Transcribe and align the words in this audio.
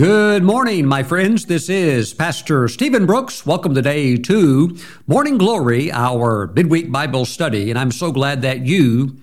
Good 0.00 0.42
morning, 0.42 0.86
my 0.86 1.02
friends. 1.02 1.44
This 1.44 1.68
is 1.68 2.14
Pastor 2.14 2.68
Steven 2.68 3.04
Brooks. 3.04 3.44
Welcome 3.44 3.74
today 3.74 4.16
to 4.16 4.78
Morning 5.06 5.36
Glory, 5.36 5.92
our 5.92 6.46
midweek 6.46 6.90
Bible 6.90 7.26
study. 7.26 7.68
And 7.68 7.78
I'm 7.78 7.90
so 7.92 8.10
glad 8.10 8.40
that 8.40 8.64
you 8.64 9.18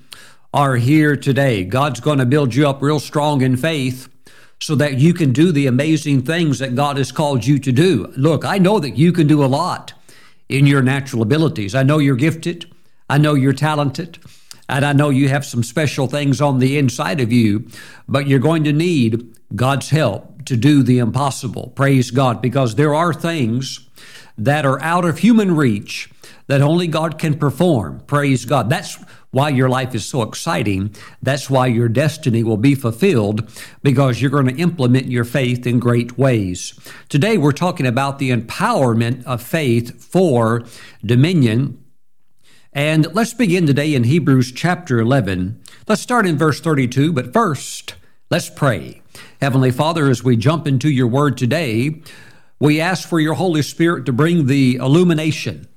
are 0.53 0.75
here 0.75 1.15
today. 1.17 1.63
God's 1.63 1.99
going 1.99 2.19
to 2.19 2.27
build 2.27 2.53
you 2.53 2.69
up 2.69 2.79
real 2.79 2.99
strong 2.99 3.41
in 3.41 3.57
faith 3.57 4.07
so 4.59 4.75
that 4.75 4.99
you 4.99 5.15
can 5.15 5.33
do 5.33 5.51
the 5.51 5.65
amazing 5.65 6.21
things 6.21 6.59
that 6.59 6.75
God 6.75 6.97
has 6.97 7.11
called 7.11 7.43
you 7.43 7.57
to 7.57 7.71
do. 7.71 8.13
Look, 8.15 8.45
I 8.45 8.59
know 8.59 8.79
that 8.79 8.97
you 8.97 9.11
can 9.11 9.25
do 9.25 9.43
a 9.43 9.47
lot 9.47 9.93
in 10.47 10.67
your 10.67 10.83
natural 10.83 11.23
abilities. 11.23 11.73
I 11.73 11.81
know 11.81 11.97
you're 11.97 12.15
gifted. 12.15 12.71
I 13.09 13.17
know 13.17 13.33
you're 13.33 13.51
talented. 13.51 14.19
And 14.69 14.85
I 14.85 14.93
know 14.93 15.09
you 15.09 15.27
have 15.29 15.43
some 15.43 15.63
special 15.63 16.05
things 16.05 16.39
on 16.39 16.59
the 16.59 16.77
inside 16.77 17.19
of 17.19 17.31
you, 17.31 17.67
but 18.07 18.27
you're 18.27 18.37
going 18.37 18.63
to 18.65 18.73
need 18.73 19.35
God's 19.55 19.89
help 19.89 20.36
to 20.47 20.57
do 20.57 20.81
the 20.83 20.99
impossible. 20.99 21.71
Praise 21.75 22.11
God, 22.11 22.41
because 22.41 22.75
there 22.75 22.95
are 22.95 23.13
things 23.13 23.87
that 24.37 24.65
are 24.65 24.81
out 24.81 25.05
of 25.05 25.19
human 25.19 25.55
reach 25.55 26.09
that 26.47 26.61
only 26.61 26.87
God 26.87 27.19
can 27.19 27.37
perform. 27.37 28.01
Praise 28.07 28.45
God. 28.45 28.69
That's 28.69 28.97
why 29.31 29.49
your 29.49 29.69
life 29.69 29.93
is 29.93 30.05
so 30.05 30.21
exciting. 30.21 30.95
That's 31.21 31.49
why 31.49 31.67
your 31.67 31.89
destiny 31.89 32.43
will 32.43 32.57
be 32.57 32.75
fulfilled 32.75 33.49
because 33.83 34.21
you're 34.21 34.31
going 34.31 34.47
to 34.47 34.61
implement 34.61 35.07
your 35.07 35.25
faith 35.25 35.67
in 35.67 35.79
great 35.79 36.17
ways. 36.17 36.79
Today, 37.09 37.37
we're 37.37 37.51
talking 37.51 37.85
about 37.85 38.19
the 38.19 38.31
empowerment 38.31 39.25
of 39.25 39.41
faith 39.41 40.01
for 40.03 40.63
dominion. 41.05 41.83
And 42.71 43.13
let's 43.13 43.33
begin 43.33 43.67
today 43.67 43.93
in 43.93 44.05
Hebrews 44.05 44.51
chapter 44.53 44.99
11. 44.99 45.61
Let's 45.87 46.01
start 46.01 46.25
in 46.25 46.37
verse 46.37 46.61
32, 46.61 47.11
but 47.11 47.33
first, 47.33 47.95
let's 48.29 48.49
pray. 48.49 49.01
Heavenly 49.39 49.69
Father, 49.69 50.09
as 50.09 50.23
we 50.23 50.35
jump 50.35 50.65
into 50.65 50.89
your 50.89 51.05
word 51.05 51.37
today, 51.37 52.01
we 52.59 52.81
ask 52.81 53.07
for 53.07 53.19
your 53.19 53.35
Holy 53.35 53.61
Spirit 53.61 54.07
to 54.07 54.11
bring 54.11 54.47
the 54.47 54.77
illumination, 54.77 55.67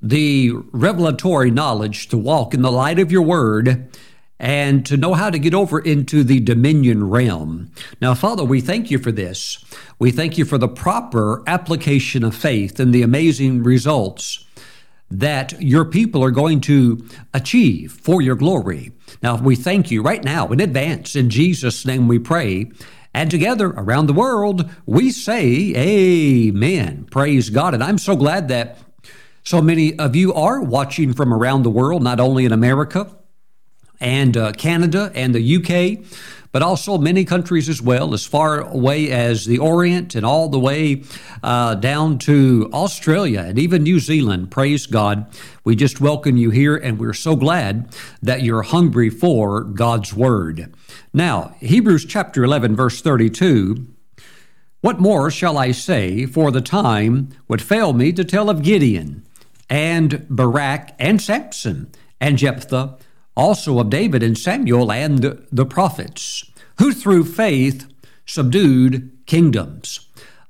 the 0.00 0.52
revelatory 0.72 1.50
knowledge 1.50 2.08
to 2.08 2.16
walk 2.16 2.54
in 2.54 2.62
the 2.62 2.72
light 2.72 2.98
of 2.98 3.12
your 3.12 3.20
word 3.20 3.94
and 4.40 4.86
to 4.86 4.96
know 4.96 5.12
how 5.12 5.28
to 5.28 5.38
get 5.38 5.52
over 5.52 5.78
into 5.78 6.24
the 6.24 6.40
dominion 6.40 7.10
realm. 7.10 7.70
Now, 8.00 8.14
Father, 8.14 8.44
we 8.44 8.62
thank 8.62 8.90
you 8.90 8.98
for 8.98 9.12
this. 9.12 9.62
We 9.98 10.10
thank 10.10 10.38
you 10.38 10.46
for 10.46 10.56
the 10.56 10.66
proper 10.66 11.42
application 11.46 12.24
of 12.24 12.34
faith 12.34 12.80
and 12.80 12.94
the 12.94 13.02
amazing 13.02 13.62
results 13.62 14.45
that 15.10 15.60
your 15.62 15.84
people 15.84 16.22
are 16.24 16.30
going 16.30 16.60
to 16.62 17.06
achieve 17.32 17.92
for 17.92 18.20
your 18.20 18.34
glory. 18.34 18.92
Now, 19.22 19.36
we 19.36 19.56
thank 19.56 19.90
you 19.90 20.02
right 20.02 20.22
now 20.22 20.48
in 20.48 20.60
advance. 20.60 21.14
In 21.14 21.30
Jesus' 21.30 21.86
name 21.86 22.08
we 22.08 22.18
pray. 22.18 22.70
And 23.14 23.30
together 23.30 23.68
around 23.68 24.06
the 24.06 24.12
world, 24.12 24.68
we 24.84 25.10
say, 25.10 25.72
Amen. 25.74 27.06
Praise 27.10 27.50
God. 27.50 27.72
And 27.72 27.82
I'm 27.82 27.98
so 27.98 28.16
glad 28.16 28.48
that 28.48 28.78
so 29.42 29.62
many 29.62 29.98
of 29.98 30.16
you 30.16 30.34
are 30.34 30.60
watching 30.60 31.12
from 31.12 31.32
around 31.32 31.62
the 31.62 31.70
world, 31.70 32.02
not 32.02 32.20
only 32.20 32.44
in 32.44 32.52
America 32.52 33.16
and 34.00 34.36
uh, 34.36 34.52
Canada 34.52 35.10
and 35.14 35.34
the 35.34 35.56
UK, 35.56 36.04
but 36.56 36.62
also 36.62 36.96
many 36.96 37.22
countries 37.22 37.68
as 37.68 37.82
well, 37.82 38.14
as 38.14 38.24
far 38.24 38.60
away 38.60 39.10
as 39.10 39.44
the 39.44 39.58
Orient 39.58 40.14
and 40.14 40.24
all 40.24 40.48
the 40.48 40.58
way 40.58 41.02
uh, 41.42 41.74
down 41.74 42.18
to 42.18 42.70
Australia 42.72 43.40
and 43.40 43.58
even 43.58 43.82
New 43.82 44.00
Zealand. 44.00 44.50
Praise 44.50 44.86
God. 44.86 45.26
We 45.64 45.76
just 45.76 46.00
welcome 46.00 46.38
you 46.38 46.48
here, 46.48 46.74
and 46.74 46.98
we're 46.98 47.12
so 47.12 47.36
glad 47.36 47.94
that 48.22 48.42
you're 48.42 48.62
hungry 48.62 49.10
for 49.10 49.64
God's 49.64 50.14
Word. 50.14 50.74
Now, 51.12 51.54
Hebrews 51.60 52.06
chapter 52.06 52.42
11, 52.42 52.74
verse 52.74 53.02
32. 53.02 53.88
What 54.80 54.98
more 54.98 55.30
shall 55.30 55.58
I 55.58 55.72
say, 55.72 56.24
for 56.24 56.50
the 56.50 56.62
time 56.62 57.28
would 57.48 57.60
fail 57.60 57.92
me 57.92 58.12
to 58.12 58.24
tell 58.24 58.48
of 58.48 58.62
Gideon 58.62 59.26
and 59.68 60.26
Barak 60.30 60.94
and 60.98 61.20
Samson 61.20 61.92
and 62.18 62.38
Jephthah 62.38 62.96
also 63.36 63.78
of 63.78 63.90
David 63.90 64.22
and 64.22 64.36
Samuel 64.36 64.90
and 64.90 65.46
the 65.52 65.66
prophets, 65.66 66.50
who 66.78 66.92
through 66.92 67.24
faith 67.24 67.86
subdued 68.24 69.10
kingdoms. 69.26 70.00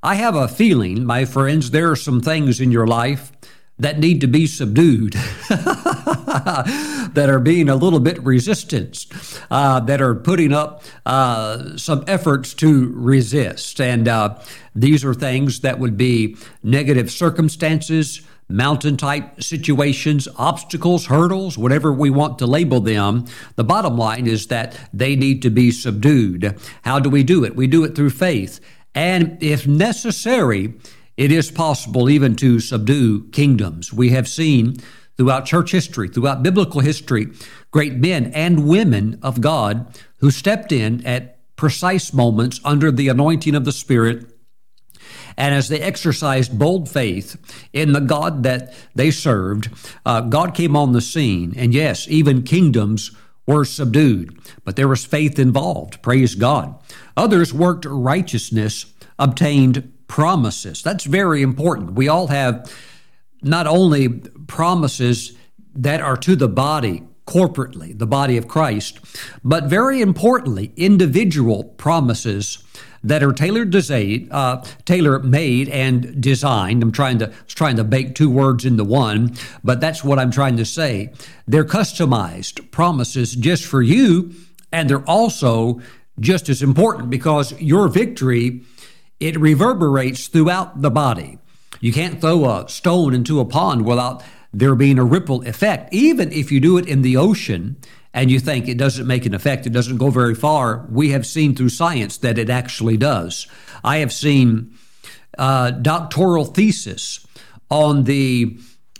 I 0.03 0.15
have 0.15 0.37
a 0.37 0.49
feeling, 0.49 1.05
my 1.05 1.25
friends, 1.25 1.71
there 1.71 1.91
are 1.91 1.97
some 1.97 2.21
things 2.21 2.61
in 2.61 2.71
your 2.71 2.87
life 2.87 3.33
that 3.79 3.99
need 3.99 4.21
to 4.23 4.27
be 4.27 4.47
subdued, 4.47 5.13
that 5.49 7.27
are 7.29 7.41
being 7.41 7.69
a 7.69 7.77
little 7.77 8.01
bit 8.01 8.23
resistant, 8.23 9.05
uh, 9.51 9.81
that 9.81 10.01
are 10.01 10.15
putting 10.15 10.53
up 10.53 10.83
uh, 11.05 11.77
some 11.77 12.03
efforts 12.07 12.55
to 12.55 12.91
resist. 12.95 13.81
And 13.81 14.09
uh, 14.09 14.39
these 14.75 15.05
are 15.05 15.13
things 15.13 15.61
that 15.61 15.79
would 15.79 15.97
be 15.97 16.37
negative 16.63 17.11
circumstances, 17.11 18.23
mountain 18.49 18.97
type 18.97 19.43
situations, 19.43 20.29
obstacles, 20.37 21.07
hurdles, 21.07 21.59
whatever 21.59 21.93
we 21.93 22.11
want 22.11 22.39
to 22.39 22.47
label 22.47 22.81
them. 22.81 23.25
The 23.57 23.65
bottom 23.65 23.97
line 23.97 24.27
is 24.27 24.47
that 24.49 24.79
they 24.93 25.17
need 25.17 25.43
to 25.43 25.51
be 25.51 25.71
subdued. 25.71 26.59
How 26.83 27.01
do 27.01 27.11
we 27.11 27.25
do 27.25 27.45
it? 27.45 27.57
We 27.57 27.67
do 27.67 27.85
it 27.85 27.95
through 27.95 28.11
faith. 28.11 28.61
And 28.95 29.43
if 29.43 29.67
necessary, 29.67 30.75
it 31.17 31.33
is 31.33 31.51
possible 31.51 32.09
even 32.09 32.37
to 32.37 32.61
subdue 32.61 33.29
kingdoms. 33.31 33.93
We 33.93 34.11
have 34.11 34.29
seen 34.29 34.77
throughout 35.17 35.47
church 35.47 35.73
history, 35.73 36.09
throughout 36.09 36.43
biblical 36.43 36.81
history, 36.81 37.29
great 37.71 37.95
men 37.95 38.27
and 38.33 38.69
women 38.69 39.19
of 39.23 39.41
God 39.41 39.99
who 40.19 40.31
stepped 40.31 40.73
in 40.73 41.05
at 41.07 41.39
precise 41.57 42.13
moments 42.13 42.61
under 42.65 42.91
the 42.91 43.09
anointing 43.09 43.55
of 43.55 43.65
the 43.65 43.73
Spirit 43.73 44.31
and 45.37 45.55
as 45.55 45.69
they 45.69 45.81
exercised 45.81 46.59
bold 46.59 46.89
faith 46.89 47.37
in 47.73 47.93
the 47.93 48.01
God 48.01 48.43
that 48.43 48.75
they 48.95 49.11
served, 49.11 49.69
uh, 50.05 50.23
God 50.23 50.55
came 50.55 50.77
on 50.77 50.93
the 50.93 51.01
scene. 51.01 51.55
And 51.57 51.75
yes, 51.75 52.07
even 52.09 52.43
kingdoms 52.43 53.11
were 53.47 53.65
subdued, 53.65 54.39
but 54.65 54.77
there 54.77 54.89
was 54.89 55.05
faith 55.05 55.39
involved. 55.39 56.03
Praise 56.03 56.35
God. 56.35 56.75
Others 57.17 57.55
worked 57.55 57.85
righteousness, 57.85 58.87
obtained 59.19 59.93
promises. 60.09 60.83
That's 60.83 61.05
very 61.05 61.43
important. 61.43 61.93
We 61.93 62.09
all 62.09 62.29
have 62.29 62.73
not 63.43 63.67
only 63.67 64.09
promises 64.09 65.37
that 65.75 66.01
are 66.01 66.17
to 66.17 66.35
the 66.35 66.49
body, 66.49 67.03
corporately, 67.27 67.97
the 67.97 68.07
body 68.07 68.37
of 68.37 68.49
Christ, 68.49 69.01
but 69.45 69.65
very 69.65 70.01
importantly, 70.01 70.73
individual 70.77 71.65
promises 71.65 72.63
that 73.03 73.23
are 73.23 73.33
tailored 73.33 73.71
designed, 73.71 74.29
uh, 74.33 74.63
tailor 74.85 75.19
made 75.21 75.69
and 75.69 76.21
designed. 76.21 76.83
I'm 76.83 76.93
trying 76.93 77.19
to 77.19 77.33
trying 77.47 77.77
to 77.77 77.85
bake 77.85 78.15
two 78.15 78.31
words 78.31 78.65
into 78.65 78.85
one, 78.85 79.35
but 79.63 79.81
that's 79.81 80.05
what 80.05 80.19
I'm 80.19 80.31
trying 80.31 80.57
to 80.57 80.65
say. 80.65 81.13
They're 81.47 81.65
customized 81.65 82.71
promises 82.71 83.35
just 83.35 83.65
for 83.65 83.83
you, 83.83 84.35
and 84.73 84.91
they're 84.91 85.09
also 85.09 85.81
just 86.19 86.49
as 86.49 86.63
important 86.63 87.11
because 87.11 87.59
your 87.61 87.89
victory 87.89 88.63
it 89.19 89.39
reverberates 89.39 90.29
throughout 90.29 90.83
the 90.83 90.91
body. 90.91 91.39
You 91.81 91.93
can't 91.93 92.21
throw 92.21 92.45
a 92.45 92.69
stone 92.69 93.15
into 93.15 93.41
a 93.41 93.45
pond 93.45 93.87
without 93.87 94.23
there 94.53 94.75
being 94.75 94.99
a 94.99 95.05
ripple 95.05 95.43
effect. 95.47 95.93
Even 95.93 96.33
if 96.33 96.51
you 96.51 96.61
do 96.61 96.79
it 96.79 96.87
in 96.87 97.03
the 97.03 97.17
ocean 97.17 97.77
and 98.17 98.31
you 98.31 98.41
think 98.41 98.67
it 98.67 98.79
doesn't 98.79 99.07
make 99.07 99.27
an 99.27 99.35
effect, 99.35 99.67
it 99.67 99.75
doesn't 99.75 99.99
go 99.99 100.09
very 100.09 100.35
far, 100.35 100.87
we 100.91 101.11
have 101.11 101.27
seen 101.27 101.55
through 101.55 101.69
science 101.69 102.17
that 102.17 102.39
it 102.39 102.49
actually 102.49 102.97
does. 102.97 103.47
I 103.85 103.99
have 103.99 104.11
seen 104.11 104.75
uh, 105.37 105.71
doctoral 105.71 106.47
thesis 106.47 107.25
on 107.71 108.05
the 108.05 108.59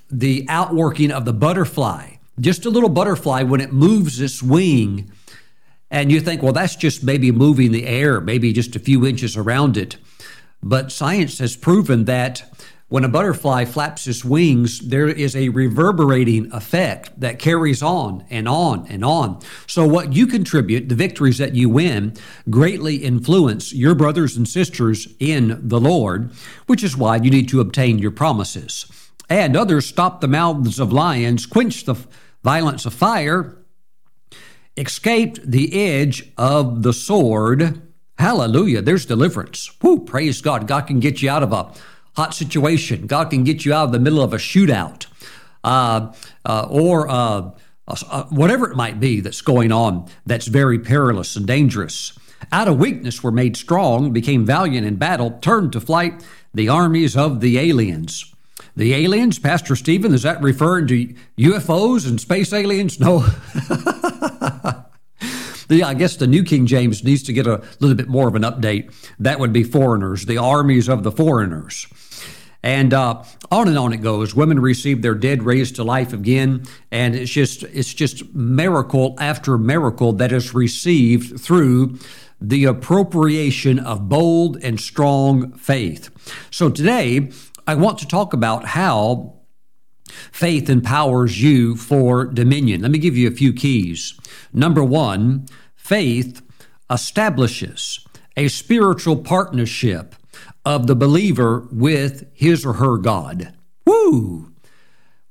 the 0.09 0.47
outworking 0.49 1.11
of 1.11 1.25
the 1.25 1.33
butterfly. 1.33 2.11
Just 2.39 2.67
a 2.67 2.71
little 2.71 2.91
butterfly 2.91 3.43
when 3.43 3.61
it 3.61 3.73
moves 3.73 4.21
its 4.21 4.43
wing, 4.43 5.11
and 5.91 6.13
you 6.13 6.21
think, 6.21 6.43
well, 6.43 6.53
that's 6.53 6.77
just 6.77 7.03
maybe 7.03 7.33
moving 7.33 7.73
the 7.73 7.87
air, 7.87 8.21
maybe 8.21 8.53
just 8.53 8.77
a 8.77 8.79
few 8.79 9.07
inches 9.07 9.35
around 9.35 9.79
it. 9.79 9.97
But 10.63 10.93
science 10.93 11.39
has 11.39 11.57
proven 11.57 12.05
that 12.05 12.45
when 12.89 13.03
a 13.03 13.09
butterfly 13.09 13.65
flaps 13.65 14.07
its 14.07 14.25
wings, 14.25 14.79
there 14.79 15.09
is 15.09 15.35
a 15.35 15.49
reverberating 15.49 16.53
effect 16.53 17.19
that 17.19 17.41
carries 17.41 17.83
on 17.83 18.25
and 18.31 18.49
on 18.49 18.87
and 18.87 19.05
on. 19.05 19.41
So, 19.67 19.85
what 19.85 20.13
you 20.13 20.29
contribute, 20.29 20.89
the 20.89 20.95
victories 20.95 21.39
that 21.39 21.57
you 21.57 21.69
win, 21.69 22.15
greatly 22.49 22.97
influence 22.97 23.73
your 23.73 23.97
brothers 23.97 24.37
and 24.37 24.49
sisters 24.49 25.09
in 25.19 25.59
the 25.69 25.81
Lord, 25.81 26.31
which 26.67 26.85
is 26.85 26.97
why 26.97 27.17
you 27.17 27.29
need 27.29 27.49
to 27.49 27.61
obtain 27.61 27.99
your 27.99 28.13
promises. 28.13 28.87
And 29.29 29.57
others 29.57 29.87
stop 29.87 30.21
the 30.21 30.29
mouths 30.29 30.79
of 30.79 30.93
lions, 30.93 31.45
quench 31.45 31.87
the 31.87 31.97
violence 32.45 32.87
of 32.87 32.95
fire, 32.95 33.59
escaped 34.77 35.41
the 35.45 35.75
edge 35.75 36.31
of 36.39 36.85
the 36.85 36.93
sword. 36.93 37.83
Hallelujah. 38.17 38.81
There's 38.81 39.07
deliverance. 39.07 39.73
Whoo, 39.83 40.05
praise 40.05 40.41
God. 40.41 40.69
God 40.69 40.87
can 40.87 41.01
get 41.01 41.21
you 41.21 41.29
out 41.29 41.43
of 41.43 41.53
a 41.53 41.73
hot 42.17 42.35
situation. 42.35 43.07
God 43.07 43.31
can 43.31 43.45
get 43.45 43.65
you 43.65 43.73
out 43.73 43.85
of 43.85 43.93
the 43.93 43.99
middle 43.99 44.23
of 44.23 44.33
a 44.33 44.39
shootout 44.39 45.07
uh, 45.63 46.13
uh, 46.45 46.67
or 46.71 47.09
uh, 47.09 47.51
uh, 47.89 48.25
whatever 48.25 48.71
it 48.71 48.77
might 48.77 48.99
be 48.99 49.21
that's 49.21 49.41
going 49.43 49.71
on 49.71 50.09
that's 50.25 50.47
very 50.47 50.79
perilous 50.79 51.37
and 51.37 51.47
dangerous. 51.47 52.19
Out 52.53 52.69
of 52.69 52.79
weakness 52.79 53.23
were 53.23 53.33
made 53.33 53.57
strong, 53.57 54.13
became 54.13 54.45
valiant 54.45 54.87
in 54.87 54.97
battle, 54.97 55.39
turned 55.41 55.73
to 55.73 55.81
flight 55.81 56.25
the 56.55 56.69
armies 56.69 57.17
of 57.17 57.41
the 57.41 57.59
aliens. 57.59 58.33
The 58.77 58.95
aliens, 58.95 59.39
Pastor 59.39 59.75
Steven, 59.75 60.13
is 60.13 60.23
that 60.23 60.43
referring 60.43 60.87
to 60.89 61.15
UFOs 61.39 62.07
and 62.07 62.21
space 62.21 62.53
aliens? 62.53 63.01
No. 63.01 63.27
I 65.69 65.95
guess 65.95 66.17
the 66.17 66.27
New 66.27 66.45
King 66.45 66.67
James 66.67 67.03
needs 67.03 67.23
to 67.25 67.33
get 67.33 67.47
a 67.47 67.63
little 67.81 67.97
bit 67.97 68.09
more 68.09 68.29
of 68.29 68.35
an 68.35 68.43
update. 68.43 68.93
That 69.19 69.41
would 69.41 69.53
be 69.53 69.65
foreigners, 69.65 70.27
the 70.27 70.39
armies 70.39 70.89
of 70.89 71.03
the 71.03 71.11
foreigners. 71.11 71.87
And 72.67 72.93
uh, 72.93 73.23
on 73.53 73.69
and 73.69 73.79
on 73.79 73.93
it 73.93 73.99
goes. 73.99 74.35
Women 74.35 74.59
receive 74.59 75.01
their 75.01 75.15
dead 75.15 75.45
raised 75.45 75.77
to 75.77 75.85
life 75.85 76.13
again, 76.13 76.65
and 76.91 77.15
it's 77.15 77.31
just 77.31 77.63
it's 77.63 77.95
just 77.95 78.35
miracle 78.35 79.15
after 79.21 79.57
miracle 79.57 80.13
that 80.15 80.33
is 80.33 80.53
received 80.53 81.41
through 81.41 81.97
the 82.41 82.65
appropriation 82.65 83.79
of 83.79 84.09
bold 84.09 84.57
and 84.65 84.81
strong 84.81 85.53
faith. 85.53 86.11
So 86.51 86.69
today, 86.69 87.31
I 87.69 87.77
want 87.77 87.99
to 87.99 88.09
talk 88.09 88.33
about 88.33 88.65
how 88.65 89.35
faith 90.33 90.69
empowers 90.69 91.41
you 91.41 91.77
for 91.77 92.25
dominion. 92.25 92.83
Let 92.83 92.91
me 92.91 92.99
give 92.99 93.17
you 93.17 93.29
a 93.29 93.31
few 93.31 93.53
keys. 93.53 94.19
Number 94.53 94.83
one, 94.83 95.47
faith 95.77 96.43
establishes 96.91 98.05
a 98.37 98.49
spiritual 98.49 99.19
partnership 99.19 100.17
of 100.67 100.89
the 100.89 100.97
believer 100.97 101.69
with 101.71 102.29
his 102.35 102.67
or 102.67 102.75
her 102.75 102.99
God. 102.99 103.55
Woo! 103.87 104.53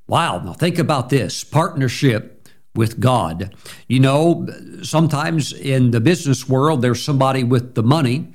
Wow. 0.07 0.39
Now 0.39 0.53
think 0.53 0.79
about 0.79 1.09
this 1.09 1.43
partnership 1.43 2.47
with 2.73 2.99
God. 2.99 3.53
You 3.87 3.99
know, 3.99 4.47
sometimes 4.81 5.51
in 5.51 5.91
the 5.91 5.99
business 5.99 6.47
world, 6.47 6.81
there's 6.81 7.03
somebody 7.03 7.43
with 7.43 7.75
the 7.75 7.83
money. 7.83 8.33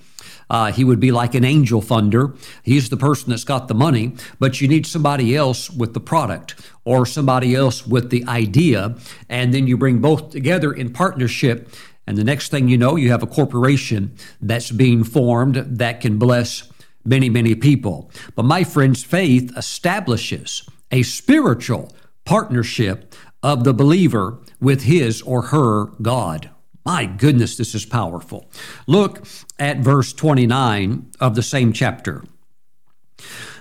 Uh, 0.51 0.73
he 0.73 0.85
would 0.85 1.01
be 1.01 1.13
like 1.13 1.35
an 1.35 1.45
angel 1.45 1.81
funder. 1.81 2.37
He's 2.63 2.91
the 2.91 2.97
person 2.97 3.31
that's 3.31 3.45
got 3.45 3.69
the 3.69 3.75
money, 3.75 4.15
but 4.39 4.61
you 4.61 4.69
need 4.69 4.85
somebody 4.85 5.37
else 5.37 5.71
with 5.71 5.95
the 5.95 6.01
product 6.01 6.57
or 6.85 7.07
somebody 7.07 7.55
else 7.55 7.87
with 7.87 8.11
the 8.11 8.27
idea. 8.27 8.97
And 9.29 9.55
then 9.55 9.67
you 9.67 9.79
bring 9.79 10.01
both 10.01 10.31
together 10.31 10.73
in 10.73 10.93
partnership. 10.93 11.71
And 12.07 12.19
the 12.19 12.25
next 12.25 12.51
thing 12.51 12.69
you 12.69 12.77
know, 12.77 12.97
you 12.97 13.11
have 13.11 13.23
a 13.23 13.29
corporation 13.29 14.17
that's 14.41 14.73
being 14.73 15.05
formed 15.05 15.55
that 15.55 16.01
can 16.01 16.19
bless 16.19 16.70
many, 17.05 17.29
many 17.29 17.55
people. 17.55 18.11
But 18.35 18.45
my 18.45 18.65
friends, 18.65 19.03
faith 19.03 19.53
establishes 19.57 20.69
a 20.91 21.03
spiritual 21.03 21.93
partnership 22.25 23.15
of 23.43 23.65
the 23.65 23.75
believer 23.75 24.39
with 24.61 24.83
his 24.83 25.23
or 25.23 25.43
her 25.43 25.87
God. 26.03 26.51
My 26.85 27.07
goodness, 27.07 27.57
this 27.57 27.75
is 27.75 27.85
powerful. 27.85 28.51
Look 28.87 29.27
at 29.59 29.79
verse 29.79 30.13
29 30.13 31.11
of 31.21 31.35
the 31.35 31.43
same 31.43 31.73
chapter. 31.73 32.25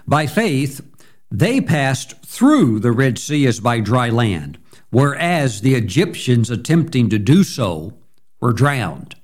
By 0.07 0.25
faith, 0.25 0.81
they 1.29 1.61
passed 1.61 2.25
through 2.25 2.79
the 2.79 2.91
Red 2.91 3.19
Sea 3.19 3.45
as 3.45 3.59
by 3.59 3.81
dry 3.81 4.09
land, 4.09 4.57
whereas 4.89 5.61
the 5.61 5.75
Egyptians 5.75 6.49
attempting 6.49 7.09
to 7.09 7.19
do 7.19 7.43
so 7.43 7.93
were 8.39 8.53
drowned. 8.53 9.15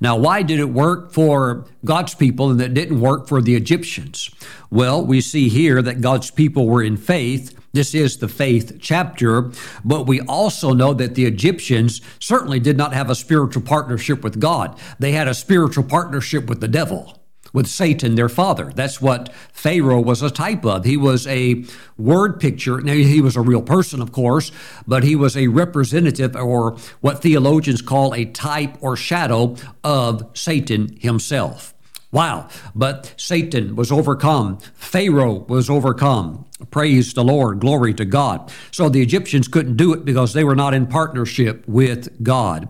Now, 0.00 0.16
why 0.16 0.42
did 0.42 0.60
it 0.60 0.70
work 0.70 1.12
for 1.12 1.64
God's 1.84 2.14
people 2.14 2.50
and 2.50 2.60
it 2.60 2.74
didn't 2.74 3.00
work 3.00 3.28
for 3.28 3.40
the 3.40 3.54
Egyptians? 3.54 4.30
Well, 4.70 5.04
we 5.04 5.20
see 5.20 5.48
here 5.48 5.82
that 5.82 6.00
God's 6.00 6.30
people 6.30 6.66
were 6.66 6.82
in 6.82 6.96
faith. 6.96 7.58
This 7.72 7.94
is 7.94 8.18
the 8.18 8.28
faith 8.28 8.78
chapter, 8.80 9.50
but 9.84 10.06
we 10.06 10.20
also 10.20 10.72
know 10.72 10.94
that 10.94 11.16
the 11.16 11.26
Egyptians 11.26 12.00
certainly 12.20 12.60
did 12.60 12.76
not 12.76 12.92
have 12.92 13.10
a 13.10 13.14
spiritual 13.14 13.62
partnership 13.62 14.22
with 14.22 14.38
God. 14.38 14.78
They 14.98 15.12
had 15.12 15.26
a 15.26 15.34
spiritual 15.34 15.84
partnership 15.84 16.48
with 16.48 16.60
the 16.60 16.68
devil 16.68 17.18
with 17.54 17.66
Satan, 17.68 18.16
their 18.16 18.28
father. 18.28 18.72
That's 18.74 19.00
what 19.00 19.32
Pharaoh 19.52 20.00
was 20.00 20.20
a 20.20 20.28
type 20.28 20.66
of. 20.66 20.84
He 20.84 20.98
was 20.98 21.26
a 21.26 21.64
word 21.96 22.38
picture. 22.40 22.82
Now, 22.82 22.92
he 22.92 23.22
was 23.22 23.36
a 23.36 23.40
real 23.40 23.62
person, 23.62 24.02
of 24.02 24.12
course, 24.12 24.52
but 24.86 25.04
he 25.04 25.16
was 25.16 25.36
a 25.36 25.46
representative 25.46 26.36
or 26.36 26.76
what 27.00 27.22
theologians 27.22 27.80
call 27.80 28.12
a 28.12 28.26
type 28.26 28.76
or 28.82 28.96
shadow 28.96 29.56
of 29.82 30.28
Satan 30.34 30.98
himself. 31.00 31.72
Wow. 32.10 32.48
But 32.74 33.14
Satan 33.16 33.74
was 33.74 33.90
overcome. 33.90 34.58
Pharaoh 34.74 35.44
was 35.48 35.70
overcome. 35.70 36.46
Praise 36.70 37.14
the 37.14 37.24
Lord. 37.24 37.60
Glory 37.60 37.94
to 37.94 38.04
God. 38.04 38.52
So 38.70 38.88
the 38.88 39.02
Egyptians 39.02 39.48
couldn't 39.48 39.76
do 39.76 39.92
it 39.92 40.04
because 40.04 40.32
they 40.32 40.44
were 40.44 40.54
not 40.54 40.74
in 40.74 40.86
partnership 40.86 41.66
with 41.66 42.22
God. 42.22 42.68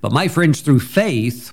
But 0.00 0.12
my 0.12 0.28
friends, 0.28 0.60
through 0.60 0.80
faith, 0.80 1.52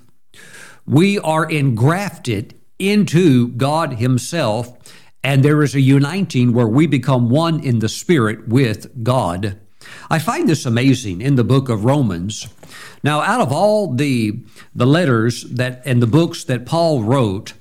we 0.86 1.18
are 1.18 1.44
engrafted 1.44 2.54
into 2.90 3.48
God 3.48 3.94
Himself, 3.94 4.76
and 5.22 5.44
there 5.44 5.62
is 5.62 5.74
a 5.74 5.80
uniting 5.80 6.52
where 6.52 6.66
we 6.66 6.86
become 6.86 7.30
one 7.30 7.62
in 7.62 7.78
the 7.78 7.88
Spirit 7.88 8.48
with 8.48 9.04
God. 9.04 9.58
I 10.10 10.18
find 10.18 10.48
this 10.48 10.66
amazing 10.66 11.20
in 11.20 11.36
the 11.36 11.44
book 11.44 11.68
of 11.68 11.84
Romans. 11.84 12.48
Now, 13.02 13.20
out 13.20 13.40
of 13.40 13.52
all 13.52 13.94
the, 13.94 14.40
the 14.74 14.86
letters 14.86 15.42
that 15.44 15.82
and 15.84 16.02
the 16.02 16.06
books 16.06 16.44
that 16.44 16.66
Paul 16.66 17.02
wrote, 17.02 17.52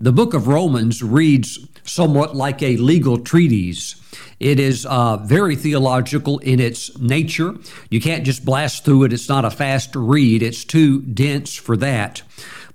the 0.00 0.12
book 0.12 0.34
of 0.34 0.46
Romans 0.46 1.02
reads 1.02 1.58
somewhat 1.84 2.36
like 2.36 2.62
a 2.62 2.76
legal 2.76 3.18
treatise. 3.18 3.96
It 4.38 4.60
is 4.60 4.86
uh, 4.86 5.16
very 5.18 5.56
theological 5.56 6.38
in 6.38 6.60
its 6.60 6.96
nature. 6.98 7.56
You 7.90 8.00
can't 8.00 8.24
just 8.24 8.44
blast 8.44 8.84
through 8.84 9.04
it. 9.04 9.12
It's 9.12 9.28
not 9.28 9.44
a 9.44 9.50
fast 9.50 9.96
read. 9.96 10.42
It's 10.42 10.64
too 10.64 11.00
dense 11.02 11.54
for 11.54 11.76
that. 11.78 12.22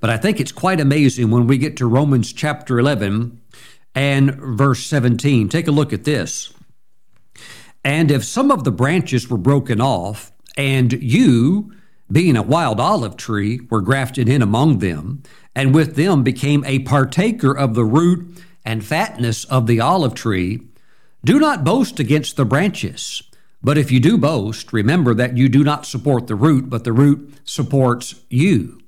But 0.03 0.09
I 0.09 0.17
think 0.17 0.41
it's 0.41 0.51
quite 0.51 0.81
amazing 0.81 1.31
when 1.31 1.47
we 1.47 1.57
get 1.57 1.77
to 1.77 1.87
Romans 1.87 2.33
chapter 2.33 2.77
11 2.77 3.39
and 3.95 4.35
verse 4.35 4.85
17. 4.85 5.47
Take 5.47 5.65
a 5.65 5.71
look 5.71 5.93
at 5.93 6.03
this. 6.03 6.53
And 7.85 8.11
if 8.11 8.25
some 8.25 8.51
of 8.51 8.65
the 8.65 8.71
branches 8.71 9.29
were 9.29 9.37
broken 9.37 9.79
off, 9.79 10.33
and 10.57 10.91
you, 10.91 11.71
being 12.11 12.35
a 12.35 12.41
wild 12.41 12.81
olive 12.81 13.15
tree, 13.15 13.61
were 13.69 13.79
grafted 13.79 14.27
in 14.27 14.41
among 14.41 14.79
them, 14.79 15.23
and 15.55 15.73
with 15.73 15.95
them 15.95 16.21
became 16.21 16.65
a 16.65 16.79
partaker 16.79 17.57
of 17.57 17.73
the 17.73 17.85
root 17.85 18.43
and 18.65 18.83
fatness 18.83 19.45
of 19.45 19.67
the 19.67 19.79
olive 19.79 20.15
tree, 20.15 20.67
do 21.23 21.39
not 21.39 21.63
boast 21.63 22.01
against 22.01 22.35
the 22.35 22.43
branches. 22.43 23.23
But 23.61 23.77
if 23.77 23.89
you 23.89 24.01
do 24.01 24.17
boast, 24.17 24.73
remember 24.73 25.13
that 25.13 25.37
you 25.37 25.47
do 25.47 25.63
not 25.63 25.85
support 25.85 26.27
the 26.27 26.35
root, 26.35 26.69
but 26.69 26.83
the 26.83 26.91
root 26.91 27.35
supports 27.45 28.15
you. 28.29 28.82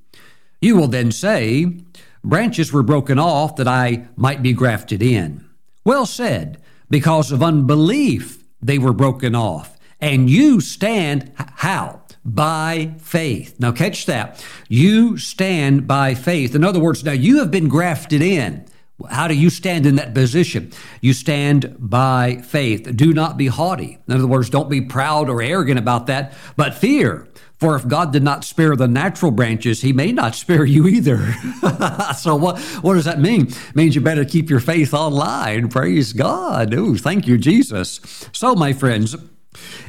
You 0.65 0.75
will 0.75 0.88
then 0.88 1.12
say, 1.12 1.77
Branches 2.24 2.74
were 2.74 2.81
broken 2.81 3.19
off 3.19 3.55
that 3.57 3.67
I 3.67 4.07
might 4.15 4.41
be 4.41 4.51
grafted 4.51 5.03
in. 5.03 5.45
Well 5.86 6.07
said, 6.07 6.60
because 6.89 7.31
of 7.31 7.43
unbelief 7.43 8.43
they 8.63 8.79
were 8.79 8.91
broken 8.91 9.36
off. 9.36 9.77
And 10.01 10.27
you 10.27 10.60
stand 10.62 11.31
how? 11.36 12.01
By 12.25 12.95
faith. 12.98 13.60
Now 13.60 13.74
catch 13.74 14.07
that. 14.07 14.43
You 14.67 15.19
stand 15.19 15.86
by 15.88 16.15
faith. 16.15 16.55
In 16.55 16.63
other 16.63 16.79
words, 16.79 17.03
now 17.03 17.12
you 17.12 17.38
have 17.38 17.51
been 17.51 17.67
grafted 17.67 18.24
in. 18.24 18.65
How 19.07 19.27
do 19.27 19.36
you 19.36 19.51
stand 19.51 19.86
in 19.86 19.98
that 19.98 20.15
position? 20.15 20.72
You 21.00 21.13
stand 21.13 21.75
by 21.77 22.38
faith. 22.38 22.89
Do 22.95 23.13
not 23.13 23.38
be 23.38 23.48
haughty. 23.48 24.00
In 24.07 24.15
other 24.15 24.25
words, 24.25 24.50
don't 24.50 24.69
be 24.69 24.81
proud 24.81 25.29
or 25.29 25.43
arrogant 25.43 25.77
about 25.77 26.07
that, 26.07 26.34
but 26.55 26.74
fear. 26.74 27.27
For 27.57 27.75
if 27.75 27.88
God 27.88 28.12
did 28.12 28.24
not 28.24 28.43
spare 28.43 28.75
the 28.75 28.88
natural 28.88 29.31
branches, 29.31 29.81
he 29.81 29.93
may 29.93 30.12
not 30.12 30.35
spare 30.35 30.65
you 30.65 30.88
either. 30.88 31.33
so 32.17 32.35
what, 32.35 32.59
what 32.81 32.95
does 32.95 33.05
that 33.05 33.19
mean? 33.19 33.47
It 33.47 33.75
means 33.75 33.95
you 33.95 34.01
better 34.01 34.25
keep 34.25 34.50
your 34.50 34.59
faith 34.59 34.93
online. 34.93 35.69
Praise 35.69 36.12
God. 36.12 36.74
Ooh, 36.74 36.97
thank 36.97 37.27
you, 37.27 37.38
Jesus. 37.38 38.27
So, 38.33 38.55
my 38.55 38.74
friends, 38.74 39.15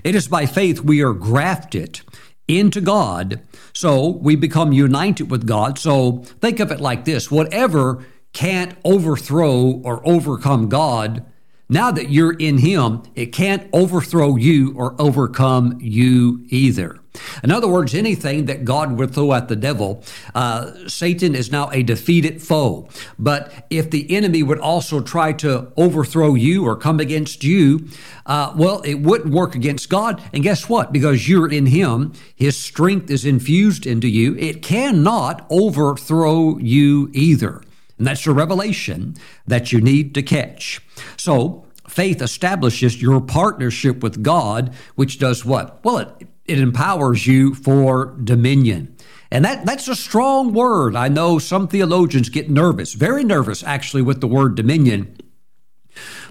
it 0.05 0.15
is 0.15 0.29
by 0.29 0.47
faith 0.47 0.81
we 0.81 1.03
are 1.03 1.13
grafted 1.13 2.01
into 2.49 2.81
God. 2.81 3.41
So 3.73 4.09
we 4.09 4.37
become 4.37 4.73
united 4.73 5.31
with 5.31 5.47
God. 5.47 5.79
So 5.79 6.19
think 6.41 6.61
of 6.61 6.71
it 6.71 6.81
like 6.81 7.05
this 7.05 7.31
whatever 7.31 8.05
can't 8.33 8.77
overthrow 8.85 9.81
or 9.85 10.07
overcome 10.07 10.69
God, 10.69 11.25
now 11.69 11.91
that 11.91 12.11
you're 12.11 12.35
in 12.35 12.59
Him, 12.59 13.03
it 13.15 13.27
can't 13.27 13.69
overthrow 13.73 14.37
you 14.37 14.75
or 14.77 14.95
overcome 15.01 15.79
you 15.81 16.45
either. 16.49 17.01
In 17.43 17.51
other 17.51 17.69
words, 17.69 17.95
anything 17.95 18.47
that 18.47 18.65
God 18.65 18.93
would 18.93 19.13
throw 19.13 19.33
at 19.33 19.49
the 19.49 19.57
devil, 19.57 20.03
uh, 20.35 20.89
Satan 20.89 21.35
is 21.35 21.51
now 21.51 21.71
a 21.71 21.83
defeated 21.83 22.43
foe. 22.43 22.89
But 23.19 23.53
if 23.71 23.91
the 23.91 24.15
enemy 24.15 24.43
would 24.43 24.59
also 24.59 25.01
try 25.01 25.33
to 25.35 25.73
overthrow 25.77 26.35
you 26.35 26.65
or 26.67 26.77
come 26.77 27.01
against 27.01 27.45
you, 27.45 27.89
uh, 28.27 28.53
well, 28.57 28.81
it 28.83 28.95
wouldn't 28.97 29.33
work 29.33 29.55
against 29.55 29.89
God. 29.89 30.23
And 30.33 30.43
guess 30.43 30.69
what? 30.69 30.93
Because 30.93 31.29
you're 31.29 31.51
in 31.51 31.67
Him, 31.67 32.13
His 32.35 32.57
strength 32.57 33.11
is 33.11 33.25
infused 33.25 33.87
into 33.87 34.09
you. 34.09 34.37
It 34.37 34.63
cannot 34.63 35.47
overthrow 35.51 36.59
you 36.59 37.11
either. 37.13 37.63
And 37.99 38.07
that's 38.07 38.27
a 38.27 38.33
revelation 38.33 39.17
that 39.47 39.73
you 39.73 39.81
need 39.81 40.15
to 40.15 40.23
catch. 40.23 40.83
So, 41.17 41.65
faith 41.89 42.21
establishes 42.21 43.01
your 43.01 43.21
partnership 43.21 44.03
with 44.03 44.23
God, 44.23 44.75
which 44.97 45.19
does 45.19 45.45
what? 45.45 45.83
Well, 45.85 45.99
it, 45.99 46.29
it 46.49 46.59
empowers 46.61 47.27
you 47.27 47.55
for 47.55 48.17
dominion. 48.23 48.97
And 49.31 49.45
that, 49.45 49.67
that's 49.67 49.89
a 49.89 49.97
strong 49.97 50.53
word. 50.53 50.95
I 50.95 51.09
know 51.09 51.39
some 51.39 51.69
theologians 51.69 52.29
get 52.29 52.49
nervous, 52.49 52.95
very 52.95 53.25
nervous 53.25 53.63
actually, 53.65 54.03
with 54.03 54.21
the 54.21 54.29
word 54.29 54.55
dominion. 54.55 55.17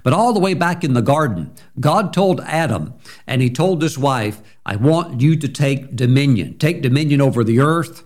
But 0.04 0.14
all 0.14 0.34
the 0.34 0.40
way 0.40 0.54
back 0.54 0.84
in 0.84 0.94
the 0.94 1.02
garden, 1.02 1.52
God 1.80 2.14
told 2.14 2.40
Adam, 2.42 2.94
and 3.26 3.42
he 3.42 3.50
told 3.50 3.82
his 3.82 3.98
wife, 3.98 4.42
I 4.66 4.76
want 4.76 5.20
you 5.22 5.36
to 5.36 5.48
take 5.48 5.96
dominion. 5.96 6.58
Take 6.60 6.84
dominion 6.84 7.22
over 7.22 7.44
the 7.44 7.60
earth, 7.60 8.04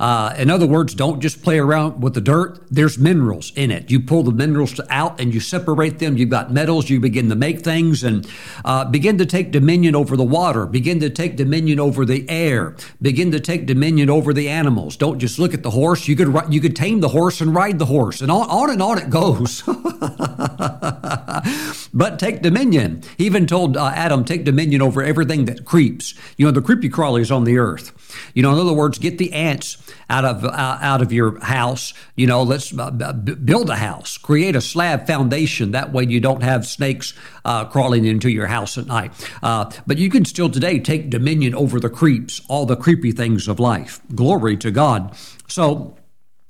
uh, 0.00 0.34
in 0.36 0.50
other 0.50 0.66
words, 0.66 0.94
don't 0.94 1.20
just 1.20 1.42
play 1.42 1.58
around 1.58 2.02
with 2.02 2.14
the 2.14 2.20
dirt. 2.20 2.66
There's 2.70 2.98
minerals 2.98 3.52
in 3.54 3.70
it. 3.70 3.90
You 3.90 4.00
pull 4.00 4.24
the 4.24 4.32
minerals 4.32 4.80
out 4.90 5.20
and 5.20 5.32
you 5.32 5.40
separate 5.40 5.98
them. 5.98 6.16
You've 6.16 6.30
got 6.30 6.52
metals. 6.52 6.90
You 6.90 7.00
begin 7.00 7.28
to 7.28 7.36
make 7.36 7.60
things 7.60 8.02
and 8.02 8.26
uh, 8.64 8.84
begin 8.86 9.18
to 9.18 9.26
take 9.26 9.52
dominion 9.52 9.94
over 9.94 10.16
the 10.16 10.24
water. 10.24 10.66
Begin 10.66 11.00
to 11.00 11.10
take 11.10 11.36
dominion 11.36 11.78
over 11.78 12.04
the 12.04 12.28
air. 12.28 12.74
Begin 13.00 13.30
to 13.32 13.40
take 13.40 13.66
dominion 13.66 14.10
over 14.10 14.32
the 14.32 14.48
animals. 14.48 14.96
Don't 14.96 15.18
just 15.18 15.38
look 15.38 15.54
at 15.54 15.62
the 15.62 15.70
horse. 15.70 16.08
You 16.08 16.16
could 16.16 16.34
you 16.50 16.60
could 16.60 16.74
tame 16.74 17.00
the 17.00 17.10
horse 17.10 17.40
and 17.40 17.54
ride 17.54 17.78
the 17.78 17.86
horse, 17.86 18.20
and 18.20 18.30
on, 18.30 18.48
on 18.50 18.70
and 18.70 18.82
on 18.82 18.98
it 18.98 19.10
goes. 19.10 19.62
but 21.94 22.18
take 22.18 22.42
dominion. 22.42 23.02
He 23.16 23.26
even 23.26 23.46
told 23.46 23.76
uh, 23.76 23.92
Adam, 23.94 24.24
take 24.24 24.44
dominion 24.44 24.82
over 24.82 25.02
everything 25.02 25.44
that 25.44 25.64
creeps. 25.64 26.14
You 26.36 26.46
know, 26.46 26.52
the 26.52 26.62
creepy 26.62 26.88
crawlies 26.88 27.34
on 27.34 27.44
the 27.44 27.58
earth. 27.58 27.92
You 28.34 28.42
know, 28.42 28.52
in 28.52 28.58
other 28.58 28.72
words, 28.72 28.98
get 28.98 29.18
the 29.18 29.32
ants 29.32 29.76
out 30.08 30.24
of 30.24 30.44
uh, 30.44 30.78
out 30.80 31.02
of 31.02 31.12
your 31.12 31.38
house. 31.40 31.94
You 32.16 32.26
know, 32.26 32.42
let's 32.42 32.76
uh, 32.76 32.90
b- 32.90 33.34
build 33.34 33.70
a 33.70 33.76
house, 33.76 34.18
create 34.18 34.56
a 34.56 34.60
slab 34.60 35.06
foundation. 35.06 35.72
That 35.72 35.92
way, 35.92 36.04
you 36.04 36.20
don't 36.20 36.42
have 36.42 36.66
snakes 36.66 37.14
uh, 37.44 37.64
crawling 37.66 38.04
into 38.04 38.30
your 38.30 38.46
house 38.46 38.78
at 38.78 38.86
night. 38.86 39.12
Uh, 39.42 39.70
but 39.86 39.98
you 39.98 40.10
can 40.10 40.24
still 40.24 40.50
today 40.50 40.78
take 40.78 41.10
dominion 41.10 41.54
over 41.54 41.80
the 41.80 41.90
creeps, 41.90 42.40
all 42.48 42.66
the 42.66 42.76
creepy 42.76 43.12
things 43.12 43.48
of 43.48 43.58
life. 43.58 44.00
Glory 44.14 44.56
to 44.58 44.70
God. 44.70 45.16
So. 45.48 45.96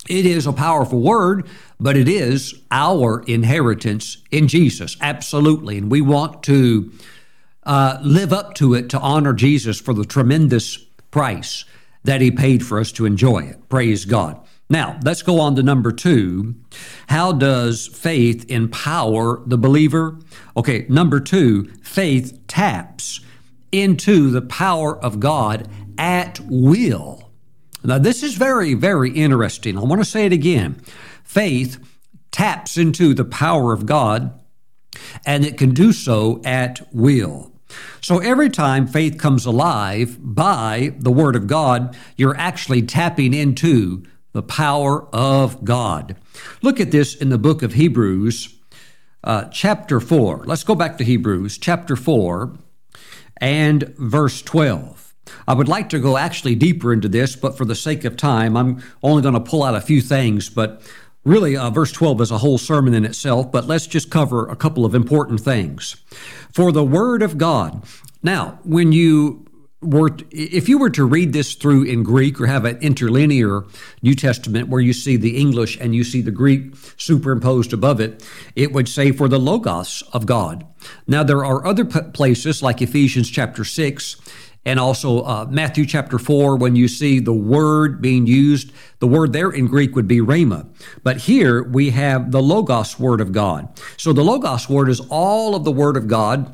It 0.07 0.27
is 0.27 0.45
a 0.45 0.53
powerful 0.53 1.01
word, 1.01 1.47
but 1.79 1.97
it 1.97 2.07
is 2.07 2.53
our 2.69 3.23
inheritance 3.23 4.17
in 4.29 4.47
Jesus. 4.47 4.95
Absolutely. 5.01 5.79
And 5.79 5.89
we 5.89 5.99
want 5.99 6.43
to 6.43 6.91
uh, 7.63 7.97
live 8.03 8.31
up 8.31 8.53
to 8.55 8.75
it 8.75 8.89
to 8.89 8.99
honor 8.99 9.33
Jesus 9.33 9.79
for 9.81 9.93
the 9.93 10.05
tremendous 10.05 10.77
price 11.09 11.65
that 12.05 12.21
he 12.21 12.31
paid 12.31 12.65
for 12.65 12.79
us 12.79 12.91
to 12.93 13.05
enjoy 13.05 13.39
it. 13.43 13.69
Praise 13.69 14.05
God. 14.05 14.39
Now, 14.69 14.99
let's 15.03 15.21
go 15.21 15.39
on 15.39 15.55
to 15.55 15.63
number 15.63 15.91
two. 15.91 16.55
How 17.07 17.31
does 17.31 17.87
faith 17.87 18.49
empower 18.49 19.43
the 19.45 19.57
believer? 19.57 20.17
Okay, 20.57 20.85
number 20.89 21.19
two, 21.19 21.65
faith 21.83 22.39
taps 22.47 23.19
into 23.71 24.31
the 24.31 24.41
power 24.41 24.97
of 24.97 25.19
God 25.19 25.67
at 25.97 26.39
will. 26.39 27.31
Now, 27.83 27.99
this 27.99 28.23
is 28.23 28.35
very, 28.35 28.73
very 28.73 29.11
interesting. 29.11 29.77
I 29.77 29.81
want 29.81 30.01
to 30.01 30.09
say 30.09 30.25
it 30.25 30.33
again. 30.33 30.81
Faith 31.23 31.77
taps 32.31 32.77
into 32.77 33.13
the 33.13 33.25
power 33.25 33.71
of 33.71 33.85
God, 33.85 34.39
and 35.25 35.45
it 35.45 35.57
can 35.57 35.71
do 35.71 35.93
so 35.93 36.41
at 36.43 36.87
will. 36.91 37.51
So 38.01 38.19
every 38.19 38.49
time 38.49 38.87
faith 38.87 39.17
comes 39.17 39.45
alive 39.45 40.17
by 40.21 40.93
the 40.99 41.11
Word 41.11 41.35
of 41.35 41.47
God, 41.47 41.97
you're 42.15 42.37
actually 42.37 42.83
tapping 42.83 43.33
into 43.33 44.03
the 44.31 44.43
power 44.43 45.07
of 45.15 45.63
God. 45.63 46.15
Look 46.61 46.79
at 46.79 46.91
this 46.91 47.15
in 47.15 47.29
the 47.29 47.37
book 47.37 47.63
of 47.63 47.73
Hebrews, 47.73 48.53
uh, 49.23 49.45
chapter 49.45 49.99
4. 49.99 50.43
Let's 50.45 50.63
go 50.63 50.75
back 50.75 50.97
to 50.97 51.03
Hebrews, 51.03 51.57
chapter 51.57 51.95
4, 51.95 52.53
and 53.37 53.95
verse 53.97 54.41
12. 54.41 55.13
I 55.47 55.53
would 55.53 55.67
like 55.67 55.89
to 55.89 55.99
go 55.99 56.17
actually 56.17 56.55
deeper 56.55 56.93
into 56.93 57.07
this, 57.07 57.35
but 57.35 57.57
for 57.57 57.65
the 57.65 57.75
sake 57.75 58.05
of 58.05 58.17
time, 58.17 58.55
I'm 58.57 58.83
only 59.01 59.21
going 59.21 59.33
to 59.33 59.39
pull 59.39 59.63
out 59.63 59.75
a 59.75 59.81
few 59.81 60.01
things. 60.01 60.49
But 60.49 60.81
really, 61.23 61.57
uh, 61.57 61.69
verse 61.69 61.91
12 61.91 62.21
is 62.21 62.31
a 62.31 62.37
whole 62.37 62.57
sermon 62.57 62.93
in 62.93 63.05
itself, 63.05 63.51
but 63.51 63.65
let's 63.65 63.87
just 63.87 64.11
cover 64.11 64.47
a 64.47 64.55
couple 64.55 64.85
of 64.85 64.93
important 64.93 65.41
things 65.41 65.95
for 66.55 66.71
the 66.71 66.85
Word 66.85 67.21
of 67.21 67.37
God. 67.37 67.83
Now, 68.23 68.59
when 68.63 68.93
you 68.93 69.45
were, 69.81 70.09
if 70.31 70.69
you 70.69 70.77
were 70.77 70.89
to 70.91 71.03
read 71.03 71.33
this 71.33 71.53
through 71.53 71.83
in 71.83 72.01
Greek 72.01 72.39
or 72.39 72.47
have 72.47 72.63
an 72.63 72.77
interlinear 72.77 73.65
New 74.01 74.15
Testament 74.15 74.69
where 74.69 74.79
you 74.79 74.93
see 74.93 75.17
the 75.17 75.35
English 75.35 75.77
and 75.81 75.93
you 75.93 76.05
see 76.05 76.21
the 76.21 76.31
Greek 76.31 76.73
superimposed 76.95 77.73
above 77.73 77.99
it, 77.99 78.25
it 78.55 78.71
would 78.71 78.87
say 78.87 79.11
for 79.11 79.27
the 79.27 79.37
Logos 79.37 80.01
of 80.13 80.25
God. 80.25 80.65
Now, 81.07 81.23
there 81.23 81.43
are 81.43 81.65
other 81.65 81.83
places 81.83 82.63
like 82.63 82.81
Ephesians 82.81 83.29
chapter 83.29 83.65
6 83.65 84.15
and 84.65 84.79
also 84.79 85.21
uh, 85.21 85.45
Matthew 85.47 85.85
chapter 85.85 86.17
4, 86.17 86.57
when 86.57 86.75
you 86.75 86.87
see 86.87 87.19
the 87.19 87.33
word 87.33 88.01
being 88.01 88.25
used, 88.25 88.71
the 88.97 89.07
word 89.07 89.31
there 89.31 89.51
in 89.51 89.67
Greek 89.67 89.95
would 89.95 90.07
be 90.07 90.19
rhema. 90.19 90.67
But 91.03 91.17
here 91.17 91.63
we 91.63 91.91
have 91.91 92.31
the 92.31 92.41
Logos 92.41 92.99
word 92.99 93.21
of 93.21 93.31
God. 93.31 93.69
So 93.97 94.11
the 94.11 94.23
Logos 94.23 94.67
word 94.67 94.89
is 94.89 95.01
all 95.09 95.55
of 95.55 95.65
the 95.65 95.71
word 95.71 95.95
of 95.95 96.07
God. 96.07 96.53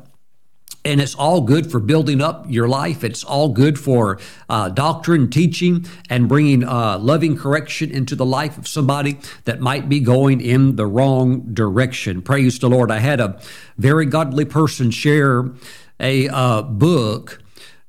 And 0.84 1.00
it's 1.00 1.14
all 1.14 1.42
good 1.42 1.70
for 1.70 1.78
building 1.78 2.20
up 2.20 2.44
your 2.48 2.66
life. 2.66 3.04
It's 3.04 3.22
all 3.22 3.50
good 3.50 3.78
for 3.78 4.18
uh, 4.48 4.68
doctrine, 4.68 5.30
teaching, 5.30 5.86
and 6.10 6.28
bringing 6.28 6.64
uh, 6.64 6.98
loving 6.98 7.38
correction 7.38 7.92
into 7.92 8.16
the 8.16 8.26
life 8.26 8.58
of 8.58 8.66
somebody 8.66 9.20
that 9.44 9.60
might 9.60 9.88
be 9.88 10.00
going 10.00 10.40
in 10.40 10.74
the 10.74 10.86
wrong 10.86 11.54
direction. 11.54 12.20
Praise 12.20 12.58
the 12.58 12.68
Lord. 12.68 12.90
I 12.90 12.98
had 12.98 13.20
a 13.20 13.40
very 13.78 14.06
godly 14.06 14.44
person 14.44 14.90
share 14.90 15.52
a 16.00 16.28
uh, 16.28 16.62
book 16.62 17.41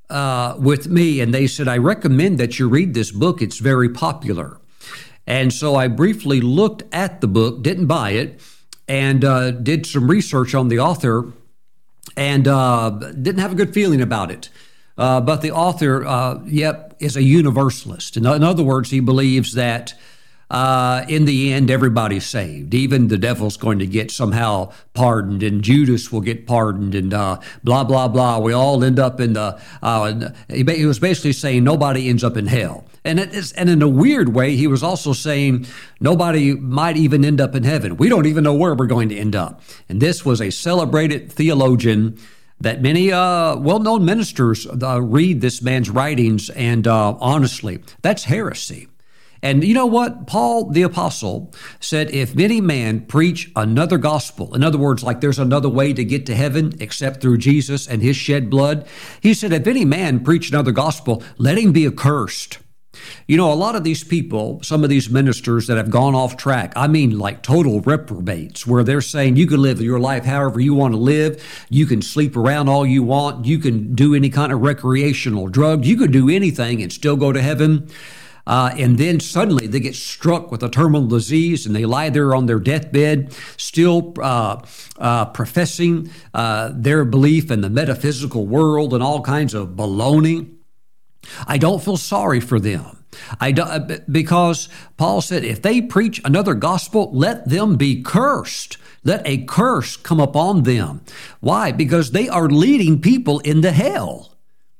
uh, 0.09 0.55
with 0.57 0.87
me, 0.87 1.21
and 1.21 1.33
they 1.33 1.47
said, 1.47 1.67
I 1.67 1.77
recommend 1.77 2.39
that 2.39 2.59
you 2.59 2.69
read 2.69 2.93
this 2.93 3.11
book. 3.11 3.41
It's 3.41 3.59
very 3.59 3.89
popular. 3.89 4.59
And 5.25 5.53
so 5.53 5.75
I 5.75 5.87
briefly 5.87 6.41
looked 6.41 6.83
at 6.91 7.21
the 7.21 7.27
book, 7.27 7.63
didn't 7.63 7.87
buy 7.87 8.11
it, 8.11 8.41
and 8.87 9.23
uh, 9.23 9.51
did 9.51 9.85
some 9.85 10.09
research 10.09 10.53
on 10.53 10.67
the 10.67 10.79
author, 10.79 11.31
and 12.17 12.47
uh, 12.47 12.89
didn't 12.89 13.39
have 13.39 13.53
a 13.53 13.55
good 13.55 13.73
feeling 13.73 14.01
about 14.01 14.31
it. 14.31 14.49
Uh, 14.97 15.21
but 15.21 15.41
the 15.41 15.51
author, 15.51 16.05
uh, 16.05 16.39
yep, 16.45 16.95
is 16.99 17.15
a 17.15 17.23
universalist. 17.23 18.17
In, 18.17 18.25
in 18.25 18.43
other 18.43 18.63
words, 18.63 18.91
he 18.91 18.99
believes 18.99 19.53
that 19.53 19.93
uh, 20.53 21.03
in 21.09 21.25
the 21.25 21.51
end, 21.51 21.71
everybody's 21.71 22.27
saved. 22.27 22.75
Even 22.75 23.07
the 23.07 23.17
devil's 23.17 23.57
going 23.57 23.79
to 23.79 23.87
get 23.87 24.11
somehow 24.11 24.71
pardoned, 24.93 25.41
and 25.41 25.63
Judas 25.63 26.11
will 26.11 26.21
get 26.21 26.45
pardoned, 26.45 26.93
and 26.93 27.11
uh, 27.11 27.39
blah, 27.63 27.83
blah, 27.83 28.07
blah. 28.07 28.37
We 28.37 28.53
all 28.53 28.83
end 28.83 28.99
up 28.99 29.19
in 29.19 29.33
the. 29.33 29.59
Uh, 29.81 30.29
he 30.49 30.85
was 30.85 30.99
basically 30.99 31.33
saying 31.33 31.63
nobody 31.63 32.07
ends 32.07 32.23
up 32.23 32.37
in 32.37 32.45
hell. 32.45 32.85
And, 33.03 33.19
and 33.19 33.69
in 33.69 33.81
a 33.81 33.87
weird 33.87 34.35
way, 34.35 34.55
he 34.55 34.67
was 34.67 34.83
also 34.83 35.11
saying 35.11 35.65
nobody 35.99 36.53
might 36.53 36.97
even 36.97 37.25
end 37.25 37.41
up 37.41 37.55
in 37.55 37.63
heaven. 37.63 37.97
We 37.97 38.07
don't 38.07 38.27
even 38.27 38.43
know 38.43 38.53
where 38.53 38.75
we're 38.75 38.85
going 38.85 39.09
to 39.09 39.17
end 39.17 39.35
up. 39.35 39.61
And 39.89 39.99
this 39.99 40.23
was 40.23 40.39
a 40.39 40.51
celebrated 40.51 41.31
theologian 41.31 42.19
that 42.61 42.81
many 42.81 43.11
uh, 43.11 43.57
well 43.57 43.79
known 43.79 44.05
ministers 44.05 44.67
uh, 44.67 45.01
read 45.01 45.41
this 45.41 45.63
man's 45.63 45.89
writings, 45.89 46.51
and 46.51 46.87
uh, 46.87 47.17
honestly, 47.19 47.79
that's 48.03 48.25
heresy. 48.25 48.87
And 49.43 49.61
you 49.61 49.73
know 49.73 49.85
what? 49.85 50.25
Paul 50.25 50.69
the 50.69 50.83
Apostle 50.83 51.53
said, 51.81 52.09
If 52.11 52.39
any 52.39 52.61
man 52.61 53.01
preach 53.01 53.51
another 53.57 53.97
gospel, 53.97 54.55
in 54.55 54.63
other 54.63 54.77
words, 54.77 55.03
like 55.03 55.19
there's 55.19 55.37
another 55.37 55.67
way 55.67 55.91
to 55.91 56.05
get 56.05 56.25
to 56.27 56.35
heaven 56.35 56.73
except 56.79 57.21
through 57.21 57.39
Jesus 57.39 57.85
and 57.85 58.01
his 58.01 58.15
shed 58.15 58.49
blood, 58.49 58.87
he 59.19 59.33
said, 59.33 59.51
If 59.51 59.67
any 59.67 59.83
man 59.83 60.23
preach 60.23 60.49
another 60.49 60.71
gospel, 60.71 61.21
let 61.37 61.57
him 61.57 61.73
be 61.73 61.85
accursed. 61.85 62.59
You 63.27 63.35
know, 63.35 63.51
a 63.51 63.55
lot 63.55 63.75
of 63.75 63.83
these 63.83 64.03
people, 64.03 64.61
some 64.63 64.83
of 64.83 64.89
these 64.89 65.09
ministers 65.09 65.67
that 65.67 65.75
have 65.75 65.89
gone 65.89 66.15
off 66.15 66.37
track, 66.37 66.71
I 66.75 66.87
mean, 66.87 67.17
like 67.17 67.41
total 67.41 67.81
reprobates, 67.81 68.65
where 68.65 68.83
they're 68.83 69.01
saying 69.01 69.35
you 69.35 69.47
can 69.47 69.61
live 69.61 69.81
your 69.81 69.99
life 69.99 70.23
however 70.23 70.61
you 70.61 70.73
want 70.73 70.93
to 70.93 70.99
live. 70.99 71.43
You 71.69 71.85
can 71.85 72.01
sleep 72.01 72.37
around 72.37 72.69
all 72.69 72.85
you 72.85 73.03
want. 73.03 73.45
You 73.45 73.59
can 73.59 73.93
do 73.93 74.15
any 74.15 74.29
kind 74.29 74.53
of 74.53 74.61
recreational 74.61 75.47
drug. 75.47 75.83
You 75.83 75.97
can 75.97 76.11
do 76.11 76.29
anything 76.29 76.81
and 76.81 76.93
still 76.93 77.17
go 77.17 77.33
to 77.33 77.41
heaven. 77.41 77.89
Uh, 78.45 78.73
and 78.77 78.97
then 78.97 79.19
suddenly 79.19 79.67
they 79.67 79.79
get 79.79 79.95
struck 79.95 80.51
with 80.51 80.61
a 80.63 80.69
terminal 80.69 81.07
disease 81.07 81.65
and 81.65 81.75
they 81.75 81.85
lie 81.85 82.09
there 82.09 82.35
on 82.35 82.45
their 82.45 82.59
deathbed, 82.59 83.33
still 83.57 84.13
uh, 84.21 84.61
uh, 84.97 85.25
professing 85.25 86.09
uh, 86.33 86.69
their 86.73 87.05
belief 87.05 87.49
in 87.49 87.61
the 87.61 87.69
metaphysical 87.69 88.45
world 88.45 88.93
and 88.93 89.01
all 89.01 89.21
kinds 89.21 89.53
of 89.53 89.69
baloney. 89.69 90.53
I 91.47 91.57
don't 91.57 91.81
feel 91.81 91.97
sorry 91.97 92.41
for 92.41 92.59
them. 92.59 93.05
I 93.39 93.51
do, 93.51 93.61
uh, 93.61 93.99
because 94.11 94.67
Paul 94.97 95.21
said, 95.21 95.43
if 95.45 95.61
they 95.61 95.81
preach 95.81 96.19
another 96.25 96.53
gospel, 96.53 97.11
let 97.13 97.47
them 97.47 97.77
be 97.77 98.01
cursed. 98.01 98.77
Let 99.05 99.25
a 99.25 99.43
curse 99.45 99.95
come 99.97 100.19
upon 100.19 100.63
them. 100.63 101.01
Why? 101.39 101.71
Because 101.71 102.11
they 102.11 102.27
are 102.29 102.49
leading 102.49 103.01
people 103.01 103.39
into 103.39 103.71
hell. 103.71 104.32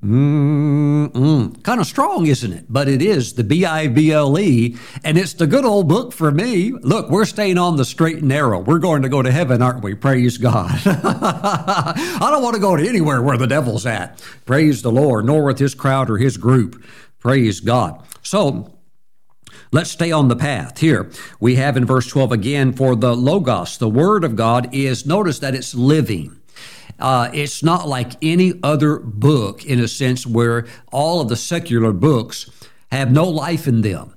Mm-mm. 0.03 1.63
Kind 1.63 1.79
of 1.79 1.87
strong, 1.87 2.25
isn't 2.27 2.51
it? 2.51 2.65
But 2.67 2.89
it 2.89 3.01
is 3.01 3.33
the 3.33 3.43
B 3.43 3.65
I 3.65 3.87
B 3.87 4.11
L 4.11 4.37
E, 4.37 4.75
and 5.03 5.17
it's 5.17 5.33
the 5.33 5.47
good 5.47 5.63
old 5.63 5.87
book 5.87 6.11
for 6.11 6.29
me. 6.29 6.71
Look, 6.71 7.09
we're 7.09 7.23
staying 7.23 7.57
on 7.57 7.77
the 7.77 7.85
straight 7.85 8.17
and 8.17 8.27
narrow. 8.27 8.59
We're 8.59 8.79
going 8.79 9.03
to 9.03 9.09
go 9.09 9.21
to 9.21 9.31
heaven, 9.31 9.61
aren't 9.61 9.81
we? 9.81 9.95
Praise 9.95 10.37
God. 10.37 10.71
I 10.85 12.27
don't 12.31 12.43
want 12.43 12.55
to 12.55 12.61
go 12.61 12.75
to 12.75 12.87
anywhere 12.87 13.21
where 13.21 13.37
the 13.37 13.47
devil's 13.47 13.85
at. 13.85 14.21
Praise 14.45 14.81
the 14.81 14.91
Lord, 14.91 15.25
nor 15.25 15.45
with 15.45 15.59
his 15.59 15.73
crowd 15.73 16.09
or 16.09 16.17
his 16.17 16.35
group. 16.35 16.83
Praise 17.19 17.61
God. 17.61 18.03
So, 18.21 18.73
Let's 19.71 19.89
stay 19.89 20.11
on 20.11 20.27
the 20.27 20.35
path. 20.35 20.77
Here 20.77 21.09
we 21.39 21.55
have 21.55 21.75
in 21.75 21.83
verse 21.83 22.07
12 22.07 22.31
again 22.31 22.73
for 22.73 22.95
the 22.95 23.15
Logos, 23.15 23.79
the 23.79 23.89
Word 23.89 24.23
of 24.23 24.35
God 24.35 24.71
is, 24.71 25.07
notice 25.07 25.39
that 25.39 25.55
it's 25.55 25.73
living. 25.73 26.39
Uh, 26.99 27.29
it's 27.33 27.63
not 27.63 27.87
like 27.87 28.13
any 28.21 28.59
other 28.63 28.99
book 28.99 29.65
in 29.65 29.79
a 29.79 29.87
sense 29.87 30.25
where 30.25 30.65
all 30.91 31.21
of 31.21 31.29
the 31.29 31.35
secular 31.35 31.91
books 31.91 32.49
have 32.91 33.11
no 33.11 33.25
life 33.25 33.67
in 33.67 33.81
them. 33.81 34.13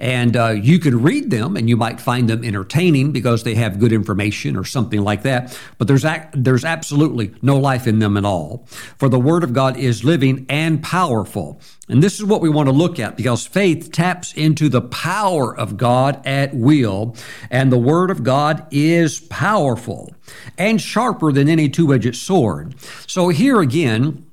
And 0.00 0.34
uh, 0.34 0.48
you 0.48 0.78
can 0.78 1.02
read 1.02 1.30
them 1.30 1.56
and 1.56 1.68
you 1.68 1.76
might 1.76 2.00
find 2.00 2.28
them 2.28 2.42
entertaining 2.42 3.12
because 3.12 3.44
they 3.44 3.54
have 3.56 3.78
good 3.78 3.92
information 3.92 4.56
or 4.56 4.64
something 4.64 5.02
like 5.02 5.22
that. 5.22 5.56
But 5.76 5.88
there's, 5.88 6.06
ac- 6.06 6.28
there's 6.32 6.64
absolutely 6.64 7.34
no 7.42 7.58
life 7.58 7.86
in 7.86 7.98
them 7.98 8.16
at 8.16 8.24
all. 8.24 8.66
For 8.96 9.10
the 9.10 9.20
Word 9.20 9.44
of 9.44 9.52
God 9.52 9.76
is 9.76 10.02
living 10.02 10.46
and 10.48 10.82
powerful. 10.82 11.60
And 11.90 12.02
this 12.02 12.18
is 12.18 12.24
what 12.24 12.40
we 12.40 12.48
want 12.48 12.68
to 12.68 12.72
look 12.72 12.98
at 12.98 13.16
because 13.16 13.46
faith 13.46 13.92
taps 13.92 14.32
into 14.32 14.70
the 14.70 14.80
power 14.80 15.54
of 15.54 15.76
God 15.76 16.24
at 16.26 16.54
will. 16.54 17.14
And 17.50 17.70
the 17.70 17.78
Word 17.78 18.10
of 18.10 18.24
God 18.24 18.66
is 18.70 19.20
powerful 19.20 20.14
and 20.56 20.80
sharper 20.80 21.30
than 21.30 21.48
any 21.48 21.68
two 21.68 21.92
edged 21.92 22.16
sword. 22.16 22.74
So 23.06 23.28
here 23.28 23.60
again, 23.60 24.29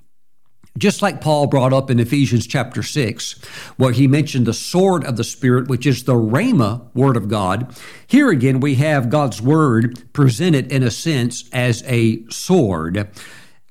just 0.77 1.01
like 1.01 1.21
Paul 1.21 1.47
brought 1.47 1.73
up 1.73 1.89
in 1.89 1.99
Ephesians 1.99 2.45
chapter 2.47 2.83
6, 2.83 3.33
where 3.77 3.91
he 3.91 4.07
mentioned 4.07 4.45
the 4.45 4.53
sword 4.53 5.03
of 5.05 5.17
the 5.17 5.23
Spirit, 5.23 5.67
which 5.67 5.85
is 5.85 6.03
the 6.03 6.13
Rhema 6.13 6.93
word 6.93 7.17
of 7.17 7.29
God, 7.29 7.75
here 8.05 8.29
again 8.29 8.59
we 8.59 8.75
have 8.75 9.09
God's 9.09 9.41
word 9.41 10.11
presented 10.13 10.71
in 10.71 10.83
a 10.83 10.91
sense 10.91 11.49
as 11.51 11.83
a 11.85 12.27
sword, 12.29 13.09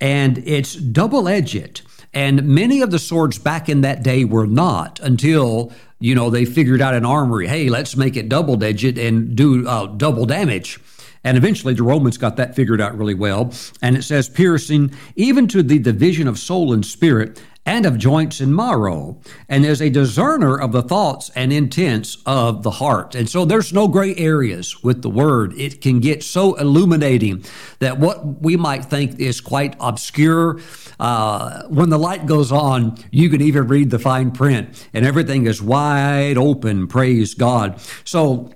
and 0.01 0.39
it's 0.39 0.75
double 0.75 1.29
edged. 1.29 1.83
And 2.13 2.45
many 2.45 2.81
of 2.81 2.91
the 2.91 2.99
swords 2.99 3.39
back 3.39 3.69
in 3.69 3.83
that 3.83 4.03
day 4.03 4.25
were 4.25 4.47
not 4.47 5.01
until, 5.01 5.71
you 5.99 6.15
know, 6.15 6.31
they 6.31 6.47
figured 6.47 6.81
out 6.81 6.95
an 6.95 7.05
armory. 7.05 7.47
Hey, 7.47 7.69
let's 7.69 7.95
make 7.95 8.17
it 8.17 8.31
double 8.31 8.63
edged 8.65 8.97
and 8.97 9.37
do 9.37 9.69
uh, 9.69 9.87
double 9.87 10.25
damage. 10.25 10.81
And 11.26 11.37
eventually 11.37 11.75
the 11.75 11.83
Romans 11.83 12.16
got 12.16 12.37
that 12.37 12.54
figured 12.54 12.80
out 12.80 12.97
really 12.97 13.14
well. 13.14 13.52
And 13.83 13.97
it 13.97 14.02
says, 14.02 14.28
piercing 14.28 14.95
even 15.16 15.49
to 15.49 15.62
the 15.62 15.80
division 15.80 16.28
of 16.28 16.38
soul 16.38 16.73
and 16.73 16.87
spirit 16.87 17.42
and 17.66 17.85
of 17.85 17.99
joints 17.99 18.38
and 18.38 18.54
marrow, 18.54 19.21
and 19.49 19.66
is 19.66 19.83
a 19.83 19.90
discerner 19.90 20.56
of 20.56 20.71
the 20.71 20.83
thoughts 20.83 21.33
and 21.35 21.52
intents 21.52 22.18
of 22.25 22.62
the 22.62 22.71
heart. 22.71 23.16
And 23.16 23.28
so 23.28 23.45
there's 23.45 23.73
no 23.73 23.88
gray 23.88 24.14
areas 24.14 24.85
with 24.85 25.02
the 25.02 25.11
word. 25.11 25.52
It 25.59 25.80
can 25.80 25.99
get 25.99 26.23
so 26.23 26.54
illuminating 26.54 27.45
that 27.80 27.99
what 27.99 28.40
we 28.40 28.56
might 28.56 28.85
think 28.85 29.18
is 29.18 29.40
quite 29.40 29.75
obscure, 29.80 30.61
uh, 31.00 31.64
when 31.64 31.90
the 31.90 31.99
light 31.99 32.26
goes 32.26 32.52
on, 32.52 32.99
you 33.11 33.28
can 33.28 33.40
even 33.40 33.66
read 33.66 33.90
the 33.90 33.99
fine 33.99 34.30
print, 34.30 34.88
and 34.95 35.04
everything 35.04 35.47
is 35.47 35.61
wide 35.61 36.38
open. 36.38 36.87
Praise 36.87 37.35
God. 37.35 37.80
So 38.04 38.52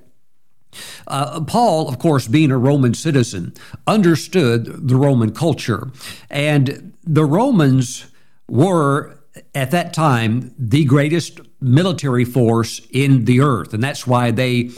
uh, 1.07 1.41
Paul, 1.43 1.89
of 1.89 1.99
course, 1.99 2.29
being 2.29 2.51
a 2.51 2.59
Roman 2.59 2.95
citizen, 2.95 3.55
understood 3.87 4.89
the 4.89 4.97
Roman 4.97 5.33
culture. 5.33 5.91
And 6.31 6.93
the 7.05 7.25
Romans 7.25 8.07
were, 8.49 9.19
at 9.55 9.71
that 9.71 9.93
time, 9.93 10.55
the 10.59 10.85
greatest 10.85 11.41
military 11.61 12.25
force 12.25 12.81
in 12.91 13.25
the 13.25 13.41
earth. 13.41 13.75
And 13.75 13.83
that's 13.83 14.07
why 14.07 14.31
they 14.31 14.71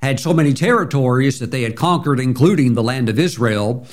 had 0.00 0.20
so 0.20 0.32
many 0.32 0.54
territories 0.54 1.38
that 1.40 1.50
they 1.50 1.62
had 1.62 1.76
conquered, 1.76 2.20
including 2.20 2.74
the 2.74 2.82
land 2.82 3.08
of 3.08 3.18
Israel. 3.18 3.86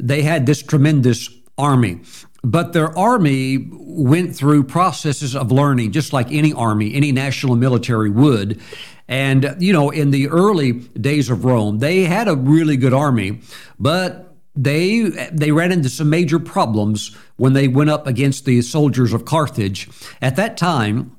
They 0.00 0.22
had 0.22 0.46
this 0.46 0.62
tremendous 0.62 1.30
army. 1.56 2.00
But 2.42 2.74
their 2.74 2.96
army 2.98 3.70
went 3.70 4.36
through 4.36 4.64
processes 4.64 5.34
of 5.34 5.50
learning, 5.50 5.92
just 5.92 6.12
like 6.12 6.30
any 6.30 6.52
army, 6.52 6.94
any 6.94 7.10
national 7.10 7.56
military 7.56 8.10
would. 8.10 8.60
And, 9.08 9.56
you 9.58 9.72
know, 9.72 9.90
in 9.90 10.10
the 10.10 10.28
early 10.28 10.72
days 10.72 11.28
of 11.30 11.44
Rome, 11.44 11.78
they 11.78 12.04
had 12.04 12.26
a 12.28 12.36
really 12.36 12.76
good 12.76 12.94
army, 12.94 13.40
but 13.78 14.34
they 14.56 15.00
they 15.32 15.50
ran 15.50 15.72
into 15.72 15.88
some 15.88 16.08
major 16.08 16.38
problems 16.38 17.14
when 17.36 17.52
they 17.52 17.68
went 17.68 17.90
up 17.90 18.06
against 18.06 18.44
the 18.44 18.62
soldiers 18.62 19.12
of 19.12 19.24
Carthage. 19.24 19.88
At 20.22 20.36
that 20.36 20.56
time, 20.56 21.16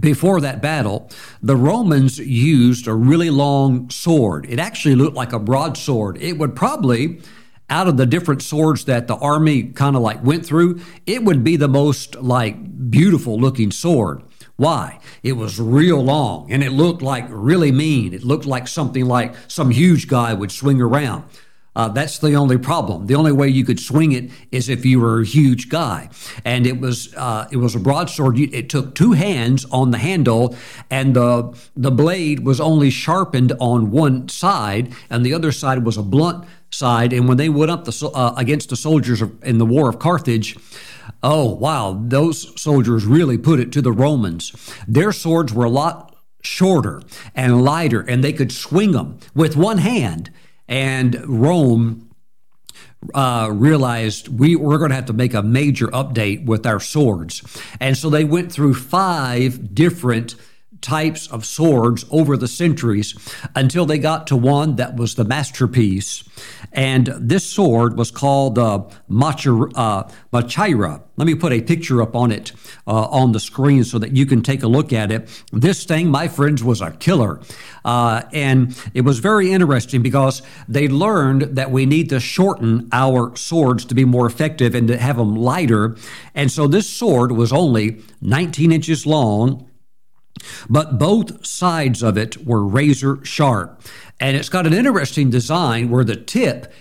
before 0.00 0.40
that 0.40 0.60
battle, 0.60 1.08
the 1.40 1.56
Romans 1.56 2.18
used 2.18 2.88
a 2.88 2.94
really 2.94 3.30
long 3.30 3.88
sword. 3.88 4.46
It 4.48 4.58
actually 4.58 4.96
looked 4.96 5.16
like 5.16 5.32
a 5.32 5.38
broadsword. 5.38 6.20
It 6.20 6.38
would 6.38 6.56
probably 6.56 7.20
out 7.68 7.88
of 7.88 7.96
the 7.96 8.06
different 8.06 8.42
swords 8.42 8.84
that 8.84 9.06
the 9.06 9.16
army 9.16 9.64
kind 9.64 9.96
of 9.96 10.02
like 10.02 10.22
went 10.22 10.46
through, 10.46 10.80
it 11.06 11.24
would 11.24 11.42
be 11.42 11.56
the 11.56 11.68
most 11.68 12.14
like 12.16 12.90
beautiful 12.90 13.38
looking 13.38 13.70
sword. 13.70 14.22
Why? 14.56 15.00
It 15.22 15.32
was 15.32 15.60
real 15.60 16.02
long 16.02 16.50
and 16.50 16.62
it 16.62 16.72
looked 16.72 17.02
like 17.02 17.26
really 17.28 17.72
mean. 17.72 18.14
It 18.14 18.24
looked 18.24 18.46
like 18.46 18.68
something 18.68 19.04
like 19.04 19.34
some 19.48 19.70
huge 19.70 20.08
guy 20.08 20.32
would 20.32 20.50
swing 20.50 20.80
around. 20.80 21.24
Uh, 21.76 21.88
that's 21.88 22.18
the 22.18 22.32
only 22.34 22.56
problem. 22.56 23.06
The 23.06 23.16
only 23.16 23.32
way 23.32 23.48
you 23.48 23.62
could 23.62 23.78
swing 23.78 24.12
it 24.12 24.30
is 24.50 24.70
if 24.70 24.86
you 24.86 24.98
were 24.98 25.20
a 25.20 25.26
huge 25.26 25.68
guy, 25.68 26.08
and 26.42 26.66
it 26.66 26.80
was 26.80 27.14
uh, 27.14 27.46
it 27.52 27.58
was 27.58 27.74
a 27.74 27.78
broadsword. 27.78 28.38
It 28.38 28.70
took 28.70 28.94
two 28.94 29.12
hands 29.12 29.66
on 29.66 29.90
the 29.90 29.98
handle, 29.98 30.56
and 30.90 31.14
the 31.14 31.54
the 31.76 31.90
blade 31.90 32.46
was 32.46 32.62
only 32.62 32.88
sharpened 32.88 33.52
on 33.60 33.90
one 33.90 34.30
side, 34.30 34.94
and 35.10 35.24
the 35.24 35.34
other 35.34 35.52
side 35.52 35.84
was 35.84 35.98
a 35.98 36.02
blunt 36.02 36.46
side. 36.70 37.12
And 37.12 37.28
when 37.28 37.36
they 37.36 37.50
went 37.50 37.70
up 37.70 37.84
the, 37.84 38.10
uh, 38.14 38.32
against 38.38 38.70
the 38.70 38.76
soldiers 38.76 39.22
in 39.42 39.58
the 39.58 39.66
War 39.66 39.90
of 39.90 39.98
Carthage, 39.98 40.56
Oh, 41.22 41.54
wow. 41.54 42.00
Those 42.06 42.60
soldiers 42.60 43.04
really 43.04 43.38
put 43.38 43.60
it 43.60 43.72
to 43.72 43.82
the 43.82 43.92
Romans. 43.92 44.52
Their 44.86 45.12
swords 45.12 45.52
were 45.52 45.64
a 45.64 45.70
lot 45.70 46.16
shorter 46.42 47.02
and 47.34 47.64
lighter, 47.64 48.00
and 48.00 48.22
they 48.22 48.32
could 48.32 48.52
swing 48.52 48.92
them 48.92 49.18
with 49.34 49.56
one 49.56 49.78
hand. 49.78 50.30
And 50.68 51.22
Rome 51.26 52.10
uh, 53.14 53.50
realized 53.52 54.28
we 54.28 54.56
were 54.56 54.78
going 54.78 54.90
to 54.90 54.96
have 54.96 55.06
to 55.06 55.12
make 55.12 55.34
a 55.34 55.42
major 55.42 55.88
update 55.88 56.44
with 56.44 56.66
our 56.66 56.80
swords. 56.80 57.42
And 57.80 57.96
so 57.96 58.10
they 58.10 58.24
went 58.24 58.52
through 58.52 58.74
five 58.74 59.74
different 59.74 60.34
types 60.86 61.26
of 61.26 61.44
swords 61.44 62.04
over 62.12 62.36
the 62.36 62.46
centuries 62.46 63.12
until 63.56 63.86
they 63.86 63.98
got 63.98 64.28
to 64.28 64.36
one 64.36 64.76
that 64.76 64.94
was 64.94 65.16
the 65.16 65.24
masterpiece. 65.24 66.22
And 66.72 67.08
this 67.18 67.44
sword 67.44 67.98
was 67.98 68.12
called 68.12 68.56
uh, 68.56 68.84
Machaira. 69.10 71.02
Let 71.16 71.26
me 71.26 71.34
put 71.34 71.52
a 71.52 71.60
picture 71.60 72.02
up 72.02 72.14
on 72.14 72.30
it 72.30 72.52
uh, 72.86 73.06
on 73.06 73.32
the 73.32 73.40
screen 73.40 73.82
so 73.82 73.98
that 73.98 74.14
you 74.14 74.26
can 74.26 74.42
take 74.42 74.62
a 74.62 74.68
look 74.68 74.92
at 74.92 75.10
it. 75.10 75.42
This 75.52 75.84
thing, 75.84 76.08
my 76.08 76.28
friends, 76.28 76.62
was 76.62 76.80
a 76.80 76.92
killer. 76.92 77.40
Uh, 77.84 78.22
and 78.32 78.78
it 78.94 79.00
was 79.00 79.18
very 79.18 79.50
interesting 79.50 80.02
because 80.02 80.42
they 80.68 80.86
learned 80.86 81.56
that 81.56 81.72
we 81.72 81.84
need 81.84 82.10
to 82.10 82.20
shorten 82.20 82.88
our 82.92 83.34
swords 83.34 83.84
to 83.86 83.94
be 83.94 84.04
more 84.04 84.26
effective 84.26 84.74
and 84.74 84.86
to 84.86 84.96
have 84.98 85.16
them 85.16 85.34
lighter. 85.34 85.96
And 86.34 86.52
so 86.52 86.68
this 86.68 86.88
sword 86.88 87.32
was 87.32 87.52
only 87.52 88.02
19 88.20 88.70
inches 88.70 89.04
long 89.04 89.65
but 90.68 90.98
both 90.98 91.46
sides 91.46 92.02
of 92.02 92.16
it 92.16 92.44
were 92.46 92.64
razor 92.64 93.24
sharp. 93.24 93.80
And 94.20 94.36
it's 94.36 94.48
got 94.48 94.66
an 94.66 94.72
interesting 94.72 95.30
design 95.30 95.90
where 95.90 96.04
the 96.04 96.16
tip 96.16 96.72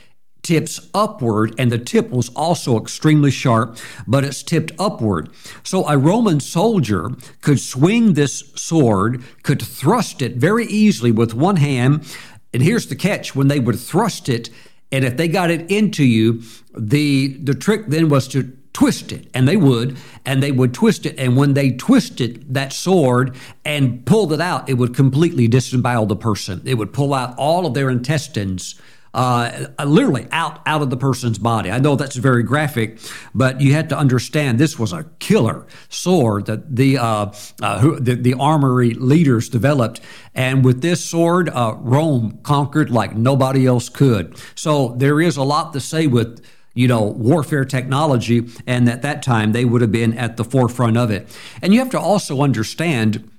tips 0.46 0.90
upward, 0.94 1.56
and 1.58 1.72
the 1.72 1.78
tip 1.80 2.12
was 2.12 2.30
also 2.36 2.80
extremely 2.80 3.32
sharp, 3.32 3.78
but 4.06 4.24
it's 4.24 4.44
tipped 4.44 4.72
upward. 4.78 5.28
So 5.64 5.88
a 5.88 5.98
Roman 5.98 6.40
soldier 6.40 7.10
could 7.42 7.60
swing 7.60 8.14
this 8.14 8.52
sword, 8.56 9.24
could 9.42 9.60
thrust 9.60 10.22
it 10.22 10.36
very 10.36 10.68
easily 10.68 11.12
with 11.12 11.34
one 11.34 11.56
hand. 11.56 12.06
And 12.54 12.62
here's 12.62 12.86
the 12.86 12.96
catch 12.96 13.36
when 13.36 13.48
they 13.48 13.60
would 13.60 13.80
thrust 13.80 14.30
it, 14.30 14.52
and 14.92 15.04
if 15.04 15.18
they 15.18 15.28
got 15.28 15.50
it 15.50 15.70
into 15.72 16.04
you, 16.04 16.44
the, 16.78 17.36
the 17.38 17.56
trick 17.56 17.88
then 17.88 18.08
was 18.08 18.28
to 18.28 18.56
twist 18.76 19.14
it, 19.14 19.26
and 19.34 19.48
they 19.48 19.56
would, 19.56 19.98
and 20.26 20.44
they 20.44 20.52
would 20.52 20.74
twist 20.74 21.06
it. 21.06 21.18
And 21.18 21.38
when 21.38 21.54
they 21.54 21.72
twisted 21.72 22.54
that 22.54 22.74
sword 22.74 23.34
and 23.64 24.06
pulled 24.06 24.34
it 24.34 24.42
out, 24.42 24.70
it 24.70 24.74
would 24.74 24.94
completely 24.94 25.48
disembowel 25.48 26.08
the 26.08 26.18
person. 26.18 26.62
It 26.66 26.74
would 26.74 26.92
pull 26.92 27.14
out 27.14 27.38
all 27.38 27.66
of 27.66 27.74
their 27.74 27.90
intestines. 27.90 28.76
Uh, 29.14 29.68
literally 29.86 30.28
out 30.34 30.60
out 30.66 30.82
of 30.82 30.90
the 30.90 30.98
person's 30.98 31.38
body. 31.38 31.72
I 31.72 31.80
know 31.80 31.96
that's 31.96 32.18
very 32.18 32.44
graphic, 32.44 33.00
but 33.34 33.62
you 33.62 33.72
had 33.72 33.88
to 33.88 33.98
understand 33.98 34.60
this 34.60 34.78
was 34.78 34.92
a 34.92 35.06
killer 35.20 35.66
sword 35.88 36.48
that 36.48 36.76
the 36.76 36.98
uh, 36.98 37.32
uh, 37.62 37.80
who, 37.80 37.98
the, 37.98 38.16
the, 38.16 38.34
armory 38.34 38.94
leaders 38.94 39.48
developed, 39.48 40.02
and 40.34 40.66
with 40.66 40.82
this 40.82 41.02
sword, 41.02 41.48
uh, 41.48 41.76
Rome 41.78 42.40
conquered 42.44 42.90
like 42.90 43.16
nobody 43.16 43.66
else 43.66 43.88
could. 43.88 44.38
So 44.54 44.90
there 44.98 45.22
is 45.22 45.38
a 45.38 45.44
lot 45.44 45.72
to 45.72 45.80
say 45.80 46.08
with 46.08 46.46
you 46.76 46.88
know, 46.88 47.04
warfare 47.04 47.66
technology, 47.66 48.48
and 48.68 48.88
at 48.88 49.02
that 49.02 49.24
time 49.24 49.54
they 49.54 49.66
would 49.66 49.82
have 49.82 49.92
been 49.92 50.16
at 50.18 50.38
the 50.38 50.44
forefront 50.44 50.98
of 50.98 51.10
it. 51.10 51.28
And 51.62 51.74
you 51.74 51.80
have 51.80 51.90
to 51.92 52.00
also 52.00 52.42
understand 52.42 53.32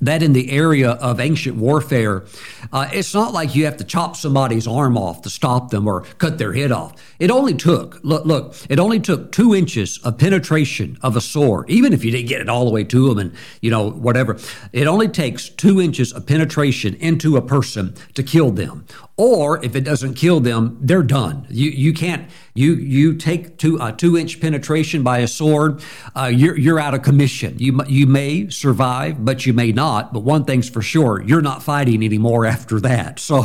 that 0.00 0.22
in 0.22 0.32
the 0.32 0.50
area 0.50 0.90
of 0.90 1.20
ancient 1.20 1.56
warfare, 1.56 2.24
uh, 2.72 2.88
it's 2.92 3.14
not 3.14 3.32
like 3.32 3.54
you 3.54 3.64
have 3.64 3.78
to 3.78 3.84
chop 3.84 4.16
somebody's 4.16 4.66
arm 4.66 4.98
off 4.98 5.22
to 5.22 5.30
stop 5.30 5.70
them 5.70 5.86
or 5.86 6.02
cut 6.18 6.38
their 6.38 6.52
head 6.52 6.72
off. 6.72 6.92
It 7.18 7.30
only 7.30 7.54
took, 7.54 7.98
look, 8.02 8.26
look, 8.26 8.54
it 8.68 8.78
only 8.78 9.00
took 9.00 9.32
two 9.32 9.54
inches 9.54 9.98
of 9.98 10.18
penetration 10.18 10.98
of 11.02 11.16
a 11.16 11.20
sword, 11.20 11.70
even 11.70 11.92
if 11.92 12.04
you 12.04 12.10
didn't 12.10 12.28
get 12.28 12.40
it 12.40 12.48
all 12.48 12.66
the 12.66 12.70
way 12.70 12.84
to 12.84 13.08
them 13.08 13.18
and, 13.18 13.34
you 13.62 13.70
know, 13.70 13.90
whatever. 13.90 14.38
It 14.72 14.86
only 14.86 15.08
takes 15.08 15.48
two 15.48 15.80
inches 15.80 16.12
of 16.12 16.26
penetration 16.26 16.94
into 16.96 17.36
a 17.36 17.42
person 17.42 17.94
to 18.14 18.22
kill 18.22 18.50
them. 18.50 18.84
Or 19.18 19.64
if 19.64 19.74
it 19.74 19.80
doesn't 19.80 20.14
kill 20.14 20.40
them, 20.40 20.76
they're 20.82 21.02
done. 21.02 21.46
You, 21.48 21.70
you 21.70 21.94
can't, 21.94 22.28
you, 22.52 22.74
you 22.74 23.14
take 23.14 23.56
two, 23.56 23.78
a 23.80 23.90
two 23.90 24.18
inch 24.18 24.42
penetration 24.42 25.02
by 25.02 25.18
a 25.18 25.28
sword, 25.28 25.82
uh, 26.14 26.26
you're, 26.26 26.58
you're 26.58 26.78
out 26.78 26.92
of 26.92 27.00
commission. 27.00 27.58
You, 27.58 27.80
you 27.86 28.06
may 28.06 28.50
survive, 28.50 29.24
but 29.24 29.46
you 29.46 29.54
may 29.54 29.72
not. 29.72 30.12
But 30.12 30.20
one 30.20 30.44
thing's 30.44 30.68
for 30.68 30.82
sure, 30.82 31.22
you're 31.22 31.40
not 31.40 31.62
fighting 31.62 32.04
anymore 32.04 32.44
after 32.44 32.80
that. 32.80 33.20
So, 33.26 33.40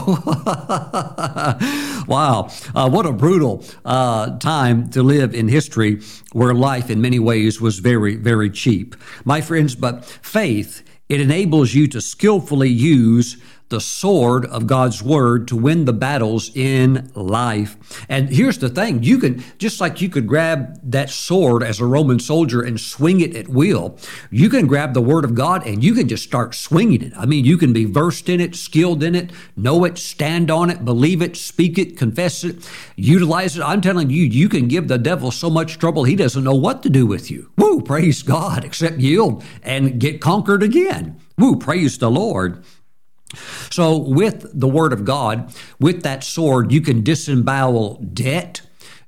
wow, 2.08 2.50
uh, 2.76 2.88
what 2.88 3.08
a 3.08 3.12
brutal 3.12 3.66
uh, 3.84 4.38
time 4.38 4.90
to 4.92 5.02
live 5.02 5.34
in 5.34 5.48
history 5.48 6.02
where 6.34 6.54
life 6.54 6.92
in 6.92 7.02
many 7.02 7.18
ways 7.18 7.60
was 7.60 7.80
very, 7.80 8.16
very 8.16 8.52
cheap. 8.52 8.96
My 9.26 9.42
friends, 9.42 9.74
but 9.74 10.06
faith, 10.06 10.84
it 11.10 11.20
enables 11.20 11.74
you 11.74 11.88
to 11.88 12.00
skillfully 12.00 12.70
use 12.70 13.36
the 13.72 13.82
sword 13.82 14.46
of 14.46 14.68
God's 14.68 15.02
word 15.02 15.48
to 15.48 15.56
win 15.56 15.86
the 15.86 15.94
battles 15.94 16.52
in 16.56 17.12
life. 17.16 18.06
And 18.08 18.30
here's 18.30 18.60
the 18.60 18.70
thing 18.70 19.02
you 19.02 19.18
can, 19.18 19.44
just 19.58 19.82
like 19.82 20.02
you 20.02 20.10
could 20.10 20.28
grab 20.28 20.80
that 20.84 21.10
sword 21.10 21.64
as 21.64 21.80
a 21.80 21.86
Roman 21.86 22.20
soldier 22.20 22.62
and 22.62 22.80
swing 22.80 23.22
it 23.22 23.36
at 23.36 23.48
will, 23.48 23.98
you 24.30 24.50
can 24.50 24.68
grab 24.68 24.94
the 24.94 25.02
word 25.02 25.26
of 25.26 25.34
God 25.34 25.66
and 25.66 25.84
you 25.84 25.96
can 25.96 26.08
just 26.08 26.24
start 26.24 26.54
swinging 26.54 27.02
it. 27.02 27.14
I 27.18 27.26
mean, 27.26 27.46
you 27.46 27.58
can 27.58 27.74
be 27.74 27.86
versed 27.86 28.30
in 28.30 28.40
it, 28.40 28.56
skilled 28.56 29.02
in 29.02 29.16
it, 29.16 29.32
know 29.56 29.84
it, 29.86 29.98
stand 29.98 30.52
on 30.52 30.70
it, 30.70 30.86
believe 30.86 31.22
it, 31.22 31.36
speak 31.36 31.80
it, 31.80 31.98
confess 31.98 32.44
it, 32.44 32.70
utilize 32.96 33.58
it. 33.58 33.64
I'm 33.64 33.82
telling 33.82 34.10
you, 34.10 34.24
you 34.24 34.50
can 34.50 34.68
give 34.68 34.88
the 34.88 34.98
devil 34.98 35.32
so 35.32 35.50
much 35.50 35.80
trouble, 35.80 36.04
he 36.04 36.16
doesn't 36.16 36.44
know 36.44 36.56
what 36.56 36.84
to 36.84 36.90
do 36.90 37.08
with 37.08 37.32
you. 37.32 37.50
Woo, 37.58 37.82
praise 37.82 38.22
God, 38.22 38.64
except 38.64 39.00
yield 39.00 39.44
and 39.64 40.00
get 40.00 40.22
conquered 40.22 40.62
again. 40.62 41.20
Woo, 41.38 41.56
praise 41.56 41.98
the 41.98 42.12
Lord. 42.12 42.64
So, 43.70 43.98
with 43.98 44.48
the 44.54 44.68
Word 44.68 44.94
of 44.94 45.06
God, 45.06 45.54
with 45.80 46.04
that 46.04 46.24
sword, 46.24 46.72
you 46.72 46.82
can 46.82 47.04
disembowel 47.04 47.96
debt. 47.96 48.62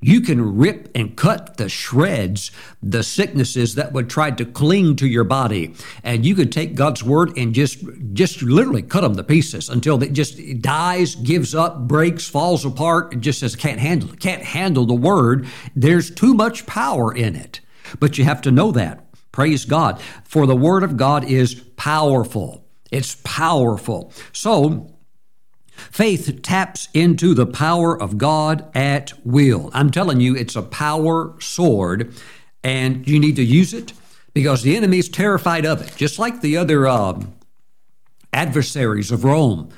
You 0.04 0.20
can 0.20 0.58
rip 0.58 0.92
and 0.94 1.16
cut 1.16 1.56
the 1.56 1.70
shreds, 1.70 2.52
the 2.82 3.04
sicknesses 3.04 3.76
that 3.76 3.94
would 3.94 4.10
try 4.10 4.32
to 4.32 4.46
cling 4.46 4.98
to 4.98 5.08
your 5.08 5.24
body. 5.24 5.76
And 6.04 6.26
you 6.26 6.36
could 6.36 6.52
take 6.52 6.76
God's 6.76 7.02
word 7.06 7.38
and 7.38 7.54
just, 7.56 7.86
just 8.12 8.42
literally 8.42 8.82
cut 8.82 9.02
them 9.02 9.16
to 9.16 9.24
pieces 9.24 9.70
until 9.70 10.04
it 10.04 10.12
just 10.12 10.38
dies, 10.62 11.16
gives 11.16 11.56
up, 11.56 11.88
breaks, 11.88 12.28
falls 12.28 12.66
apart, 12.66 13.14
and 13.14 13.22
just 13.22 13.40
says, 13.40 13.56
can't 13.56 13.80
handle 13.80 14.12
it, 14.12 14.20
can't 14.20 14.44
handle 14.44 14.86
the 14.86 14.94
word. 14.94 15.48
There's 15.74 16.12
too 16.12 16.34
much 16.34 16.66
power 16.66 17.16
in 17.16 17.38
it. 17.38 17.62
But 17.98 18.18
you 18.18 18.26
have 18.26 18.42
to 18.42 18.52
know 18.52 18.74
that. 18.74 19.06
Praise 19.32 19.64
God. 19.64 20.02
For 20.26 20.46
the 20.46 20.56
word 20.56 20.84
of 20.84 20.98
God 20.98 21.24
is 21.24 21.56
powerful. 21.78 22.63
It's 22.94 23.18
powerful. 23.24 24.14
So, 24.32 24.90
Faith 25.76 26.42
taps 26.44 26.88
into 26.94 27.34
the 27.34 27.48
power 27.48 28.00
of 28.00 28.18
God 28.18 28.66
at 28.76 29.14
will. 29.26 29.72
I'm 29.74 29.90
telling 29.90 30.20
you, 30.20 30.36
it's 30.36 30.56
a 30.56 30.62
power 30.62 31.34
sword, 31.40 32.14
and 32.64 33.08
you 33.08 33.20
need 33.20 33.36
to 33.38 33.44
use 33.44 33.74
it 33.74 33.94
because 34.34 34.62
the 34.62 34.76
enemy 34.76 35.00
is 35.00 35.10
terrified 35.10 35.66
of 35.66 35.82
it. 35.82 35.96
Just 35.96 36.20
like 36.20 36.42
the 36.42 36.58
other 36.58 36.88
um, 36.88 37.34
adversaries 38.32 39.12
of 39.12 39.24
Rome, 39.24 39.70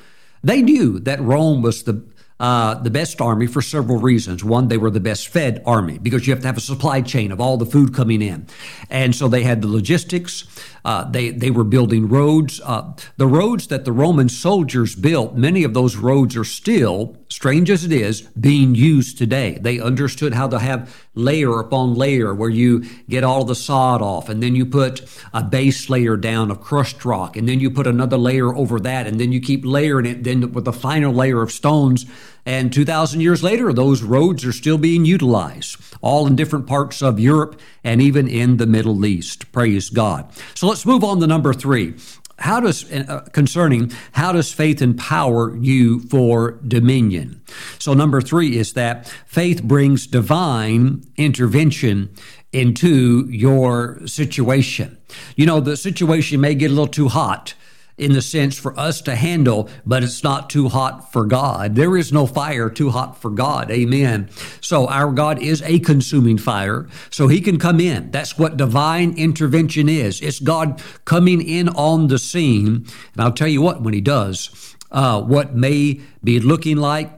they 0.42 0.62
knew 0.62 0.98
that 1.00 1.20
Rome 1.20 1.62
was 1.62 1.82
the 1.82 2.06
uh, 2.38 2.74
the 2.74 2.90
best 2.90 3.20
army 3.20 3.46
for 3.46 3.62
several 3.62 3.98
reasons. 3.98 4.44
One, 4.44 4.68
they 4.68 4.76
were 4.76 4.90
the 4.90 5.00
best 5.00 5.28
fed 5.28 5.62
army 5.64 5.98
because 5.98 6.26
you 6.26 6.34
have 6.34 6.42
to 6.42 6.46
have 6.46 6.58
a 6.58 6.60
supply 6.60 7.00
chain 7.00 7.32
of 7.32 7.40
all 7.40 7.56
the 7.56 7.64
food 7.66 7.94
coming 7.94 8.20
in. 8.20 8.46
And 8.90 9.14
so 9.14 9.28
they 9.28 9.42
had 9.42 9.62
the 9.62 9.68
logistics. 9.68 10.44
Uh, 10.84 11.10
they, 11.10 11.30
they 11.30 11.50
were 11.50 11.64
building 11.64 12.08
roads. 12.08 12.60
Uh, 12.62 12.92
the 13.16 13.26
roads 13.26 13.68
that 13.68 13.84
the 13.84 13.92
Roman 13.92 14.28
soldiers 14.28 14.94
built, 14.94 15.34
many 15.34 15.64
of 15.64 15.72
those 15.72 15.96
roads 15.96 16.36
are 16.36 16.44
still, 16.44 17.16
strange 17.28 17.70
as 17.70 17.84
it 17.84 17.92
is, 17.92 18.20
being 18.20 18.74
used 18.74 19.16
today. 19.16 19.58
They 19.60 19.80
understood 19.80 20.34
how 20.34 20.48
to 20.48 20.58
have 20.58 21.05
layer 21.16 21.58
upon 21.58 21.94
layer 21.94 22.32
where 22.32 22.50
you 22.50 22.84
get 23.08 23.24
all 23.24 23.44
the 23.44 23.54
sod 23.54 24.00
off 24.00 24.28
and 24.28 24.42
then 24.42 24.54
you 24.54 24.64
put 24.64 25.02
a 25.34 25.42
base 25.42 25.90
layer 25.90 26.16
down 26.16 26.50
of 26.50 26.60
crushed 26.60 27.04
rock 27.04 27.36
and 27.36 27.48
then 27.48 27.58
you 27.58 27.70
put 27.70 27.86
another 27.86 28.16
layer 28.18 28.54
over 28.54 28.78
that 28.78 29.06
and 29.06 29.18
then 29.18 29.32
you 29.32 29.40
keep 29.40 29.64
layering 29.64 30.06
it 30.06 30.22
then 30.22 30.52
with 30.52 30.68
a 30.68 30.72
final 30.72 31.12
layer 31.12 31.42
of 31.42 31.50
stones 31.50 32.06
and 32.46 32.72
2,000 32.72 33.20
years 33.20 33.42
later, 33.42 33.72
those 33.72 34.04
roads 34.04 34.44
are 34.44 34.52
still 34.52 34.78
being 34.78 35.04
utilized, 35.04 35.76
all 36.00 36.28
in 36.28 36.36
different 36.36 36.68
parts 36.68 37.02
of 37.02 37.18
Europe 37.18 37.60
and 37.82 38.00
even 38.00 38.28
in 38.28 38.58
the 38.58 38.68
Middle 38.68 39.04
East. 39.04 39.50
Praise 39.50 39.90
God. 39.90 40.30
So 40.54 40.68
let's 40.68 40.86
move 40.86 41.02
on 41.02 41.18
to 41.20 41.26
number 41.26 41.52
three. 41.52 41.94
How 42.38 42.60
does, 42.60 42.90
uh, 42.92 43.26
concerning 43.32 43.92
how 44.12 44.32
does 44.32 44.52
faith 44.52 44.82
empower 44.82 45.56
you 45.56 46.00
for 46.00 46.52
dominion? 46.66 47.40
So, 47.78 47.94
number 47.94 48.20
three 48.20 48.58
is 48.58 48.74
that 48.74 49.06
faith 49.26 49.62
brings 49.62 50.06
divine 50.06 51.04
intervention 51.16 52.10
into 52.52 53.26
your 53.30 54.06
situation. 54.06 54.98
You 55.34 55.46
know, 55.46 55.60
the 55.60 55.76
situation 55.76 56.40
may 56.40 56.54
get 56.54 56.70
a 56.70 56.74
little 56.74 56.86
too 56.86 57.08
hot 57.08 57.54
in 57.98 58.12
the 58.12 58.22
sense 58.22 58.58
for 58.58 58.78
us 58.78 59.00
to 59.02 59.14
handle, 59.14 59.68
but 59.86 60.02
it's 60.02 60.22
not 60.22 60.50
too 60.50 60.68
hot 60.68 61.12
for 61.12 61.24
God. 61.24 61.74
There 61.74 61.96
is 61.96 62.12
no 62.12 62.26
fire 62.26 62.68
too 62.68 62.90
hot 62.90 63.20
for 63.20 63.30
God. 63.30 63.70
Amen. 63.70 64.28
So 64.60 64.86
our 64.86 65.12
God 65.12 65.40
is 65.40 65.62
a 65.62 65.78
consuming 65.78 66.38
fire, 66.38 66.88
so 67.10 67.28
he 67.28 67.40
can 67.40 67.58
come 67.58 67.80
in. 67.80 68.10
That's 68.10 68.38
what 68.38 68.56
divine 68.56 69.16
intervention 69.16 69.88
is. 69.88 70.20
It's 70.20 70.40
God 70.40 70.82
coming 71.04 71.40
in 71.40 71.68
on 71.70 72.08
the 72.08 72.18
scene. 72.18 72.86
And 73.14 73.22
I'll 73.22 73.32
tell 73.32 73.48
you 73.48 73.62
what, 73.62 73.82
when 73.82 73.94
he 73.94 74.00
does, 74.00 74.76
uh, 74.90 75.22
what 75.22 75.54
may 75.54 76.00
be 76.22 76.38
looking 76.40 76.76
like 76.76 77.12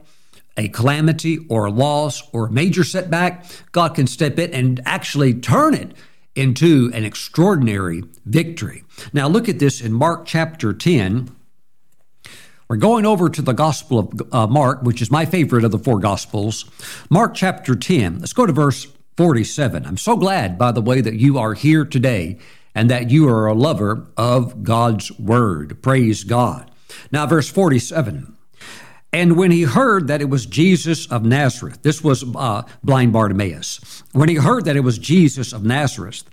a 0.57 0.67
calamity 0.67 1.39
or 1.49 1.65
a 1.65 1.71
loss 1.71 2.23
or 2.33 2.47
a 2.47 2.51
major 2.51 2.83
setback, 2.83 3.45
God 3.71 3.95
can 3.95 4.07
step 4.07 4.37
in 4.37 4.53
and 4.53 4.81
actually 4.85 5.33
turn 5.33 5.73
it 5.73 5.93
into 6.39 6.89
an 6.93 7.03
extraordinary 7.03 8.03
victory. 8.25 8.83
Now, 9.11 9.27
look 9.27 9.49
at 9.49 9.59
this 9.59 9.81
in 9.81 9.91
Mark 9.91 10.25
chapter 10.25 10.71
10. 10.73 11.35
We're 12.69 12.77
going 12.77 13.05
over 13.05 13.29
to 13.29 13.41
the 13.41 13.53
Gospel 13.53 13.99
of 13.99 14.33
uh, 14.33 14.47
Mark, 14.47 14.81
which 14.83 15.01
is 15.01 15.11
my 15.11 15.25
favorite 15.25 15.65
of 15.65 15.71
the 15.71 15.79
four 15.79 15.99
Gospels. 15.99 16.63
Mark 17.09 17.33
chapter 17.33 17.75
10. 17.75 18.19
Let's 18.19 18.31
go 18.31 18.45
to 18.45 18.53
verse 18.53 18.87
47. 19.17 19.85
I'm 19.85 19.97
so 19.97 20.15
glad, 20.15 20.57
by 20.57 20.71
the 20.71 20.81
way, 20.81 21.01
that 21.01 21.15
you 21.15 21.37
are 21.37 21.55
here 21.55 21.83
today 21.83 22.37
and 22.73 22.89
that 22.89 23.09
you 23.09 23.27
are 23.27 23.47
a 23.47 23.53
lover 23.53 24.07
of 24.15 24.63
God's 24.63 25.11
Word. 25.19 25.81
Praise 25.81 26.23
God. 26.23 26.71
Now, 27.11 27.25
verse 27.25 27.49
47. 27.49 28.37
And 29.11 29.35
when 29.35 29.51
he 29.51 29.63
heard 29.63 30.07
that 30.07 30.21
it 30.21 30.29
was 30.29 30.45
Jesus 30.45 31.07
of 31.07 31.25
Nazareth, 31.25 31.81
this 31.81 32.03
was 32.03 32.23
uh, 32.35 32.61
blind 32.83 33.11
Bartimaeus, 33.11 33.98
when 34.13 34.29
he 34.29 34.35
heard 34.35 34.65
that 34.65 34.75
it 34.75 34.81
was 34.81 34.97
Jesus 34.97 35.53
of 35.53 35.63
Nazareth, 35.63 36.23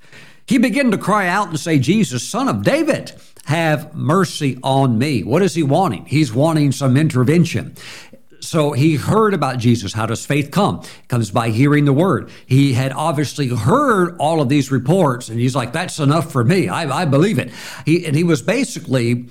he 0.47 0.59
began 0.59 0.91
to 0.93 0.99
cry 0.99 1.27
out 1.27 1.49
and 1.49 1.59
say, 1.59 1.79
Jesus, 1.79 2.27
son 2.27 2.49
of 2.49 2.63
David, 2.63 3.13
have 3.47 3.95
mercy 3.95 4.59
on 4.63 4.99
me. 4.99 5.23
What 5.23 5.43
is 5.43 5.55
he 5.55 5.63
wanting? 5.63 6.07
He's 6.07 6.33
wanting 6.33 6.73
some 6.73 6.97
intervention. 6.97 7.77
So 8.41 8.73
he 8.73 8.97
heard 8.97 9.35
about 9.35 9.59
Jesus. 9.59 9.93
How 9.93 10.07
does 10.07 10.25
faith 10.25 10.51
come? 10.51 10.81
It 10.81 11.09
comes 11.09 11.31
by 11.31 11.51
hearing 11.51 11.85
the 11.85 11.93
word. 11.93 12.31
He 12.47 12.75
had 12.75 12.93
obviously 12.93 13.49
heard 13.49 14.17
all 14.19 14.41
of 14.41 14.49
these 14.49 14.71
reports, 14.71 15.29
and 15.29 15.41
he's 15.41 15.57
like, 15.57 15.73
"That's 15.73 15.99
enough 15.99 16.31
for 16.31 16.45
me. 16.45 16.69
I, 16.69 17.03
I 17.03 17.05
believe 17.07 17.39
it." 17.39 17.51
He 17.85 18.07
and 18.07 18.15
he 18.15 18.23
was 18.23 18.43
basically 18.43 19.31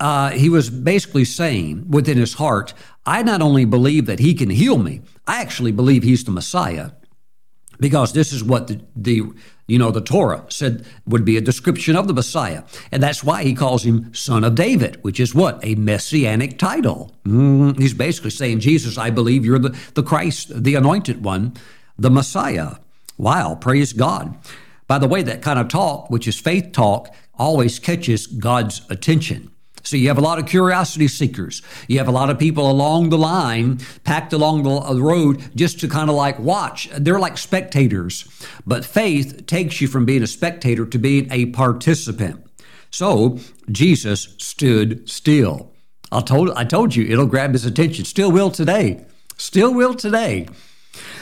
uh, 0.00 0.30
he 0.30 0.48
was 0.48 0.70
basically 0.70 1.26
saying 1.26 1.90
within 1.90 2.16
his 2.16 2.34
heart, 2.34 2.72
I 3.10 3.24
not 3.24 3.42
only 3.42 3.64
believe 3.64 4.06
that 4.06 4.20
he 4.20 4.34
can 4.34 4.50
heal 4.50 4.78
me, 4.78 5.02
I 5.26 5.40
actually 5.40 5.72
believe 5.72 6.04
he's 6.04 6.22
the 6.22 6.30
Messiah 6.30 6.92
because 7.80 8.12
this 8.12 8.32
is 8.32 8.44
what 8.44 8.68
the, 8.68 8.80
the 8.94 9.22
you 9.66 9.78
know 9.80 9.90
the 9.90 10.00
Torah 10.00 10.44
said 10.48 10.86
would 11.06 11.24
be 11.24 11.36
a 11.36 11.40
description 11.40 11.96
of 11.96 12.06
the 12.06 12.14
Messiah, 12.14 12.62
and 12.92 13.02
that's 13.02 13.24
why 13.24 13.42
he 13.42 13.52
calls 13.52 13.84
him 13.84 14.14
Son 14.14 14.44
of 14.44 14.54
David, 14.54 15.02
which 15.02 15.18
is 15.18 15.34
what 15.34 15.58
a 15.64 15.74
messianic 15.74 16.56
title. 16.56 17.12
Mm, 17.24 17.76
he's 17.80 17.94
basically 17.94 18.30
saying, 18.30 18.60
Jesus, 18.60 18.96
I 18.96 19.10
believe 19.10 19.44
you're 19.44 19.58
the, 19.58 19.76
the 19.94 20.04
Christ, 20.04 20.62
the 20.62 20.76
Anointed 20.76 21.24
One, 21.24 21.54
the 21.98 22.10
Messiah. 22.10 22.76
Wow, 23.18 23.56
praise 23.56 23.92
God. 23.92 24.38
By 24.86 24.98
the 24.98 25.08
way, 25.08 25.22
that 25.22 25.42
kind 25.42 25.58
of 25.58 25.66
talk, 25.66 26.10
which 26.10 26.28
is 26.28 26.38
faith 26.38 26.70
talk, 26.70 27.12
always 27.34 27.80
catches 27.80 28.28
God's 28.28 28.82
attention. 28.88 29.49
So 29.82 29.96
you 29.96 30.08
have 30.08 30.18
a 30.18 30.22
lot 30.22 30.38
of 30.38 30.46
curiosity 30.46 31.08
seekers. 31.08 31.62
You 31.88 31.98
have 31.98 32.08
a 32.08 32.12
lot 32.12 32.30
of 32.30 32.38
people 32.38 32.70
along 32.70 33.10
the 33.10 33.18
line, 33.18 33.80
packed 34.04 34.32
along 34.32 34.62
the 34.62 34.70
uh, 34.70 34.94
road, 34.94 35.42
just 35.54 35.80
to 35.80 35.88
kind 35.88 36.10
of 36.10 36.16
like 36.16 36.38
watch. 36.38 36.88
They're 36.96 37.18
like 37.18 37.38
spectators. 37.38 38.28
But 38.66 38.84
faith 38.84 39.46
takes 39.46 39.80
you 39.80 39.88
from 39.88 40.04
being 40.04 40.22
a 40.22 40.26
spectator 40.26 40.86
to 40.86 40.98
being 40.98 41.30
a 41.32 41.46
participant. 41.46 42.46
So 42.90 43.38
Jesus 43.70 44.34
stood 44.38 45.08
still. 45.08 45.72
I 46.12 46.20
told, 46.22 46.50
I 46.50 46.64
told 46.64 46.96
you 46.96 47.06
it'll 47.06 47.26
grab 47.26 47.52
his 47.52 47.64
attention. 47.64 48.04
Still 48.04 48.32
will 48.32 48.50
today. 48.50 49.04
Still 49.36 49.72
will 49.72 49.94
today. 49.94 50.48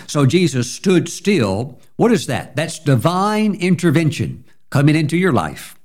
So 0.06 0.24
Jesus 0.24 0.70
stood 0.70 1.08
still. 1.08 1.78
What 1.96 2.10
is 2.10 2.26
that? 2.26 2.56
That's 2.56 2.78
divine 2.78 3.54
intervention 3.54 4.44
coming 4.70 4.96
into 4.96 5.16
your 5.16 5.32
life 5.32 5.77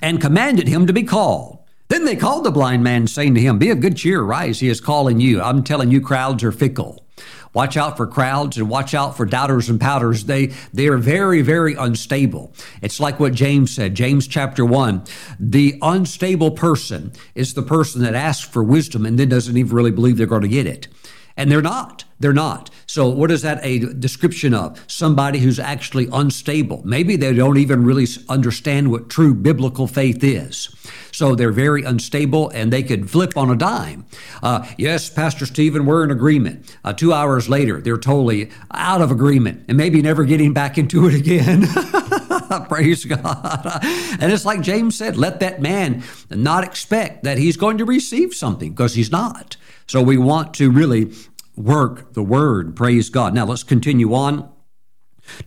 and 0.00 0.20
commanded 0.20 0.68
him 0.68 0.86
to 0.86 0.92
be 0.92 1.02
called. 1.02 1.58
Then 1.88 2.04
they 2.04 2.16
called 2.16 2.44
the 2.44 2.50
blind 2.50 2.82
man, 2.82 3.06
saying 3.06 3.34
to 3.34 3.40
him, 3.40 3.58
Be 3.58 3.70
of 3.70 3.80
good 3.80 3.96
cheer, 3.96 4.22
rise, 4.22 4.60
he 4.60 4.68
is 4.68 4.80
calling 4.80 5.20
you. 5.20 5.40
I'm 5.40 5.62
telling 5.62 5.90
you, 5.90 6.00
crowds 6.00 6.42
are 6.42 6.52
fickle. 6.52 7.04
Watch 7.52 7.76
out 7.76 7.96
for 7.96 8.08
crowds 8.08 8.56
and 8.58 8.68
watch 8.68 8.94
out 8.94 9.16
for 9.16 9.24
doubters 9.24 9.70
and 9.70 9.78
pouters. 9.78 10.24
They 10.24 10.46
they 10.72 10.88
are 10.88 10.98
very 10.98 11.40
very 11.40 11.74
unstable. 11.74 12.52
It's 12.82 12.98
like 12.98 13.20
what 13.20 13.32
James 13.32 13.72
said, 13.72 13.94
James 13.94 14.26
chapter 14.26 14.64
1. 14.64 15.04
The 15.38 15.78
unstable 15.80 16.50
person 16.50 17.12
is 17.36 17.54
the 17.54 17.62
person 17.62 18.02
that 18.02 18.14
asks 18.14 18.44
for 18.44 18.64
wisdom 18.64 19.06
and 19.06 19.16
then 19.16 19.28
doesn't 19.28 19.56
even 19.56 19.74
really 19.74 19.92
believe 19.92 20.16
they're 20.16 20.26
going 20.26 20.42
to 20.42 20.48
get 20.48 20.66
it. 20.66 20.88
And 21.36 21.50
they're 21.50 21.62
not. 21.62 22.04
They're 22.20 22.32
not. 22.32 22.70
So, 22.86 23.08
what 23.08 23.30
is 23.30 23.42
that 23.42 23.58
a 23.62 23.80
description 23.80 24.54
of? 24.54 24.82
Somebody 24.86 25.40
who's 25.40 25.58
actually 25.58 26.08
unstable. 26.12 26.80
Maybe 26.84 27.16
they 27.16 27.32
don't 27.34 27.58
even 27.58 27.84
really 27.84 28.06
understand 28.28 28.90
what 28.90 29.10
true 29.10 29.34
biblical 29.34 29.88
faith 29.88 30.22
is. 30.22 30.68
So, 31.10 31.34
they're 31.34 31.50
very 31.50 31.82
unstable 31.82 32.50
and 32.50 32.72
they 32.72 32.84
could 32.84 33.10
flip 33.10 33.36
on 33.36 33.50
a 33.50 33.56
dime. 33.56 34.06
Uh, 34.42 34.66
yes, 34.78 35.10
Pastor 35.10 35.44
Steven, 35.44 35.86
we're 35.86 36.04
in 36.04 36.12
agreement. 36.12 36.76
Uh, 36.84 36.92
two 36.92 37.12
hours 37.12 37.48
later, 37.48 37.80
they're 37.80 37.98
totally 37.98 38.50
out 38.70 39.02
of 39.02 39.10
agreement 39.10 39.64
and 39.66 39.76
maybe 39.76 40.00
never 40.00 40.24
getting 40.24 40.52
back 40.52 40.78
into 40.78 41.08
it 41.08 41.14
again. 41.14 41.66
Praise 42.68 43.04
God. 43.04 43.80
And 44.20 44.32
it's 44.32 44.44
like 44.44 44.60
James 44.60 44.96
said 44.96 45.16
let 45.16 45.40
that 45.40 45.60
man 45.60 46.04
not 46.30 46.64
expect 46.64 47.24
that 47.24 47.38
he's 47.38 47.56
going 47.56 47.78
to 47.78 47.84
receive 47.84 48.34
something 48.34 48.70
because 48.70 48.94
he's 48.94 49.10
not. 49.10 49.56
So 49.86 50.02
we 50.02 50.16
want 50.16 50.54
to 50.54 50.70
really 50.70 51.12
work 51.56 52.14
the 52.14 52.22
word. 52.22 52.74
Praise 52.76 53.10
God. 53.10 53.34
Now 53.34 53.46
let's 53.46 53.62
continue 53.62 54.14
on 54.14 54.50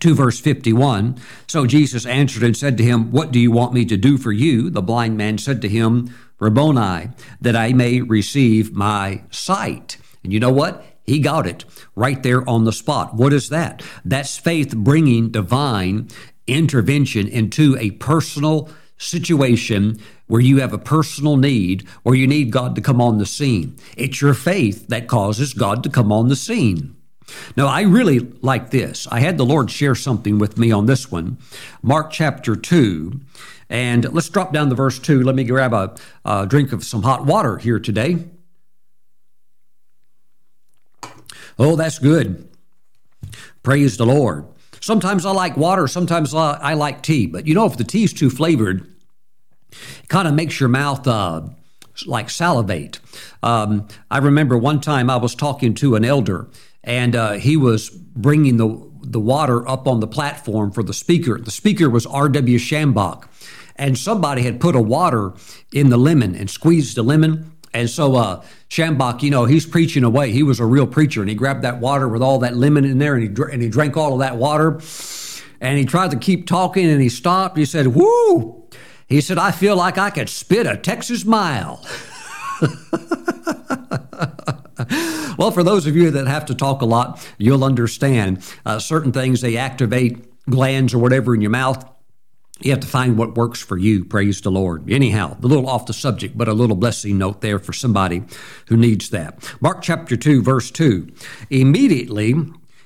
to 0.00 0.14
verse 0.14 0.40
51. 0.40 1.18
So 1.46 1.66
Jesus 1.66 2.06
answered 2.06 2.42
and 2.42 2.56
said 2.56 2.76
to 2.78 2.84
him, 2.84 3.10
What 3.10 3.30
do 3.30 3.38
you 3.38 3.50
want 3.50 3.72
me 3.72 3.84
to 3.86 3.96
do 3.96 4.18
for 4.18 4.32
you? 4.32 4.70
The 4.70 4.82
blind 4.82 5.16
man 5.16 5.38
said 5.38 5.62
to 5.62 5.68
him, 5.68 6.14
Rabboni, 6.40 7.10
that 7.40 7.56
I 7.56 7.72
may 7.72 8.00
receive 8.00 8.72
my 8.72 9.22
sight. 9.30 9.96
And 10.22 10.32
you 10.32 10.40
know 10.40 10.52
what? 10.52 10.84
He 11.04 11.20
got 11.20 11.46
it 11.46 11.64
right 11.96 12.22
there 12.22 12.48
on 12.48 12.64
the 12.64 12.72
spot. 12.72 13.14
What 13.14 13.32
is 13.32 13.48
that? 13.48 13.82
That's 14.04 14.36
faith 14.36 14.76
bringing 14.76 15.30
divine 15.30 16.08
intervention 16.46 17.26
into 17.26 17.76
a 17.78 17.92
personal 17.92 18.68
situation 18.98 19.98
where 20.28 20.40
you 20.40 20.60
have 20.60 20.72
a 20.72 20.78
personal 20.78 21.36
need 21.36 21.86
or 22.04 22.14
you 22.14 22.26
need 22.26 22.52
God 22.52 22.74
to 22.76 22.80
come 22.80 23.00
on 23.00 23.18
the 23.18 23.26
scene. 23.26 23.76
It's 23.96 24.20
your 24.20 24.34
faith 24.34 24.86
that 24.88 25.08
causes 25.08 25.52
God 25.52 25.82
to 25.82 25.90
come 25.90 26.12
on 26.12 26.28
the 26.28 26.36
scene. 26.36 26.94
Now, 27.56 27.66
I 27.66 27.82
really 27.82 28.20
like 28.40 28.70
this. 28.70 29.06
I 29.10 29.20
had 29.20 29.36
the 29.36 29.44
Lord 29.44 29.70
share 29.70 29.94
something 29.94 30.38
with 30.38 30.56
me 30.56 30.70
on 30.70 30.86
this 30.86 31.10
one. 31.10 31.38
Mark 31.82 32.10
chapter 32.10 32.56
2. 32.56 33.20
And 33.70 34.10
let's 34.14 34.28
drop 34.30 34.52
down 34.52 34.70
to 34.70 34.74
verse 34.74 34.98
2. 34.98 35.22
Let 35.22 35.34
me 35.34 35.44
grab 35.44 35.74
a, 35.74 35.94
a 36.24 36.46
drink 36.46 36.72
of 36.72 36.84
some 36.84 37.02
hot 37.02 37.26
water 37.26 37.58
here 37.58 37.78
today. 37.78 38.24
Oh, 41.58 41.76
that's 41.76 41.98
good. 41.98 42.48
Praise 43.62 43.96
the 43.96 44.06
Lord. 44.06 44.46
Sometimes 44.80 45.26
I 45.26 45.32
like 45.32 45.56
water, 45.56 45.88
sometimes 45.88 46.32
I 46.32 46.74
like 46.74 47.02
tea. 47.02 47.26
But 47.26 47.46
you 47.46 47.54
know, 47.54 47.66
if 47.66 47.76
the 47.76 47.84
tea's 47.84 48.12
too 48.12 48.30
flavored, 48.30 48.86
it 49.70 50.08
kind 50.08 50.28
of 50.28 50.34
makes 50.34 50.60
your 50.60 50.68
mouth 50.68 51.06
uh, 51.06 51.42
like 52.06 52.30
salivate. 52.30 53.00
Um, 53.42 53.88
I 54.10 54.18
remember 54.18 54.56
one 54.56 54.80
time 54.80 55.10
I 55.10 55.16
was 55.16 55.34
talking 55.34 55.74
to 55.74 55.96
an 55.96 56.04
elder, 56.04 56.48
and 56.84 57.16
uh, 57.16 57.32
he 57.32 57.56
was 57.56 57.90
bringing 57.90 58.56
the 58.56 58.88
the 59.00 59.20
water 59.20 59.66
up 59.66 59.86
on 59.86 60.00
the 60.00 60.06
platform 60.06 60.70
for 60.70 60.82
the 60.82 60.92
speaker. 60.92 61.38
The 61.38 61.50
speaker 61.50 61.88
was 61.88 62.04
R.W. 62.04 62.58
Schambach, 62.58 63.26
and 63.76 63.96
somebody 63.96 64.42
had 64.42 64.60
put 64.60 64.74
a 64.74 64.80
water 64.80 65.32
in 65.72 65.88
the 65.88 65.96
lemon 65.96 66.34
and 66.34 66.50
squeezed 66.50 66.96
the 66.96 67.02
lemon. 67.02 67.52
And 67.72 67.88
so 67.88 68.16
uh, 68.16 68.44
Schambach, 68.68 69.22
you 69.22 69.30
know, 69.30 69.44
he's 69.44 69.66
preaching 69.66 70.04
away. 70.04 70.32
He 70.32 70.42
was 70.42 70.58
a 70.58 70.66
real 70.66 70.86
preacher, 70.86 71.20
and 71.20 71.28
he 71.28 71.34
grabbed 71.34 71.62
that 71.62 71.78
water 71.80 72.08
with 72.08 72.22
all 72.22 72.38
that 72.40 72.56
lemon 72.56 72.84
in 72.84 72.98
there, 72.98 73.14
and 73.14 73.22
he 73.22 73.42
and 73.52 73.62
he 73.62 73.68
drank 73.68 73.96
all 73.96 74.14
of 74.14 74.18
that 74.20 74.36
water. 74.36 74.80
And 75.60 75.76
he 75.76 75.84
tried 75.84 76.12
to 76.12 76.16
keep 76.16 76.46
talking, 76.46 76.88
and 76.88 77.00
he 77.00 77.08
stopped. 77.08 77.56
He 77.56 77.64
said, 77.64 77.88
"Woo!" 77.88 78.57
He 79.08 79.22
said, 79.22 79.38
I 79.38 79.52
feel 79.52 79.74
like 79.74 79.96
I 79.96 80.10
could 80.10 80.28
spit 80.28 80.66
a 80.66 80.76
Texas 80.76 81.24
mile. 81.24 81.82
well, 85.38 85.50
for 85.50 85.62
those 85.62 85.86
of 85.86 85.96
you 85.96 86.10
that 86.10 86.26
have 86.26 86.44
to 86.46 86.54
talk 86.54 86.82
a 86.82 86.86
lot, 86.86 87.26
you'll 87.38 87.64
understand 87.64 88.42
uh, 88.66 88.78
certain 88.78 89.12
things, 89.12 89.40
they 89.40 89.56
activate 89.56 90.44
glands 90.50 90.92
or 90.92 90.98
whatever 90.98 91.34
in 91.34 91.40
your 91.40 91.50
mouth. 91.50 91.88
You 92.60 92.72
have 92.72 92.80
to 92.80 92.88
find 92.88 93.16
what 93.16 93.36
works 93.36 93.62
for 93.62 93.78
you. 93.78 94.04
Praise 94.04 94.40
the 94.40 94.50
Lord. 94.50 94.90
Anyhow, 94.90 95.36
a 95.42 95.46
little 95.46 95.68
off 95.68 95.86
the 95.86 95.92
subject, 95.94 96.36
but 96.36 96.48
a 96.48 96.52
little 96.52 96.76
blessing 96.76 97.16
note 97.16 97.40
there 97.40 97.60
for 97.60 97.72
somebody 97.72 98.24
who 98.66 98.76
needs 98.76 99.10
that. 99.10 99.38
Mark 99.60 99.80
chapter 99.80 100.16
2, 100.16 100.42
verse 100.42 100.70
2. 100.72 101.08
Immediately, 101.50 102.34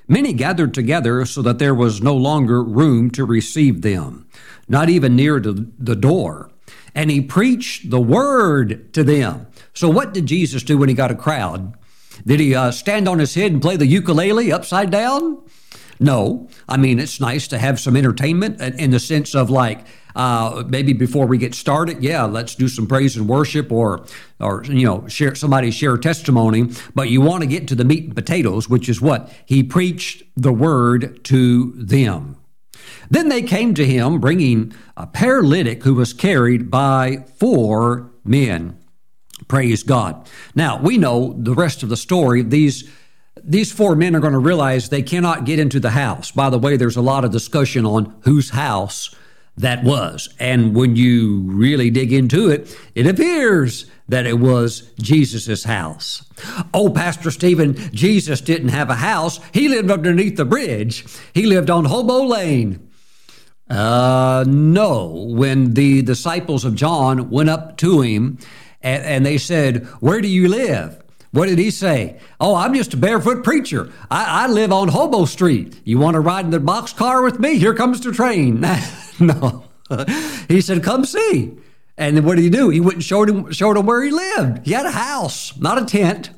many 0.07 0.35
gathered 0.35 0.75
together 0.75 1.25
so 1.25 1.41
that 1.43 1.59
there 1.59 1.75
was 1.75 2.03
no 2.03 2.15
longer 2.15 2.63
room 2.63 3.11
to 3.13 3.25
receive 3.25 3.81
them 3.81 4.29
not 4.73 4.89
even 4.89 5.15
near 5.15 5.39
to 5.39 5.71
the 5.79 5.95
door. 5.95 6.51
And 6.95 7.11
he 7.11 7.21
preached 7.21 7.91
the 7.91 8.01
word 8.01 8.93
to 8.95 9.05
them. 9.05 9.47
So, 9.75 9.89
what 9.89 10.13
did 10.13 10.27
Jesus 10.27 10.63
do 10.63 10.79
when 10.79 10.89
he 10.89 10.95
got 10.95 11.11
a 11.11 11.15
crowd? 11.15 11.75
Did 12.27 12.41
he 12.41 12.55
uh, 12.55 12.71
stand 12.71 13.09
on 13.09 13.19
his 13.19 13.35
head 13.35 13.53
and 13.53 13.63
play 13.63 13.77
the 13.77 13.87
ukulele 13.87 14.51
upside 14.51 14.91
down? 14.91 15.43
No. 16.01 16.49
I 16.69 16.77
mean, 16.77 16.99
it's 16.99 17.21
nice 17.21 17.47
to 17.49 17.59
have 17.59 17.79
some 17.79 17.97
entertainment 17.97 18.61
in 18.61 18.91
the 18.91 18.99
sense 18.99 19.35
of 19.35 19.51
like, 19.51 19.87
uh, 20.17 20.65
maybe 20.67 20.93
before 20.93 21.27
we 21.27 21.39
get 21.39 21.55
started, 21.55 22.03
yeah, 22.03 22.25
let's 22.25 22.55
do 22.55 22.69
some 22.69 22.87
praise 22.87 23.17
and 23.17 23.29
worship, 23.29 23.71
or, 23.71 24.05
or 24.41 24.65
you 24.65 24.85
know, 24.85 25.07
share 25.07 25.35
somebody 25.35 25.71
share 25.71 25.97
testimony. 25.97 26.71
But 26.95 27.09
you 27.09 27.21
want 27.21 27.43
to 27.43 27.47
get 27.47 27.69
to 27.69 27.75
the 27.75 27.85
meat 27.85 28.05
and 28.05 28.15
potatoes, 28.15 28.69
which 28.69 28.89
is 28.89 29.01
what 29.01 29.33
he 29.47 29.63
preached 29.63 30.23
the 30.37 30.53
word 30.53 31.25
to 31.25 31.73
them. 31.73 32.37
Then 33.11 33.29
they 33.29 33.43
came 33.43 33.75
to 33.75 33.87
him, 33.87 34.21
bringing 34.21 34.75
a 34.97 35.07
paralytic 35.07 35.83
who 35.83 35.95
was 35.95 36.13
carried 36.13 36.71
by 36.71 37.25
four 37.37 38.11
men. 38.25 38.79
Praise 39.49 39.83
God. 39.83 40.29
Now, 40.55 40.81
we 40.81 40.99
know 40.99 41.35
the 41.39 41.55
rest 41.55 41.83
of 41.83 41.89
the 41.89 41.97
story. 41.97 42.43
These 42.43 42.89
these 43.45 43.73
four 43.73 43.97
men 43.97 44.15
are 44.15 44.21
going 44.21 44.35
to 44.35 44.39
realize 44.39 44.89
they 44.89 45.03
cannot 45.03 45.45
get 45.47 45.59
into 45.59 45.81
the 45.81 45.91
house. 45.91 46.31
By 46.31 46.49
the 46.49 46.59
way, 46.59 46.77
there's 46.77 46.97
a 46.97 47.03
lot 47.03 47.25
of 47.25 47.33
discussion 47.33 47.85
on 47.85 48.15
whose 48.21 48.51
house 48.51 49.15
that 49.57 49.85
was. 49.85 50.29
And 50.39 50.75
when 50.75 50.97
you 50.97 51.43
really 51.47 51.91
dig 51.91 52.13
into 52.13 52.49
it, 52.49 52.77
it 52.95 53.07
appears 53.07 53.87
that 54.09 54.27
it 54.27 54.39
was 54.39 54.93
Jesus' 54.99 55.65
house. 55.65 56.25
Oh, 56.73 56.91
Pastor 56.91 57.31
Steven, 57.31 57.75
Jesus 57.93 58.41
didn't 58.41 58.69
have 58.69 58.91
a 58.91 58.97
house. 58.97 59.41
He 59.53 59.69
lived 59.69 59.91
underneath 59.91 60.37
the 60.37 60.45
bridge. 60.45 61.05
He 61.35 61.47
lived 61.47 61.71
on 61.71 61.85
Hobo 61.85 62.25
Lane. 62.25 62.91
Uh, 63.69 64.45
no. 64.47 65.29
When 65.31 65.75
the 65.75 66.03
disciples 66.03 66.65
of 66.65 66.75
John 66.75 67.31
went 67.31 67.49
up 67.49 67.77
to 67.79 68.01
him 68.01 68.39
and, 68.83 69.05
and 69.05 69.27
they 69.27 69.39
said, 69.39 69.87
Where 70.01 70.21
do 70.21 70.29
you 70.29 70.49
live? 70.49 71.02
What 71.33 71.49
did 71.49 71.59
he 71.59 71.71
say? 71.71 72.19
Oh, 72.39 72.55
I'm 72.55 72.75
just 72.75 72.93
a 72.93 72.99
barefoot 72.99 73.43
preacher. 73.43 73.91
I, 74.11 74.45
I 74.45 74.47
live 74.49 74.71
on 74.71 74.89
Hobo 74.89 75.25
Street. 75.25 75.81
You 75.83 75.99
want 75.99 76.15
to 76.15 76.21
ride 76.21 76.45
in 76.45 76.51
the 76.51 76.59
boxcar 76.59 77.25
with 77.25 77.41
me? 77.41 77.57
Here 77.57 77.75
comes 77.75 78.01
the 78.01 78.13
train. 78.13 78.61
no. 79.21 79.65
he 80.47 80.61
said, 80.61 80.83
Come 80.83 81.07
see. 81.07 81.57
And 81.97 82.17
then 82.17 82.25
what 82.25 82.37
did 82.37 82.43
he 82.43 82.51
do? 82.51 82.69
He 82.69 82.81
went 82.81 82.95
and 82.95 83.05
showed 83.05 83.31
him, 83.31 83.51
showed 83.51 83.77
him 83.79 83.87
where 83.87 84.03
he 84.03 84.11
lived. 84.11 84.67
He 84.67 84.73
had 84.73 84.87
a 84.87 84.91
house, 84.91 85.57
not 85.57 85.81
a 85.81 85.87
tent, 85.87 86.31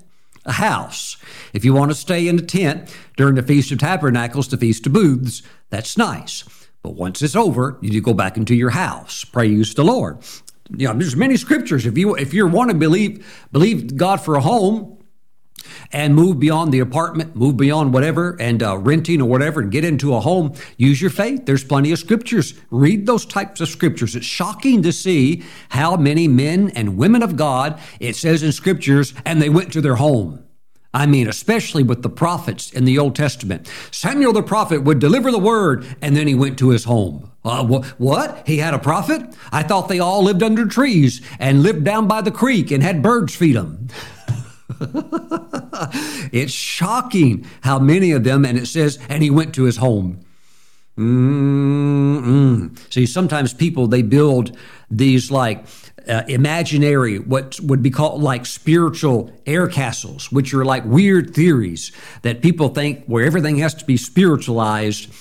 a 0.44 0.52
house. 0.52 1.16
If 1.52 1.64
you 1.64 1.74
want 1.74 1.90
to 1.90 1.96
stay 1.96 2.28
in 2.28 2.38
a 2.38 2.42
tent 2.42 2.94
during 3.16 3.34
the 3.34 3.42
Feast 3.42 3.72
of 3.72 3.78
Tabernacles, 3.78 4.48
the 4.48 4.56
Feast 4.56 4.86
of 4.86 4.92
Booths, 4.92 5.42
that's 5.70 5.96
nice. 5.96 6.44
But 6.82 6.96
once 6.96 7.22
it's 7.22 7.34
over, 7.34 7.78
you 7.80 8.00
go 8.00 8.12
back 8.12 8.36
into 8.36 8.54
your 8.54 8.70
house. 8.70 9.24
Praise 9.24 9.74
the 9.74 9.84
Lord. 9.84 10.18
You 10.70 10.88
know, 10.88 10.94
there's 10.94 11.16
many 11.16 11.36
scriptures. 11.36 11.84
If 11.86 11.98
you 11.98 12.14
if 12.16 12.32
you 12.32 12.46
want 12.46 12.70
to 12.70 12.76
believe 12.76 13.46
believe 13.52 13.96
God 13.96 14.20
for 14.20 14.36
a 14.36 14.40
home 14.40 14.98
and 15.92 16.14
move 16.14 16.38
beyond 16.38 16.72
the 16.72 16.80
apartment, 16.80 17.36
move 17.36 17.56
beyond 17.56 17.92
whatever, 17.92 18.36
and 18.40 18.62
uh, 18.62 18.76
renting 18.78 19.20
or 19.20 19.28
whatever, 19.28 19.60
and 19.60 19.70
get 19.70 19.84
into 19.84 20.14
a 20.14 20.20
home, 20.20 20.54
use 20.76 21.00
your 21.00 21.10
faith. 21.10 21.46
There's 21.46 21.64
plenty 21.64 21.92
of 21.92 21.98
scriptures. 21.98 22.54
Read 22.70 23.06
those 23.06 23.26
types 23.26 23.60
of 23.60 23.68
scriptures. 23.68 24.16
It's 24.16 24.26
shocking 24.26 24.82
to 24.82 24.92
see 24.92 25.42
how 25.70 25.96
many 25.96 26.28
men 26.28 26.70
and 26.70 26.96
women 26.96 27.22
of 27.22 27.36
God 27.36 27.80
it 28.00 28.16
says 28.16 28.42
in 28.42 28.52
scriptures, 28.52 29.14
and 29.24 29.40
they 29.40 29.48
went 29.48 29.72
to 29.72 29.80
their 29.80 29.96
home. 29.96 30.43
I 30.94 31.06
mean, 31.06 31.28
especially 31.28 31.82
with 31.82 32.02
the 32.02 32.08
prophets 32.08 32.70
in 32.70 32.84
the 32.84 32.98
Old 32.98 33.16
Testament. 33.16 33.68
Samuel 33.90 34.32
the 34.32 34.44
prophet 34.44 34.84
would 34.84 35.00
deliver 35.00 35.32
the 35.32 35.40
word, 35.40 35.84
and 36.00 36.16
then 36.16 36.28
he 36.28 36.36
went 36.36 36.56
to 36.60 36.70
his 36.70 36.84
home. 36.84 37.32
Uh, 37.44 37.64
wh- 37.64 38.00
what? 38.00 38.46
He 38.46 38.58
had 38.58 38.74
a 38.74 38.78
prophet? 38.78 39.22
I 39.50 39.64
thought 39.64 39.88
they 39.88 39.98
all 39.98 40.22
lived 40.22 40.42
under 40.42 40.66
trees 40.66 41.20
and 41.40 41.64
lived 41.64 41.82
down 41.82 42.06
by 42.06 42.20
the 42.20 42.30
creek 42.30 42.70
and 42.70 42.80
had 42.80 43.02
birds 43.02 43.34
feed 43.34 43.56
them. 43.56 43.88
it's 46.32 46.52
shocking 46.52 47.44
how 47.62 47.80
many 47.80 48.12
of 48.12 48.22
them, 48.22 48.44
and 48.44 48.56
it 48.56 48.66
says, 48.66 49.00
and 49.08 49.20
he 49.20 49.30
went 49.30 49.52
to 49.56 49.64
his 49.64 49.78
home. 49.78 50.24
Mm-mm. 50.96 52.78
See, 52.92 53.04
sometimes 53.04 53.52
people 53.52 53.88
they 53.88 54.02
build 54.02 54.56
these 54.88 55.28
like 55.28 55.66
uh, 56.08 56.22
imaginary, 56.28 57.18
what 57.18 57.58
would 57.60 57.82
be 57.82 57.90
called 57.90 58.22
like 58.22 58.46
spiritual 58.46 59.32
air 59.46 59.68
castles, 59.68 60.30
which 60.30 60.52
are 60.54 60.64
like 60.64 60.84
weird 60.84 61.34
theories 61.34 61.92
that 62.22 62.42
people 62.42 62.68
think 62.68 63.04
where 63.06 63.24
everything 63.24 63.58
has 63.58 63.74
to 63.74 63.84
be 63.84 63.96
spiritualized, 63.96 65.12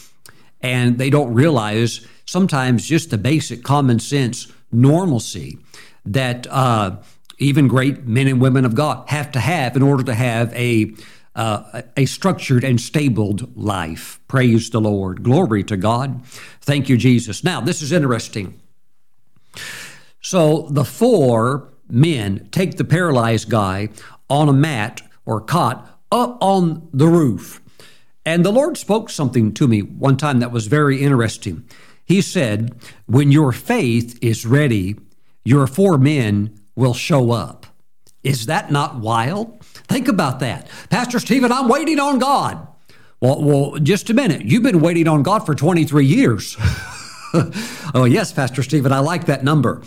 and 0.62 0.98
they 0.98 1.10
don't 1.10 1.34
realize 1.34 2.06
sometimes 2.26 2.88
just 2.88 3.10
the 3.10 3.18
basic 3.18 3.64
common 3.64 4.00
sense 4.00 4.52
normalcy 4.72 5.58
that 6.06 6.48
uh, 6.50 6.98
even 7.38 7.68
great 7.68 8.06
men 8.06 8.28
and 8.28 8.42
women 8.42 8.66
of 8.66 8.76
God 8.76 9.08
have 9.10 9.32
to 9.34 9.40
have 9.40 9.76
in 9.76 9.82
order 9.82 10.04
to 10.04 10.14
have 10.14 10.54
a 10.54 10.94
uh, 11.36 11.82
a 11.98 12.06
structured 12.06 12.64
and 12.64 12.80
stabled 12.80 13.58
life. 13.58 14.20
Praise 14.28 14.70
the 14.70 14.80
Lord. 14.80 15.24
Glory 15.24 15.64
to 15.64 15.76
God. 15.76 16.24
Thank 16.62 16.90
you, 16.90 16.98
Jesus. 16.98 17.44
Now, 17.44 17.60
this 17.60 17.82
is 17.82 17.92
interesting. 17.92 18.60
So 20.24 20.68
the 20.72 20.86
four 20.86 21.74
men 21.90 22.48
take 22.52 22.78
the 22.78 22.86
paralyzed 22.86 23.50
guy 23.50 23.90
on 24.30 24.50
a 24.50 24.54
mat 24.54 25.02
or 25.26 25.42
cot 25.42 26.00
up 26.12 26.38
on 26.42 26.90
the 26.94 27.08
roof. 27.08 27.62
And 28.26 28.46
the 28.46 28.52
Lord 28.52 28.78
spoke 28.78 29.10
something 29.10 29.54
to 29.56 29.68
me 29.68 29.82
one 29.82 30.16
time 30.16 30.40
that 30.40 30.52
was 30.52 30.68
very 30.68 31.02
interesting. 31.02 31.68
He 32.06 32.22
said, 32.22 32.74
When 33.06 33.32
your 33.32 33.52
faith 33.52 34.18
is 34.22 34.46
ready, 34.46 34.96
your 35.44 35.68
four 35.68 35.98
men 35.98 36.58
will 36.76 36.94
show 36.94 37.32
up. 37.32 37.66
Is 38.24 38.46
that 38.46 38.72
not 38.72 39.00
wild? 39.00 39.62
Think 39.62 40.08
about 40.08 40.40
that. 40.40 40.70
Pastor 40.90 41.20
Steven, 41.20 41.52
I'm 41.52 41.68
waiting 41.68 42.00
on 42.00 42.20
God. 42.20 42.66
Well, 43.20 43.42
well, 43.44 43.80
just 43.80 44.10
a 44.10 44.14
minute. 44.14 44.46
You've 44.46 44.64
been 44.64 44.80
waiting 44.80 45.08
on 45.10 45.24
God 45.24 45.46
for 45.46 45.54
23 45.54 46.06
years. 46.06 46.56
oh, 47.94 48.06
yes, 48.08 48.32
Pastor 48.32 48.64
Steven, 48.64 48.94
I 48.94 49.00
like 49.00 49.26
that 49.26 49.44
number. 49.44 49.82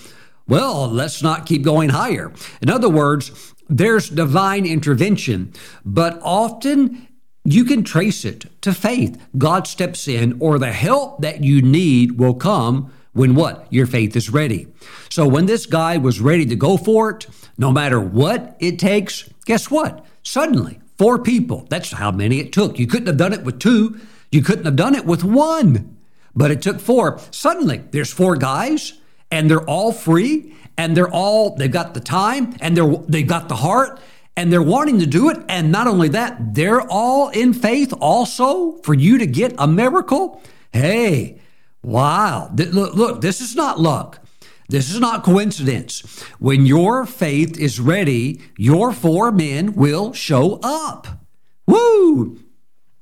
Well, 0.48 0.88
let's 0.88 1.22
not 1.22 1.46
keep 1.46 1.62
going 1.62 1.90
higher. 1.90 2.32
In 2.62 2.70
other 2.70 2.88
words, 2.88 3.52
there's 3.68 4.09
divine 4.09 4.64
intervention, 4.64 5.52
but 5.85 6.20
often 6.22 7.09
you 7.44 7.64
can 7.64 7.82
trace 7.82 8.24
it 8.24 8.46
to 8.62 8.72
faith. 8.72 9.20
God 9.37 9.66
steps 9.66 10.06
in, 10.06 10.37
or 10.40 10.59
the 10.59 10.72
help 10.72 11.20
that 11.22 11.42
you 11.42 11.62
need 11.62 12.18
will 12.18 12.35
come 12.35 12.92
when 13.12 13.35
what? 13.35 13.66
Your 13.70 13.87
faith 13.87 14.14
is 14.14 14.30
ready. 14.30 14.68
So 15.09 15.26
when 15.26 15.46
this 15.46 15.66
guy 15.66 15.96
was 15.96 16.20
ready 16.20 16.46
to 16.46 16.56
go 16.56 16.76
for 16.76 17.11
it, 17.11 17.26
no 17.59 17.72
matter 17.72 17.98
what 18.00 18.56
it 18.61 18.78
takes, 18.78 19.28
guess 19.46 19.70
what? 19.70 20.04
Suddenly, 20.22 20.80
four 20.96 21.18
people. 21.18 21.66
That's 21.70 21.92
how 21.92 22.11
many 22.11 22.38
it 22.40 22.52
took. 22.52 22.78
You 22.78 22.87
couldn't 22.87 23.06
have 23.06 23.16
done 23.16 23.32
it 23.32 23.42
with 23.42 23.59
two. 23.59 23.98
You 24.30 24.42
couldn't 24.42 24.64
have 24.64 24.76
done 24.76 24.94
it 24.94 25.06
with 25.06 25.24
one. 25.24 25.96
But 26.35 26.50
it 26.50 26.61
took 26.62 26.78
four. 26.78 27.18
Suddenly, 27.30 27.85
there's 27.90 28.12
four 28.12 28.37
guys 28.37 29.00
and 29.31 29.51
they're 29.51 29.65
all 29.65 29.93
free 29.93 30.55
and 30.77 30.97
they're 30.97 31.11
all 31.11 31.55
they've 31.57 31.71
got 31.71 31.95
the 31.95 32.01
time 32.01 32.55
and 32.61 32.77
they're 32.77 32.97
they've 33.09 33.27
got 33.27 33.49
the 33.49 33.57
heart 33.57 34.01
and 34.37 34.53
they're 34.53 34.62
wanting 34.62 34.99
to 34.99 35.07
do 35.07 35.31
it 35.31 35.39
and 35.49 35.73
not 35.73 35.87
only 35.87 36.09
that, 36.09 36.55
they're 36.55 36.83
all 36.83 37.31
in 37.31 37.55
faith 37.55 37.93
also 38.01 38.73
for 38.83 38.95
you 38.95 39.19
to 39.19 39.27
get 39.27 39.55
a 39.59 39.67
miracle. 39.67 40.43
Hey, 40.73 41.41
Wow. 41.87 42.51
Look, 42.53 42.95
look, 42.97 43.21
this 43.21 43.41
is 43.41 43.55
not 43.55 43.79
luck. 43.79 44.19
This 44.69 44.93
is 44.93 44.99
not 44.99 45.23
coincidence. 45.23 46.01
When 46.41 46.67
your 46.67 47.07
faith 47.07 47.57
is 47.61 47.79
ready, 47.79 48.41
your 48.59 48.93
four 48.93 49.31
men 49.31 49.75
will 49.75 50.12
show 50.12 50.59
up. 50.65 51.07
Woo! 51.65 52.41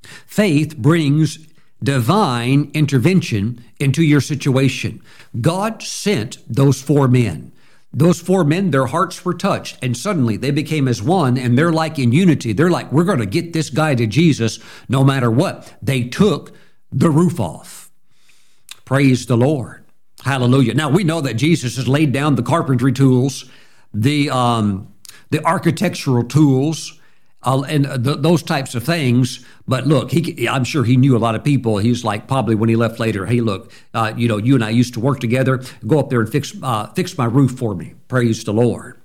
Faith 0.03 0.77
brings 0.77 1.39
divine 1.83 2.71
intervention 2.73 3.63
into 3.79 4.03
your 4.03 4.21
situation. 4.21 5.01
God 5.39 5.81
sent 5.83 6.37
those 6.47 6.81
four 6.81 7.07
men. 7.07 7.51
Those 7.93 8.19
four 8.19 8.43
men, 8.43 8.71
their 8.71 8.87
hearts 8.87 9.23
were 9.23 9.33
touched, 9.33 9.77
and 9.81 9.95
suddenly 9.95 10.35
they 10.35 10.51
became 10.51 10.87
as 10.87 11.01
one, 11.01 11.37
and 11.37 11.57
they're 11.57 11.71
like 11.71 11.97
in 11.97 12.11
unity. 12.11 12.51
They're 12.51 12.69
like, 12.69 12.91
we're 12.91 13.05
going 13.05 13.19
to 13.19 13.25
get 13.25 13.53
this 13.53 13.69
guy 13.69 13.95
to 13.95 14.05
Jesus 14.05 14.59
no 14.89 15.03
matter 15.03 15.31
what. 15.31 15.73
They 15.81 16.03
took 16.03 16.53
the 16.91 17.09
roof 17.09 17.39
off. 17.39 17.89
Praise 18.83 19.27
the 19.27 19.37
Lord. 19.37 19.85
Hallelujah. 20.23 20.73
Now 20.73 20.89
we 20.89 21.03
know 21.03 21.21
that 21.21 21.35
Jesus 21.35 21.77
has 21.77 21.87
laid 21.87 22.11
down 22.11 22.35
the 22.35 22.43
carpentry 22.43 22.91
tools, 22.91 23.49
the 23.93 24.29
um, 24.29 24.93
the 25.29 25.43
architectural 25.45 26.23
tools, 26.23 26.99
uh, 27.45 27.61
and 27.61 27.85
th- 28.03 28.17
those 28.19 28.43
types 28.43 28.75
of 28.75 28.83
things. 28.83 29.45
But 29.67 29.87
look, 29.87 30.11
he, 30.11 30.47
I'm 30.47 30.63
sure 30.63 30.83
he 30.83 30.97
knew 30.97 31.15
a 31.15 31.19
lot 31.19 31.35
of 31.35 31.43
people. 31.43 31.77
He's 31.77 32.03
like 32.03 32.27
probably 32.27 32.55
when 32.55 32.69
he 32.69 32.75
left 32.75 32.99
later, 32.99 33.25
hey, 33.25 33.41
look, 33.41 33.71
uh, 33.93 34.13
you 34.17 34.27
know, 34.27 34.37
you 34.37 34.55
and 34.55 34.63
I 34.63 34.69
used 34.71 34.93
to 34.95 34.99
work 34.99 35.19
together. 35.19 35.63
Go 35.87 35.99
up 35.99 36.09
there 36.09 36.21
and 36.21 36.29
fix 36.29 36.53
uh, 36.61 36.87
fix 36.93 37.17
my 37.17 37.25
roof 37.25 37.51
for 37.51 37.75
me. 37.75 37.95
Praise 38.07 38.43
the 38.43 38.53
Lord. 38.53 38.99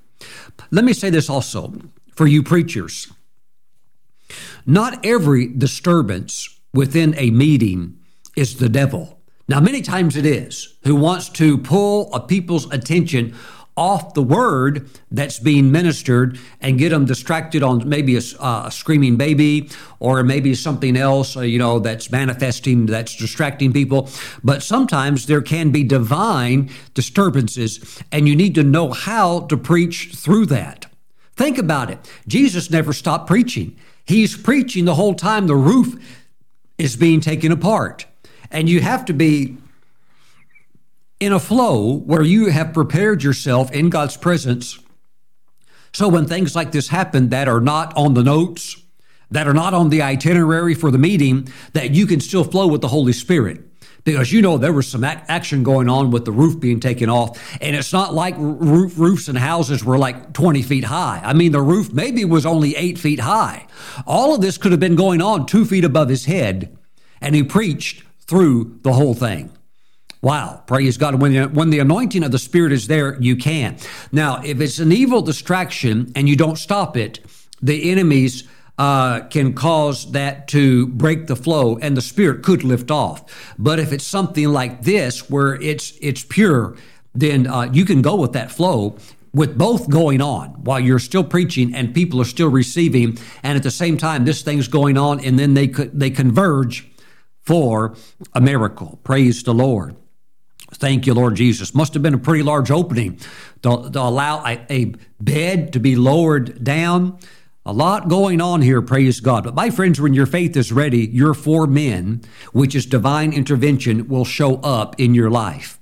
Let 0.70 0.84
me 0.84 0.92
say 0.92 1.10
this 1.10 1.30
also 1.30 1.74
for 2.14 2.26
you 2.26 2.42
preachers. 2.42 3.12
Not 4.66 5.04
every 5.04 5.46
disturbance 5.46 6.60
within 6.72 7.14
a 7.16 7.30
meeting 7.30 7.98
is 8.36 8.56
the 8.56 8.68
devil. 8.68 9.18
Now, 9.48 9.58
many 9.58 9.82
times 9.82 10.16
it 10.16 10.24
is 10.24 10.76
who 10.84 10.94
wants 10.94 11.28
to 11.30 11.58
pull 11.58 12.12
a 12.14 12.20
people's 12.20 12.72
attention 12.72 13.34
off 13.80 14.12
the 14.12 14.22
word 14.22 14.90
that's 15.10 15.38
being 15.38 15.72
ministered 15.72 16.38
and 16.60 16.78
get 16.78 16.90
them 16.90 17.06
distracted 17.06 17.62
on 17.62 17.88
maybe 17.88 18.14
a, 18.14 18.20
uh, 18.38 18.64
a 18.66 18.70
screaming 18.70 19.16
baby 19.16 19.70
or 20.00 20.22
maybe 20.22 20.54
something 20.54 20.98
else, 20.98 21.34
uh, 21.34 21.40
you 21.40 21.58
know, 21.58 21.78
that's 21.78 22.12
manifesting, 22.12 22.84
that's 22.84 23.16
distracting 23.16 23.72
people. 23.72 24.10
But 24.44 24.62
sometimes 24.62 25.24
there 25.24 25.40
can 25.40 25.70
be 25.70 25.82
divine 25.82 26.68
disturbances, 26.92 28.02
and 28.12 28.28
you 28.28 28.36
need 28.36 28.54
to 28.56 28.62
know 28.62 28.90
how 28.90 29.40
to 29.46 29.56
preach 29.56 30.12
through 30.14 30.46
that. 30.46 30.84
Think 31.34 31.56
about 31.56 31.90
it. 31.90 31.98
Jesus 32.28 32.70
never 32.70 32.92
stopped 32.92 33.26
preaching. 33.26 33.78
He's 34.04 34.36
preaching 34.36 34.84
the 34.84 34.94
whole 34.96 35.14
time 35.14 35.46
the 35.46 35.56
roof 35.56 35.98
is 36.76 36.96
being 36.96 37.22
taken 37.22 37.50
apart. 37.50 38.04
And 38.50 38.68
you 38.68 38.80
have 38.80 39.06
to 39.06 39.14
be 39.14 39.56
in 41.20 41.32
a 41.32 41.38
flow 41.38 41.98
where 41.98 42.22
you 42.22 42.46
have 42.46 42.72
prepared 42.72 43.22
yourself 43.22 43.70
in 43.70 43.90
God's 43.90 44.16
presence. 44.16 44.78
So 45.92 46.08
when 46.08 46.26
things 46.26 46.56
like 46.56 46.72
this 46.72 46.88
happen 46.88 47.28
that 47.28 47.46
are 47.46 47.60
not 47.60 47.94
on 47.96 48.14
the 48.14 48.22
notes, 48.22 48.82
that 49.30 49.46
are 49.46 49.54
not 49.54 49.74
on 49.74 49.90
the 49.90 50.02
itinerary 50.02 50.74
for 50.74 50.90
the 50.90 50.98
meeting, 50.98 51.48
that 51.74 51.90
you 51.90 52.06
can 52.06 52.20
still 52.20 52.42
flow 52.42 52.66
with 52.66 52.80
the 52.80 52.88
Holy 52.88 53.12
Spirit. 53.12 53.60
Because 54.02 54.32
you 54.32 54.40
know 54.40 54.56
there 54.56 54.72
was 54.72 54.88
some 54.88 55.04
action 55.04 55.62
going 55.62 55.90
on 55.90 56.10
with 56.10 56.24
the 56.24 56.32
roof 56.32 56.58
being 56.58 56.80
taken 56.80 57.10
off, 57.10 57.38
and 57.60 57.76
it's 57.76 57.92
not 57.92 58.14
like 58.14 58.34
roof, 58.38 58.98
roofs 58.98 59.28
and 59.28 59.36
houses 59.36 59.84
were 59.84 59.98
like 59.98 60.32
20 60.32 60.62
feet 60.62 60.84
high. 60.84 61.20
I 61.22 61.34
mean, 61.34 61.52
the 61.52 61.60
roof 61.60 61.92
maybe 61.92 62.24
was 62.24 62.46
only 62.46 62.74
eight 62.76 62.98
feet 62.98 63.20
high. 63.20 63.66
All 64.06 64.34
of 64.34 64.40
this 64.40 64.56
could 64.56 64.72
have 64.72 64.80
been 64.80 64.96
going 64.96 65.20
on 65.20 65.44
two 65.44 65.66
feet 65.66 65.84
above 65.84 66.08
his 66.08 66.24
head, 66.24 66.78
and 67.20 67.34
he 67.34 67.42
preached 67.42 68.02
through 68.20 68.78
the 68.82 68.94
whole 68.94 69.12
thing. 69.12 69.52
Wow, 70.22 70.62
praise 70.66 70.98
God. 70.98 71.20
When 71.20 71.32
the, 71.32 71.44
when 71.46 71.70
the 71.70 71.78
anointing 71.78 72.22
of 72.22 72.30
the 72.30 72.38
Spirit 72.38 72.72
is 72.72 72.86
there, 72.88 73.20
you 73.22 73.36
can. 73.36 73.78
Now, 74.12 74.42
if 74.44 74.60
it's 74.60 74.78
an 74.78 74.92
evil 74.92 75.22
distraction 75.22 76.12
and 76.14 76.28
you 76.28 76.36
don't 76.36 76.56
stop 76.56 76.96
it, 76.96 77.24
the 77.62 77.90
enemies 77.90 78.46
uh, 78.76 79.20
can 79.28 79.54
cause 79.54 80.12
that 80.12 80.48
to 80.48 80.88
break 80.88 81.26
the 81.26 81.36
flow 81.36 81.78
and 81.78 81.96
the 81.96 82.02
Spirit 82.02 82.42
could 82.42 82.64
lift 82.64 82.90
off. 82.90 83.54
But 83.58 83.78
if 83.78 83.92
it's 83.92 84.04
something 84.04 84.48
like 84.48 84.82
this 84.82 85.30
where 85.30 85.54
it's, 85.54 85.96
it's 86.02 86.22
pure, 86.22 86.76
then 87.14 87.46
uh, 87.46 87.70
you 87.72 87.86
can 87.86 88.02
go 88.02 88.16
with 88.16 88.32
that 88.32 88.50
flow 88.50 88.98
with 89.32 89.56
both 89.56 89.88
going 89.88 90.20
on 90.20 90.48
while 90.64 90.80
you're 90.80 90.98
still 90.98 91.24
preaching 91.24 91.74
and 91.74 91.94
people 91.94 92.20
are 92.20 92.24
still 92.24 92.48
receiving 92.48 93.16
and 93.42 93.56
at 93.56 93.62
the 93.62 93.70
same 93.70 93.96
time 93.96 94.24
this 94.24 94.42
thing's 94.42 94.66
going 94.66 94.98
on 94.98 95.20
and 95.20 95.38
then 95.38 95.54
they 95.54 95.68
they 95.68 96.10
converge 96.10 96.90
for 97.42 97.94
a 98.34 98.40
miracle. 98.40 98.98
Praise 99.04 99.42
the 99.42 99.54
Lord. 99.54 99.96
Thank 100.72 101.06
you, 101.06 101.14
Lord 101.14 101.34
Jesus. 101.34 101.74
Must 101.74 101.94
have 101.94 102.02
been 102.02 102.14
a 102.14 102.18
pretty 102.18 102.42
large 102.42 102.70
opening 102.70 103.18
to, 103.62 103.90
to 103.90 104.00
allow 104.00 104.44
a, 104.44 104.64
a 104.70 104.94
bed 105.20 105.72
to 105.72 105.80
be 105.80 105.96
lowered 105.96 106.62
down. 106.62 107.18
A 107.66 107.72
lot 107.72 108.08
going 108.08 108.40
on 108.40 108.62
here, 108.62 108.80
praise 108.80 109.20
God. 109.20 109.44
But 109.44 109.54
my 109.54 109.70
friends, 109.70 110.00
when 110.00 110.14
your 110.14 110.26
faith 110.26 110.56
is 110.56 110.72
ready, 110.72 111.06
your 111.06 111.34
four 111.34 111.66
men, 111.66 112.22
which 112.52 112.74
is 112.74 112.86
divine 112.86 113.32
intervention, 113.32 114.08
will 114.08 114.24
show 114.24 114.56
up 114.56 114.98
in 114.98 115.14
your 115.14 115.30
life. 115.30 115.79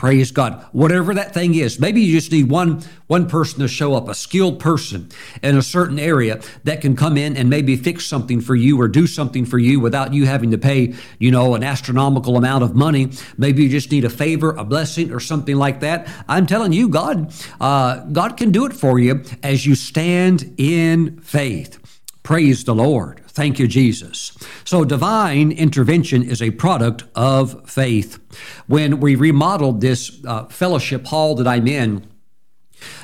Praise 0.00 0.30
God. 0.30 0.64
Whatever 0.72 1.12
that 1.12 1.34
thing 1.34 1.54
is, 1.54 1.78
maybe 1.78 2.00
you 2.00 2.18
just 2.18 2.32
need 2.32 2.48
one 2.48 2.82
one 3.06 3.28
person 3.28 3.60
to 3.60 3.68
show 3.68 3.92
up, 3.92 4.08
a 4.08 4.14
skilled 4.14 4.58
person 4.58 5.10
in 5.42 5.58
a 5.58 5.62
certain 5.62 5.98
area 5.98 6.40
that 6.64 6.80
can 6.80 6.96
come 6.96 7.18
in 7.18 7.36
and 7.36 7.50
maybe 7.50 7.76
fix 7.76 8.06
something 8.06 8.40
for 8.40 8.54
you 8.54 8.80
or 8.80 8.88
do 8.88 9.06
something 9.06 9.44
for 9.44 9.58
you 9.58 9.78
without 9.78 10.14
you 10.14 10.24
having 10.24 10.52
to 10.52 10.56
pay, 10.56 10.94
you 11.18 11.30
know, 11.30 11.54
an 11.54 11.62
astronomical 11.62 12.38
amount 12.38 12.64
of 12.64 12.74
money. 12.74 13.10
Maybe 13.36 13.64
you 13.64 13.68
just 13.68 13.90
need 13.90 14.06
a 14.06 14.08
favor, 14.08 14.52
a 14.52 14.64
blessing, 14.64 15.12
or 15.12 15.20
something 15.20 15.56
like 15.56 15.80
that. 15.80 16.08
I'm 16.26 16.46
telling 16.46 16.72
you, 16.72 16.88
God, 16.88 17.34
uh, 17.60 17.98
God 18.06 18.38
can 18.38 18.52
do 18.52 18.64
it 18.64 18.72
for 18.72 18.98
you 18.98 19.22
as 19.42 19.66
you 19.66 19.74
stand 19.74 20.54
in 20.56 21.20
faith. 21.20 21.78
Praise 22.22 22.64
the 22.64 22.74
Lord. 22.74 23.19
Thank 23.32 23.58
you, 23.60 23.68
Jesus. 23.68 24.36
So, 24.64 24.84
divine 24.84 25.52
intervention 25.52 26.22
is 26.22 26.42
a 26.42 26.50
product 26.50 27.04
of 27.14 27.68
faith. 27.68 28.18
When 28.66 28.98
we 28.98 29.14
remodeled 29.14 29.80
this 29.80 30.20
uh, 30.26 30.46
fellowship 30.46 31.06
hall 31.06 31.36
that 31.36 31.46
I'm 31.46 31.68
in, 31.68 32.06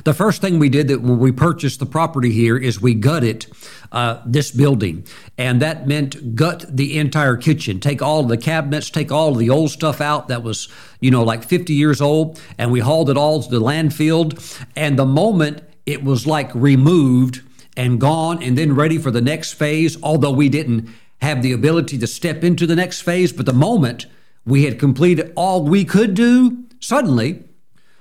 the 0.05 0.15
first 0.15 0.41
thing 0.41 0.59
we 0.59 0.69
did 0.69 0.89
that 0.89 1.03
when 1.03 1.19
we 1.19 1.33
purchased 1.33 1.79
the 1.79 1.87
property 1.87 2.33
here 2.33 2.57
is 2.57 2.81
we 2.81 2.95
gutted 2.95 3.47
uh, 3.93 4.21
this 4.27 4.51
building, 4.51 5.07
and 5.39 5.63
that 5.63 5.87
meant 5.87 6.35
gut 6.35 6.65
the 6.69 6.99
entire 6.99 7.37
kitchen, 7.37 7.79
take 7.79 8.03
all 8.03 8.23
the 8.23 8.37
cabinets, 8.37 8.91
take 8.91 9.13
all 9.13 9.35
the 9.35 9.51
old 9.51 9.71
stuff 9.71 10.01
out 10.01 10.29
that 10.29 10.43
was 10.43 10.69
you 11.01 11.11
know 11.11 11.23
like 11.23 11.45
50 11.45 11.73
years 11.73 12.01
old, 12.01 12.41
and 12.59 12.73
we 12.73 12.81
hauled 12.81 13.11
it 13.11 13.17
all 13.17 13.43
to 13.43 13.51
the 13.51 13.61
landfill. 13.61 14.67
And 14.75 14.99
the 14.99 15.07
moment 15.07 15.63
it 15.85 16.03
was 16.03 16.27
like 16.27 16.53
removed, 16.55 17.43
and 17.77 18.01
gone 18.01 18.43
and 18.43 18.57
then 18.57 18.75
ready 18.75 18.99
for 18.99 19.11
the 19.11 19.21
next 19.21 19.55
phase, 19.55 20.01
although 20.03 20.31
we 20.31 20.49
didn't 20.49 20.89
have 21.21 21.43
the 21.43 21.53
ability 21.53 21.99
to 21.99 22.07
step 22.07 22.45
into 22.45 22.67
the 22.67 22.77
next 22.77 23.03
phase. 23.03 23.33
But 23.33 23.47
the 23.47 23.53
moment 23.53 24.07
we 24.45 24.65
had 24.65 24.79
completed 24.79 25.33
all 25.37 25.65
we 25.65 25.85
could 25.85 26.15
do, 26.15 26.65
suddenly 26.81 27.45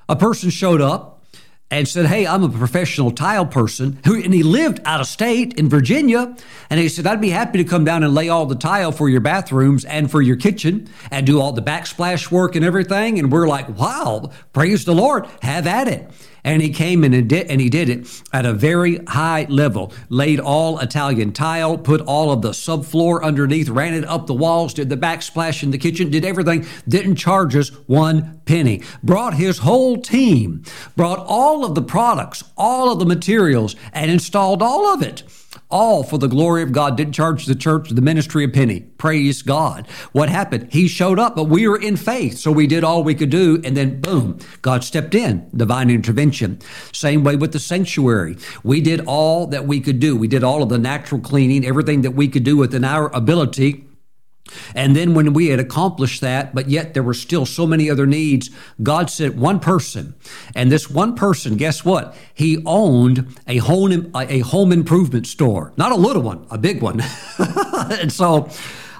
a 0.08 0.16
person 0.16 0.50
showed 0.50 0.82
up 0.82 1.16
and 1.72 1.88
said, 1.88 2.06
Hey, 2.06 2.28
I'm 2.28 2.44
a 2.44 2.50
professional 2.50 3.12
tile 3.12 3.46
person. 3.46 4.00
And 4.06 4.34
he 4.34 4.44
lived 4.44 4.80
out 4.86 5.02
of 5.02 5.08
state 5.08 5.56
in 5.56 5.68
Virginia. 5.68 6.36
And 6.70 6.80
he 6.80 6.90
said, 6.90 7.08
I'd 7.08 7.22
be 7.22 7.32
happy 7.32 7.58
to 7.58 7.64
come 7.64 7.84
down 7.84 8.04
and 8.04 8.14
lay 8.14 8.30
all 8.30 8.46
the 8.46 8.56
tile 8.56 8.92
for 8.92 9.10
your 9.10 9.22
bathrooms 9.22 9.84
and 9.84 10.10
for 10.10 10.22
your 10.22 10.36
kitchen 10.36 10.88
and 11.10 11.26
do 11.26 11.42
all 11.42 11.52
the 11.52 11.62
backsplash 11.62 12.32
work 12.32 12.56
and 12.56 12.64
everything. 12.64 13.18
And 13.18 13.32
we're 13.32 13.48
like, 13.48 13.68
Wow, 13.70 14.32
praise 14.54 14.86
the 14.86 14.94
Lord, 14.94 15.26
have 15.42 15.68
at 15.68 15.88
it 15.88 16.10
and 16.46 16.62
he 16.62 16.70
came 16.70 17.04
in 17.04 17.14
and 17.14 17.28
did, 17.28 17.50
and 17.50 17.60
he 17.60 17.70
did 17.70 17.90
it 17.90 18.22
at 18.32 18.46
a 18.46 18.54
very 18.54 19.04
high 19.06 19.48
level. 19.50 19.92
Laid 20.10 20.40
all 20.40 20.80
Italian 20.80 21.34
tile, 21.34 21.76
put 21.76 22.00
all 22.02 22.32
of 22.32 22.44
the 22.44 22.52
subfloor 22.52 23.22
underneath, 23.24 23.68
ran 23.68 23.96
it 23.96 24.06
up 24.06 24.28
the 24.28 24.34
walls, 24.34 24.74
did 24.74 24.88
the 24.88 24.96
backsplash 24.96 25.64
in 25.64 25.72
the 25.72 25.78
kitchen, 25.78 26.12
did 26.12 26.24
everything. 26.24 26.66
Didn't 26.88 27.16
charge 27.16 27.56
us 27.56 27.70
one 27.88 28.42
penny. 28.46 28.84
Brought 29.04 29.34
his 29.34 29.58
whole 29.58 29.98
team, 29.98 30.64
brought 30.96 31.20
all 31.28 31.66
of 31.66 31.74
the 31.74 31.82
products, 31.82 32.44
all 32.56 32.92
of 32.92 33.00
the 33.00 33.06
materials, 33.06 33.76
and 33.92 34.12
installed 34.12 34.62
all 34.62 34.94
of 34.94 35.02
it 35.02 35.24
all 35.70 36.04
for 36.04 36.18
the 36.18 36.28
glory 36.28 36.64
of 36.64 36.72
God. 36.72 36.98
Didn't 36.98 37.14
charge 37.14 37.46
the 37.46 37.56
church, 37.56 37.90
the 37.90 38.02
ministry 38.02 38.44
a 38.44 38.48
penny. 38.48 38.82
Praise 38.98 39.42
God. 39.42 39.88
What 40.12 40.30
happened? 40.30 40.72
He 40.72 40.88
showed 40.88 41.20
up, 41.20 41.36
but 41.36 41.46
we 41.46 41.68
were 41.68 41.80
in 41.80 41.96
faith. 41.96 42.38
So 42.38 42.52
we 42.52 42.68
did 42.68 42.84
all 42.84 43.04
we 43.04 43.16
could 43.16 43.30
do. 43.30 43.62
And 43.64 43.76
then 43.76 44.02
boom, 44.02 44.40
God 44.62 44.84
stepped 44.84 45.16
in, 45.16 45.50
divine 45.56 45.90
intervention. 45.90 46.60
Same 46.92 47.24
way 47.24 47.36
with 47.36 47.52
the 47.52 47.60
sanctuary. 47.60 48.38
We 48.64 48.82
did 48.82 49.02
all 49.02 49.48
that 49.48 49.66
we 49.66 49.80
could 49.80 50.00
do. 50.00 50.16
We 50.16 50.28
did 50.28 50.44
all 50.44 50.64
of 50.64 50.70
the 50.70 50.78
natural 50.78 51.22
cleaning, 51.22 51.66
everything 51.66 52.02
that 52.02 52.12
we 52.12 52.28
could 52.28 52.44
do 52.44 52.58
within 52.58 52.84
our 52.84 53.14
ability 53.16 53.85
and 54.76 54.96
then 54.96 55.14
when 55.14 55.34
we 55.34 55.48
had 55.48 55.60
accomplished 55.60 56.22
that, 56.22 56.54
but 56.54 56.70
yet 56.70 56.94
there 56.94 57.04
were 57.04 57.14
still 57.14 57.46
so 57.46 57.66
many 57.66 57.90
other 57.90 58.06
needs, 58.06 58.50
God 58.82 59.10
sent 59.10 59.36
one 59.36 59.60
person. 59.60 60.14
And 60.56 60.72
this 60.72 60.90
one 60.90 61.16
person, 61.16 61.58
guess 61.58 61.84
what? 61.84 62.16
He 62.34 62.62
owned 62.66 63.36
a 63.48 63.58
home, 63.58 64.12
a 64.16 64.40
home 64.40 64.72
improvement 64.72 65.28
store. 65.28 65.74
Not 65.78 65.92
a 65.92 65.96
little 65.96 66.22
one, 66.22 66.46
a 66.52 66.58
big 66.58 66.82
one. 66.82 67.02
and 67.40 68.12
so, 68.12 68.50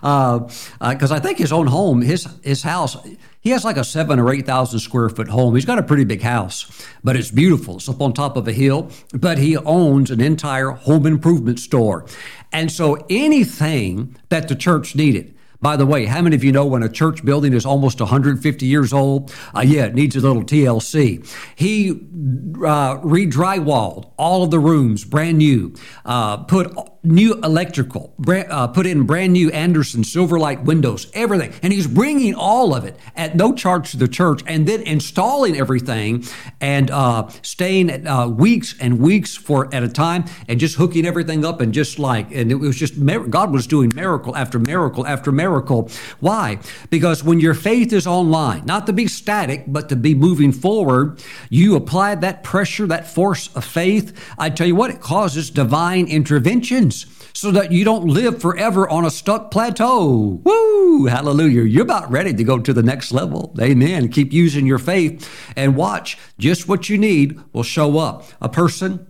because 0.02 1.12
uh, 1.12 1.16
uh, 1.16 1.18
I 1.18 1.20
think 1.20 1.38
his 1.38 1.52
own 1.52 1.68
home, 1.68 2.02
his, 2.02 2.28
his 2.44 2.64
house, 2.64 2.98
he 3.40 3.52
has 3.52 3.64
like 3.64 3.78
a 3.78 3.84
seven 3.84 4.20
or 4.20 4.34
8,000 4.34 4.80
square 4.80 5.10
foot 5.10 5.30
home. 5.30 5.54
He's 5.54 5.66
got 5.66 5.78
a 5.78 5.84
pretty 5.84 6.04
big 6.04 6.22
house, 6.22 6.88
but 7.04 7.16
it's 7.16 7.30
beautiful. 7.30 7.76
It's 7.76 7.88
up 7.88 8.02
on 8.02 8.14
top 8.14 8.38
of 8.38 8.48
a 8.48 8.52
hill, 8.52 8.90
but 9.14 9.38
he 9.38 9.58
owns 9.58 10.10
an 10.10 10.22
entire 10.22 10.72
home 10.72 11.06
improvement 11.06 11.60
store. 11.60 12.08
And 12.52 12.72
so 12.72 13.06
anything 13.10 14.16
that 14.30 14.48
the 14.48 14.56
church 14.56 14.96
needed, 14.96 15.35
by 15.62 15.78
the 15.78 15.86
way, 15.86 16.06
how 16.06 16.22
many 16.22 16.36
of 16.36 16.44
you 16.44 16.52
know 16.52 16.66
when 16.66 16.84
a 16.84 16.90
church 16.90 17.24
building 17.24 17.54
is 17.54 17.66
almost 17.66 18.00
150 18.00 18.66
years 18.66 18.94
old? 18.94 19.34
Uh, 19.56 19.62
yeah, 19.66 19.86
it 19.86 19.96
needs 19.96 20.16
a 20.16 20.22
little 20.22 20.44
TLC. 20.44 21.26
He 21.56 21.92
uh, 21.92 23.00
re 23.04 23.28
drywalled 23.28 24.12
all 24.18 24.44
of 24.44 24.52
the 24.52 24.60
rooms, 24.60 25.04
brand 25.04 25.38
new, 25.38 25.74
uh, 26.06 26.38
put 26.38 26.76
new 27.06 27.34
electrical, 27.36 28.14
uh, 28.28 28.68
put 28.68 28.86
in 28.86 29.04
brand 29.04 29.34
new 29.34 29.50
Andersen 29.52 30.04
Silverlight 30.04 30.64
windows, 30.64 31.08
everything. 31.14 31.54
And 31.62 31.72
he's 31.72 31.88
bringing 31.88 32.36
all 32.36 32.74
of 32.74 32.86
it 32.86 32.98
at 33.16 33.36
no 33.36 33.54
charge 33.54 33.92
to 33.92 33.98
the 33.98 34.08
church 34.08 34.42
and 34.48 34.68
then 34.68 34.82
installing 34.82 35.58
everything 35.58 36.26
and 36.62 36.90
uh, 36.92 37.30
staying 37.42 38.08
uh, 38.08 38.28
weeks 38.28 38.76
and 38.80 39.00
weeks 39.00 39.36
for 39.36 39.74
at 39.74 39.84
a 39.84 39.90
time 39.90 40.26
and 40.48 40.60
just 40.60 40.76
hooking 40.76 41.06
everything 41.06 41.46
up 41.46 41.62
and 41.62 41.74
just 41.74 42.00
like, 42.00 42.32
and 42.32 42.52
it 42.52 42.56
was 42.56 42.76
just, 42.76 42.94
God 43.30 43.52
was 43.52 43.68
doing 43.68 43.92
miracle 43.94 44.36
after 44.36 44.60
miracle 44.60 45.06
after 45.06 45.32
miracle. 45.32 45.90
Why? 46.20 46.60
Because 46.90 47.24
when 47.24 47.40
your 47.40 47.54
faith 47.54 47.94
is 47.94 48.08
online, 48.08 48.66
not 48.66 48.88
to 48.88 48.94
be 48.94 49.08
static, 49.08 49.66
but 49.68 49.90
to 49.90 49.96
be 49.96 50.16
moving 50.16 50.52
forward, 50.52 51.22
you 51.50 51.76
apply 51.76 52.16
that 52.16 52.44
pressure, 52.44 52.88
that 52.88 53.08
force 53.08 53.54
of 53.56 53.64
faith. 53.64 54.18
I 54.38 54.50
tell 54.50 54.68
you 54.68 54.76
what, 54.76 54.92
it 54.92 55.02
causes 55.02 55.50
divine 55.50 56.08
interventions 56.08 56.95
so 57.34 57.52
that 57.52 57.72
you 57.72 57.84
don't 57.84 58.06
live 58.06 58.42
forever 58.42 58.88
on 58.90 59.06
a 59.06 59.12
stuck 59.12 59.52
plateau. 59.52 60.42
Woo! 60.44 61.06
Hallelujah. 61.06 61.64
You're 61.64 61.84
about 61.84 62.10
ready 62.10 62.34
to 62.34 62.44
go 62.44 62.60
to 62.60 62.74
the 62.74 62.82
next 62.82 63.12
level. 63.12 63.54
Amen. 63.60 64.08
Keep 64.10 64.32
using 64.32 64.66
your 64.66 64.80
faith 64.80 65.30
and 65.56 65.76
watch 65.76 66.18
just 66.38 66.68
what 66.68 66.88
you 66.90 66.98
need 66.98 67.40
will 67.52 67.64
show 67.64 67.98
up. 67.98 68.24
A 68.42 68.48
person, 68.48 69.06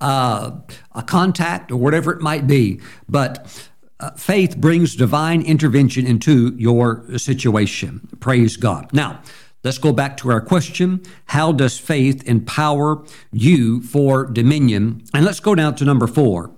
uh, 0.00 0.50
a 0.92 1.02
contact, 1.02 1.70
or 1.70 1.76
whatever 1.76 2.12
it 2.12 2.20
might 2.20 2.46
be. 2.48 2.80
But 3.08 3.68
uh, 4.00 4.10
faith 4.12 4.56
brings 4.56 4.96
divine 4.96 5.42
intervention 5.42 6.06
into 6.06 6.54
your 6.56 7.18
situation. 7.18 8.08
Praise 8.18 8.56
God. 8.56 8.92
Now, 8.92 9.22
Let's 9.64 9.78
go 9.78 9.92
back 9.92 10.16
to 10.18 10.30
our 10.30 10.40
question. 10.40 11.02
How 11.26 11.50
does 11.50 11.78
faith 11.78 12.22
empower 12.28 13.04
you 13.32 13.82
for 13.82 14.24
dominion? 14.24 15.02
And 15.12 15.24
let's 15.24 15.40
go 15.40 15.54
down 15.56 15.74
to 15.76 15.84
number 15.84 16.06
four. 16.06 16.52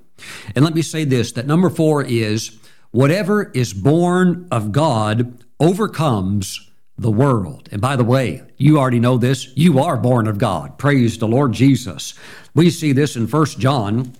And 0.55 0.65
let 0.65 0.75
me 0.75 0.83
say 0.83 1.05
this 1.05 1.33
that 1.33 1.47
number 1.47 1.71
four 1.71 2.03
is 2.03 2.59
whatever 2.91 3.51
is 3.53 3.73
born 3.73 4.47
of 4.51 4.73
God 4.73 5.45
overcomes 5.59 6.71
the 6.99 7.11
world. 7.11 7.69
And 7.73 7.81
by 7.81 7.97
the 7.97 8.05
way, 8.05 8.43
you 8.59 8.79
already 8.79 9.01
know 9.01 9.17
this. 9.17 9.57
You 9.57 9.79
are 9.79 9.97
born 9.97 10.27
of 10.27 10.39
God. 10.39 10.79
Praise 10.79 11.17
the 11.17 11.29
Lord 11.29 11.53
Jesus. 11.53 12.15
We 12.55 12.69
see 12.71 12.93
this 12.93 13.17
in 13.17 13.27
1 13.27 13.47
John 13.59 14.13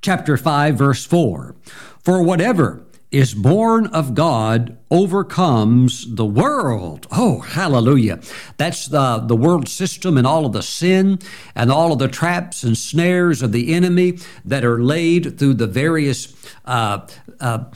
chapter 0.00 0.36
5 0.36 0.76
verse 0.76 1.04
4. 1.04 1.54
For 1.98 2.22
whatever 2.22 2.84
is 3.14 3.32
born 3.32 3.86
of 3.86 4.12
God 4.14 4.76
overcomes 4.90 6.16
the 6.16 6.24
world. 6.24 7.06
Oh, 7.12 7.40
hallelujah. 7.40 8.20
That's 8.56 8.86
the, 8.86 9.18
the 9.18 9.36
world 9.36 9.68
system 9.68 10.18
and 10.18 10.26
all 10.26 10.44
of 10.44 10.52
the 10.52 10.62
sin 10.62 11.20
and 11.54 11.70
all 11.70 11.92
of 11.92 12.00
the 12.00 12.08
traps 12.08 12.64
and 12.64 12.76
snares 12.76 13.40
of 13.40 13.52
the 13.52 13.72
enemy 13.72 14.18
that 14.44 14.64
are 14.64 14.82
laid 14.82 15.38
through 15.38 15.54
the 15.54 15.68
various 15.68 16.34
uh, 16.64 17.06
uh, 17.38 17.66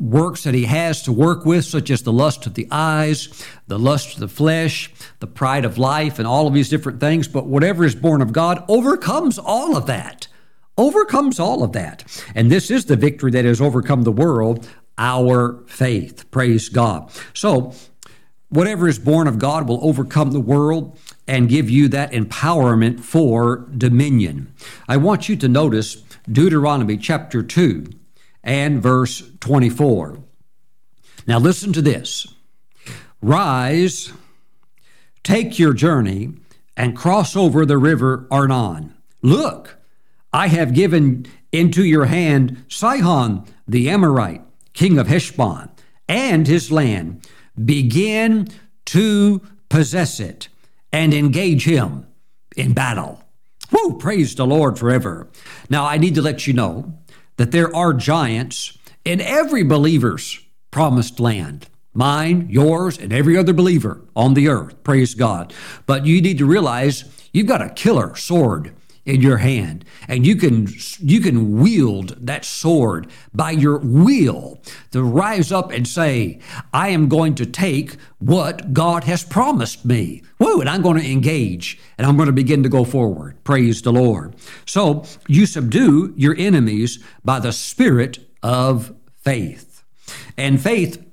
works 0.00 0.42
that 0.42 0.54
he 0.54 0.64
has 0.64 1.02
to 1.02 1.12
work 1.12 1.44
with, 1.44 1.64
such 1.64 1.88
as 1.90 2.02
the 2.02 2.12
lust 2.12 2.44
of 2.46 2.54
the 2.54 2.66
eyes, 2.70 3.46
the 3.68 3.78
lust 3.78 4.14
of 4.14 4.20
the 4.20 4.28
flesh, 4.28 4.92
the 5.20 5.26
pride 5.28 5.64
of 5.64 5.78
life, 5.78 6.18
and 6.18 6.26
all 6.26 6.48
of 6.48 6.54
these 6.54 6.68
different 6.68 6.98
things. 6.98 7.28
But 7.28 7.46
whatever 7.46 7.84
is 7.84 7.94
born 7.94 8.22
of 8.22 8.32
God 8.32 8.64
overcomes 8.68 9.38
all 9.38 9.76
of 9.76 9.86
that 9.86 10.26
overcomes 10.76 11.38
all 11.38 11.62
of 11.62 11.72
that. 11.72 12.04
And 12.34 12.50
this 12.50 12.70
is 12.70 12.86
the 12.86 12.96
victory 12.96 13.30
that 13.32 13.44
has 13.44 13.60
overcome 13.60 14.02
the 14.02 14.12
world, 14.12 14.68
our 14.98 15.62
faith. 15.66 16.30
Praise 16.30 16.68
God. 16.68 17.10
So, 17.32 17.74
whatever 18.48 18.86
is 18.86 18.98
born 18.98 19.26
of 19.26 19.38
God 19.38 19.68
will 19.68 19.84
overcome 19.84 20.30
the 20.30 20.40
world 20.40 20.98
and 21.26 21.48
give 21.48 21.68
you 21.68 21.88
that 21.88 22.12
empowerment 22.12 23.00
for 23.00 23.68
dominion. 23.76 24.52
I 24.88 24.96
want 24.96 25.28
you 25.28 25.36
to 25.36 25.48
notice 25.48 25.96
Deuteronomy 26.30 26.96
chapter 26.96 27.42
2 27.42 27.86
and 28.42 28.82
verse 28.82 29.22
24. 29.40 30.18
Now, 31.26 31.38
listen 31.38 31.72
to 31.72 31.82
this 31.82 32.26
Rise, 33.22 34.12
take 35.22 35.58
your 35.58 35.72
journey, 35.72 36.34
and 36.76 36.96
cross 36.96 37.34
over 37.34 37.64
the 37.64 37.78
river 37.78 38.26
Arnon. 38.30 38.94
Look, 39.22 39.78
I 40.34 40.48
have 40.48 40.74
given 40.74 41.26
into 41.52 41.84
your 41.84 42.06
hand 42.06 42.64
Sihon 42.68 43.46
the 43.68 43.88
Amorite, 43.88 44.42
king 44.72 44.98
of 44.98 45.06
Heshbon, 45.06 45.70
and 46.08 46.44
his 46.44 46.72
land. 46.72 47.24
Begin 47.64 48.48
to 48.86 49.40
possess 49.68 50.18
it 50.18 50.48
and 50.92 51.14
engage 51.14 51.66
him 51.66 52.08
in 52.56 52.72
battle. 52.72 53.22
Woo, 53.70 53.96
praise 53.96 54.34
the 54.34 54.44
Lord 54.44 54.76
forever. 54.76 55.28
Now, 55.70 55.86
I 55.86 55.98
need 55.98 56.16
to 56.16 56.22
let 56.22 56.48
you 56.48 56.52
know 56.52 56.98
that 57.36 57.52
there 57.52 57.74
are 57.74 57.94
giants 57.94 58.76
in 59.04 59.20
every 59.20 59.62
believer's 59.62 60.40
promised 60.72 61.20
land 61.20 61.68
mine, 61.96 62.48
yours, 62.50 62.98
and 62.98 63.12
every 63.12 63.36
other 63.36 63.52
believer 63.52 64.04
on 64.16 64.34
the 64.34 64.48
earth. 64.48 64.82
Praise 64.82 65.14
God. 65.14 65.54
But 65.86 66.06
you 66.06 66.20
need 66.20 66.38
to 66.38 66.44
realize 66.44 67.04
you've 67.32 67.46
got 67.46 67.62
a 67.62 67.70
killer 67.70 68.16
sword 68.16 68.74
in 69.06 69.20
your 69.20 69.38
hand. 69.38 69.84
And 70.08 70.26
you 70.26 70.36
can 70.36 70.68
you 70.98 71.20
can 71.20 71.60
wield 71.60 72.16
that 72.26 72.44
sword 72.44 73.10
by 73.32 73.50
your 73.50 73.78
will 73.78 74.60
to 74.92 75.02
rise 75.02 75.52
up 75.52 75.70
and 75.70 75.86
say 75.86 76.40
i 76.72 76.88
am 76.88 77.08
going 77.08 77.34
to 77.34 77.46
take 77.46 77.96
what 78.18 78.72
god 78.72 79.04
has 79.04 79.22
promised 79.22 79.84
me. 79.84 80.22
Woo, 80.38 80.60
and 80.60 80.68
i'm 80.68 80.82
going 80.82 81.00
to 81.00 81.10
engage 81.10 81.78
and 81.98 82.06
i'm 82.06 82.16
going 82.16 82.26
to 82.26 82.32
begin 82.32 82.62
to 82.62 82.68
go 82.68 82.84
forward. 82.84 83.42
Praise 83.44 83.82
the 83.82 83.92
lord. 83.92 84.34
So 84.66 85.04
you 85.28 85.46
subdue 85.46 86.14
your 86.16 86.34
enemies 86.38 87.02
by 87.24 87.40
the 87.40 87.52
spirit 87.52 88.18
of 88.42 88.94
faith. 89.20 89.82
And 90.36 90.60
faith 90.60 91.04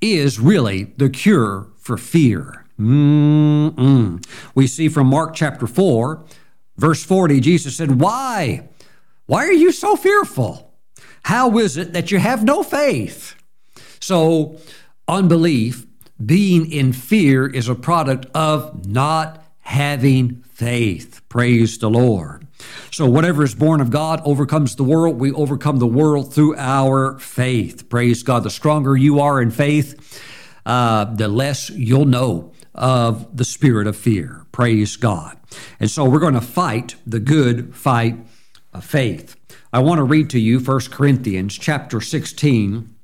is 0.00 0.38
really 0.38 0.84
the 0.96 1.08
cure 1.08 1.68
for 1.78 1.96
fear. 1.96 2.66
Mm-mm. 2.78 4.24
We 4.54 4.66
see 4.66 4.88
from 4.88 5.06
Mark 5.06 5.34
chapter 5.34 5.66
4, 5.66 6.24
verse 6.76 7.04
40, 7.04 7.40
Jesus 7.40 7.76
said, 7.76 8.00
Why? 8.00 8.68
Why 9.26 9.46
are 9.46 9.52
you 9.52 9.72
so 9.72 9.96
fearful? 9.96 10.72
How 11.24 11.58
is 11.58 11.76
it 11.76 11.92
that 11.92 12.12
you 12.12 12.18
have 12.18 12.44
no 12.44 12.62
faith? 12.62 13.34
So, 14.00 14.58
unbelief, 15.08 15.86
being 16.24 16.70
in 16.70 16.92
fear, 16.92 17.46
is 17.46 17.68
a 17.68 17.74
product 17.74 18.26
of 18.34 18.86
not 18.86 19.44
having 19.60 20.42
faith. 20.42 21.20
Praise 21.28 21.78
the 21.78 21.90
Lord. 21.90 22.46
So, 22.92 23.06
whatever 23.06 23.42
is 23.42 23.54
born 23.54 23.80
of 23.80 23.90
God 23.90 24.22
overcomes 24.24 24.76
the 24.76 24.84
world. 24.84 25.18
We 25.18 25.32
overcome 25.32 25.78
the 25.78 25.86
world 25.86 26.32
through 26.32 26.56
our 26.56 27.18
faith. 27.18 27.88
Praise 27.88 28.22
God. 28.22 28.44
The 28.44 28.50
stronger 28.50 28.96
you 28.96 29.20
are 29.20 29.42
in 29.42 29.50
faith, 29.50 30.22
uh, 30.64 31.06
the 31.06 31.28
less 31.28 31.68
you'll 31.70 32.06
know 32.06 32.52
of 32.76 33.36
the 33.36 33.44
spirit 33.44 33.86
of 33.86 33.96
fear. 33.96 34.46
Praise 34.52 34.96
God. 34.96 35.38
And 35.80 35.90
so 35.90 36.04
we're 36.04 36.20
going 36.20 36.34
to 36.34 36.40
fight 36.40 36.96
the 37.06 37.20
good 37.20 37.74
fight 37.74 38.18
of 38.72 38.84
faith. 38.84 39.36
I 39.72 39.80
want 39.80 39.98
to 39.98 40.04
read 40.04 40.30
to 40.30 40.38
you 40.38 40.60
1 40.60 40.80
Corinthians 40.90 41.56
chapter 41.58 42.00
16 42.00 42.94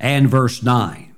and 0.00 0.28
verse 0.28 0.62
9. 0.62 1.14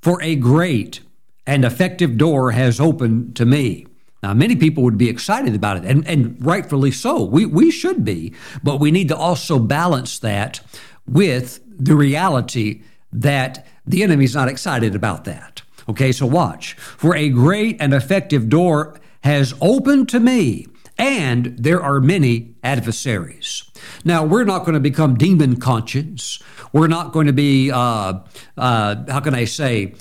For 0.00 0.22
a 0.22 0.34
great 0.34 1.00
and 1.46 1.64
effective 1.64 2.16
door 2.16 2.52
has 2.52 2.80
opened 2.80 3.36
to 3.36 3.44
me. 3.44 3.86
Now, 4.22 4.34
many 4.34 4.54
people 4.54 4.82
would 4.82 4.98
be 4.98 5.08
excited 5.08 5.54
about 5.54 5.78
it, 5.78 5.84
and, 5.84 6.06
and 6.06 6.44
rightfully 6.44 6.90
so. 6.90 7.22
We, 7.24 7.46
we 7.46 7.70
should 7.70 8.04
be, 8.04 8.34
but 8.62 8.78
we 8.78 8.90
need 8.90 9.08
to 9.08 9.16
also 9.16 9.58
balance 9.58 10.18
that 10.18 10.60
with 11.06 11.60
the 11.66 11.96
reality 11.96 12.82
that 13.12 13.66
the 13.86 14.02
enemy's 14.02 14.34
not 14.34 14.48
excited 14.48 14.94
about 14.94 15.24
that. 15.24 15.62
Okay, 15.90 16.12
so 16.12 16.24
watch. 16.24 16.74
For 16.74 17.16
a 17.16 17.28
great 17.28 17.76
and 17.80 17.92
effective 17.92 18.48
door 18.48 19.00
has 19.24 19.54
opened 19.60 20.08
to 20.10 20.20
me, 20.20 20.68
and 20.96 21.46
there 21.58 21.82
are 21.82 21.98
many 21.98 22.54
adversaries. 22.62 23.64
Now, 24.04 24.24
we're 24.24 24.44
not 24.44 24.60
going 24.60 24.74
to 24.74 24.80
become 24.80 25.16
demon 25.16 25.58
conscious. 25.58 26.40
We're 26.72 26.86
not 26.86 27.10
going 27.10 27.26
to 27.26 27.32
be, 27.32 27.72
uh, 27.72 28.20
uh, 28.56 28.96
how 29.08 29.18
can 29.18 29.34
I 29.34 29.46
say, 29.46 29.94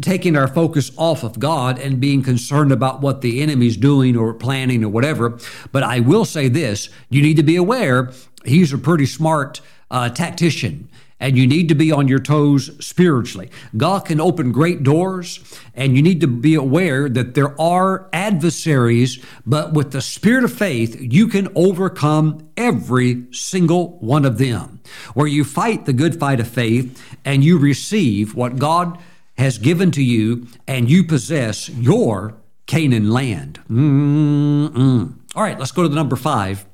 taking 0.00 0.36
our 0.36 0.48
focus 0.48 0.90
off 0.96 1.22
of 1.22 1.38
God 1.38 1.78
and 1.78 2.00
being 2.00 2.22
concerned 2.22 2.72
about 2.72 3.02
what 3.02 3.20
the 3.20 3.42
enemy's 3.42 3.76
doing 3.76 4.16
or 4.16 4.32
planning 4.32 4.82
or 4.82 4.88
whatever. 4.88 5.38
But 5.70 5.82
I 5.82 6.00
will 6.00 6.24
say 6.24 6.48
this 6.48 6.88
you 7.10 7.20
need 7.20 7.36
to 7.36 7.42
be 7.42 7.56
aware 7.56 8.10
he's 8.46 8.72
a 8.72 8.78
pretty 8.78 9.04
smart 9.04 9.60
uh, 9.90 10.08
tactician 10.08 10.88
and 11.20 11.36
you 11.36 11.46
need 11.46 11.68
to 11.68 11.74
be 11.74 11.92
on 11.92 12.08
your 12.08 12.18
toes 12.18 12.70
spiritually. 12.84 13.50
God 13.76 14.06
can 14.06 14.20
open 14.20 14.50
great 14.50 14.82
doors, 14.82 15.38
and 15.74 15.94
you 15.94 16.02
need 16.02 16.20
to 16.22 16.26
be 16.26 16.54
aware 16.54 17.08
that 17.08 17.34
there 17.34 17.60
are 17.60 18.08
adversaries, 18.12 19.24
but 19.46 19.74
with 19.74 19.92
the 19.92 20.00
spirit 20.00 20.44
of 20.44 20.52
faith, 20.52 20.96
you 20.98 21.28
can 21.28 21.48
overcome 21.54 22.50
every 22.56 23.26
single 23.32 23.98
one 23.98 24.24
of 24.24 24.38
them. 24.38 24.80
Where 25.14 25.26
you 25.26 25.44
fight 25.44 25.84
the 25.84 25.92
good 25.92 26.18
fight 26.18 26.40
of 26.40 26.48
faith 26.48 27.00
and 27.24 27.44
you 27.44 27.58
receive 27.58 28.34
what 28.34 28.58
God 28.58 28.98
has 29.36 29.58
given 29.58 29.90
to 29.90 30.02
you, 30.02 30.46
and 30.66 30.90
you 30.90 31.02
possess 31.02 31.68
your 31.70 32.34
Canaan 32.66 33.10
land. 33.10 33.58
Mm-mm. 33.70 35.14
All 35.34 35.42
right, 35.42 35.58
let's 35.58 35.72
go 35.72 35.82
to 35.82 35.88
the 35.88 35.94
number 35.94 36.16
five. 36.16 36.66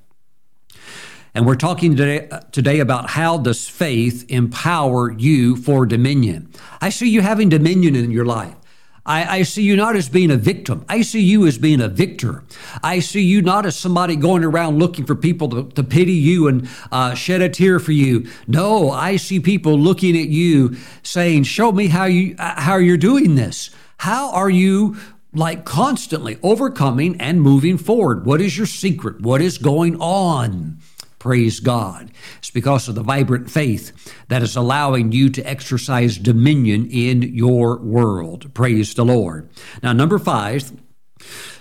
And 1.36 1.44
we're 1.44 1.54
talking 1.54 1.94
today, 1.96 2.30
today 2.50 2.80
about 2.80 3.10
how 3.10 3.36
does 3.36 3.68
faith 3.68 4.24
empower 4.30 5.12
you 5.12 5.56
for 5.56 5.84
dominion. 5.84 6.50
I 6.80 6.88
see 6.88 7.10
you 7.10 7.20
having 7.20 7.50
dominion 7.50 7.94
in 7.94 8.10
your 8.10 8.24
life. 8.24 8.54
I, 9.04 9.40
I, 9.40 9.42
see 9.42 9.62
you 9.62 9.76
not 9.76 9.96
as 9.96 10.08
being 10.08 10.30
a 10.30 10.38
victim. 10.38 10.86
I 10.88 11.02
see 11.02 11.20
you 11.20 11.46
as 11.46 11.58
being 11.58 11.82
a 11.82 11.88
victor. 11.88 12.42
I 12.82 13.00
see 13.00 13.20
you 13.20 13.42
not 13.42 13.66
as 13.66 13.76
somebody 13.76 14.16
going 14.16 14.44
around 14.44 14.78
looking 14.78 15.04
for 15.04 15.14
people 15.14 15.50
to, 15.50 15.68
to 15.74 15.84
pity 15.84 16.14
you 16.14 16.48
and 16.48 16.70
uh, 16.90 17.12
shed 17.12 17.42
a 17.42 17.50
tear 17.50 17.80
for 17.80 17.92
you. 17.92 18.26
No, 18.46 18.90
I 18.90 19.16
see 19.16 19.38
people 19.38 19.78
looking 19.78 20.16
at 20.16 20.28
you 20.28 20.74
saying, 21.02 21.42
"Show 21.42 21.70
me 21.70 21.88
how 21.88 22.06
you 22.06 22.34
how 22.38 22.78
you're 22.78 22.96
doing 22.96 23.34
this. 23.34 23.68
How 23.98 24.32
are 24.32 24.50
you 24.50 24.96
like 25.34 25.66
constantly 25.66 26.38
overcoming 26.42 27.20
and 27.20 27.42
moving 27.42 27.76
forward? 27.76 28.24
What 28.24 28.40
is 28.40 28.56
your 28.56 28.66
secret? 28.66 29.20
What 29.20 29.42
is 29.42 29.58
going 29.58 29.96
on?" 30.00 30.80
Praise 31.26 31.58
God. 31.58 32.12
It's 32.38 32.52
because 32.52 32.86
of 32.86 32.94
the 32.94 33.02
vibrant 33.02 33.50
faith 33.50 34.14
that 34.28 34.44
is 34.44 34.54
allowing 34.54 35.10
you 35.10 35.28
to 35.30 35.42
exercise 35.42 36.18
dominion 36.18 36.88
in 36.88 37.22
your 37.22 37.78
world. 37.80 38.54
Praise 38.54 38.94
the 38.94 39.04
Lord. 39.04 39.50
Now, 39.82 39.92
number 39.92 40.20
five, 40.20 40.70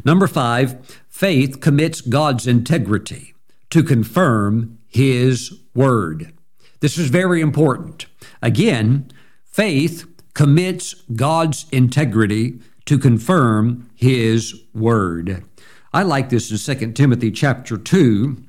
number 0.06 0.28
five, 0.28 1.00
faith 1.10 1.62
commits 1.62 2.02
God's 2.02 2.46
integrity 2.46 3.34
to 3.72 3.82
confirm 3.82 4.78
His 4.88 5.52
word. 5.74 6.32
This 6.80 7.00
is 7.00 7.10
very 7.10 7.42
important. 7.42 8.06
Again, 8.44 9.12
faith 9.46 10.06
commits 10.36 10.94
God's 11.16 11.66
integrity 11.72 12.60
to 12.86 13.00
confirm 13.00 13.90
His 13.96 14.62
word. 14.76 15.44
I 15.92 16.04
like 16.04 16.30
this 16.30 16.52
in 16.52 16.78
2 16.78 16.92
Timothy 16.92 17.32
chapter 17.32 17.80
2 17.80 18.45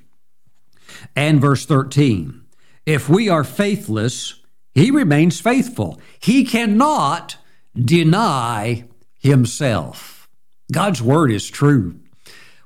and 1.15 1.41
verse 1.41 1.67
13. 1.67 2.43
If 2.85 3.09
we 3.09 3.29
are 3.29 3.45
faithless, 3.45 4.41
he 4.75 4.91
remains 4.91 5.41
faithful. 5.41 6.01
He 6.19 6.45
cannot 6.45 7.37
deny 7.75 8.85
himself. 9.19 10.29
God's 10.73 11.03
word 11.03 11.31
is 11.31 11.49
true. 11.49 11.99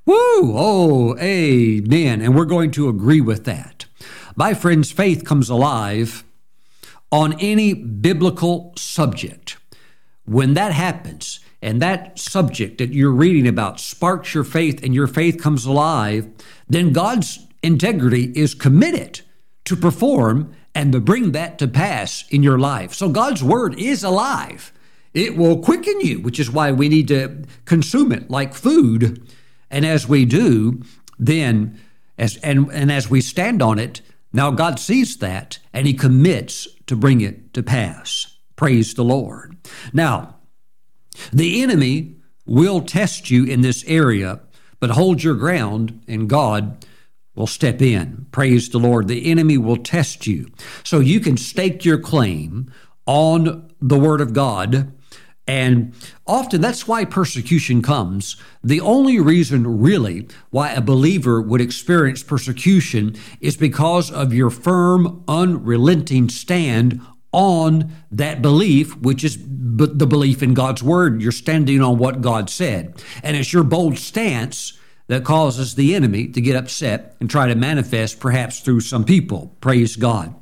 Woo! 0.04 0.14
Oh, 0.14 1.16
amen. 1.18 2.20
And 2.20 2.34
we're 2.34 2.44
going 2.44 2.70
to 2.72 2.88
agree 2.88 3.20
with 3.20 3.44
that. 3.44 3.86
My 4.36 4.54
friends, 4.54 4.90
faith 4.90 5.24
comes 5.24 5.48
alive 5.48 6.24
on 7.12 7.38
any 7.40 7.74
biblical 7.74 8.72
subject. 8.76 9.56
When 10.24 10.54
that 10.54 10.72
happens, 10.72 11.40
and 11.62 11.82
that 11.82 12.18
subject 12.18 12.78
that 12.78 12.92
you're 12.92 13.10
reading 13.10 13.46
about 13.46 13.80
sparks 13.80 14.34
your 14.34 14.44
faith 14.44 14.82
and 14.82 14.94
your 14.94 15.06
faith 15.06 15.40
comes 15.40 15.64
alive, 15.64 16.28
then 16.68 16.92
God's 16.92 17.46
integrity 17.62 18.32
is 18.34 18.54
committed 18.54 19.20
to 19.64 19.76
perform 19.76 20.54
and 20.74 20.92
to 20.92 21.00
bring 21.00 21.32
that 21.32 21.58
to 21.58 21.68
pass 21.68 22.24
in 22.30 22.42
your 22.42 22.58
life. 22.58 22.94
So 22.94 23.08
God's 23.08 23.42
word 23.42 23.78
is 23.78 24.04
alive. 24.04 24.72
It 25.12 25.36
will 25.36 25.58
quicken 25.58 26.00
you, 26.00 26.20
which 26.20 26.38
is 26.38 26.50
why 26.50 26.70
we 26.72 26.88
need 26.88 27.08
to 27.08 27.44
consume 27.64 28.12
it 28.12 28.30
like 28.30 28.54
food. 28.54 29.26
And 29.70 29.84
as 29.84 30.08
we 30.08 30.24
do, 30.24 30.82
then 31.18 31.78
as 32.18 32.36
and, 32.38 32.70
and 32.72 32.92
as 32.92 33.10
we 33.10 33.20
stand 33.20 33.62
on 33.62 33.78
it, 33.78 34.02
now 34.32 34.50
God 34.50 34.78
sees 34.78 35.16
that 35.18 35.58
and 35.72 35.86
he 35.86 35.94
commits 35.94 36.68
to 36.86 36.94
bring 36.94 37.20
it 37.20 37.52
to 37.54 37.62
pass. 37.62 38.36
Praise 38.54 38.94
the 38.94 39.04
Lord. 39.04 39.56
Now, 39.92 40.36
the 41.32 41.62
enemy 41.62 42.16
will 42.46 42.82
test 42.82 43.30
you 43.30 43.44
in 43.44 43.62
this 43.62 43.84
area, 43.86 44.40
but 44.78 44.90
hold 44.90 45.22
your 45.22 45.34
ground 45.34 46.02
and 46.06 46.28
God 46.28 46.84
will 47.34 47.46
step 47.46 47.80
in. 47.80 48.26
Praise 48.32 48.68
the 48.68 48.78
Lord. 48.78 49.08
The 49.08 49.30
enemy 49.30 49.58
will 49.58 49.76
test 49.76 50.26
you. 50.26 50.50
So 50.84 51.00
you 51.00 51.20
can 51.20 51.36
stake 51.36 51.84
your 51.84 51.98
claim 51.98 52.72
on 53.06 53.70
the 53.80 53.98
Word 53.98 54.20
of 54.20 54.32
God. 54.32 54.92
And 55.46 55.94
often 56.26 56.60
that's 56.60 56.86
why 56.86 57.04
persecution 57.04 57.82
comes. 57.82 58.36
The 58.62 58.80
only 58.80 59.18
reason, 59.18 59.80
really, 59.80 60.28
why 60.50 60.72
a 60.72 60.80
believer 60.80 61.40
would 61.42 61.60
experience 61.60 62.22
persecution 62.22 63.16
is 63.40 63.56
because 63.56 64.12
of 64.12 64.32
your 64.32 64.50
firm, 64.50 65.24
unrelenting 65.26 66.28
stand 66.28 67.00
on 67.32 67.92
that 68.10 68.42
belief, 68.42 68.96
which 68.98 69.24
is 69.24 69.38
the 69.40 70.06
belief 70.06 70.42
in 70.42 70.54
God's 70.54 70.82
word. 70.82 71.22
You're 71.22 71.32
standing 71.32 71.80
on 71.80 71.98
what 71.98 72.20
God 72.20 72.50
said. 72.50 73.02
And 73.22 73.36
it's 73.36 73.52
your 73.52 73.64
bold 73.64 73.98
stance 73.98 74.78
that 75.10 75.24
causes 75.24 75.74
the 75.74 75.96
enemy 75.96 76.28
to 76.28 76.40
get 76.40 76.54
upset 76.54 77.16
and 77.18 77.28
try 77.28 77.48
to 77.48 77.56
manifest 77.56 78.20
perhaps 78.20 78.60
through 78.60 78.78
some 78.78 79.04
people. 79.04 79.56
Praise 79.60 79.96
God. 79.96 80.32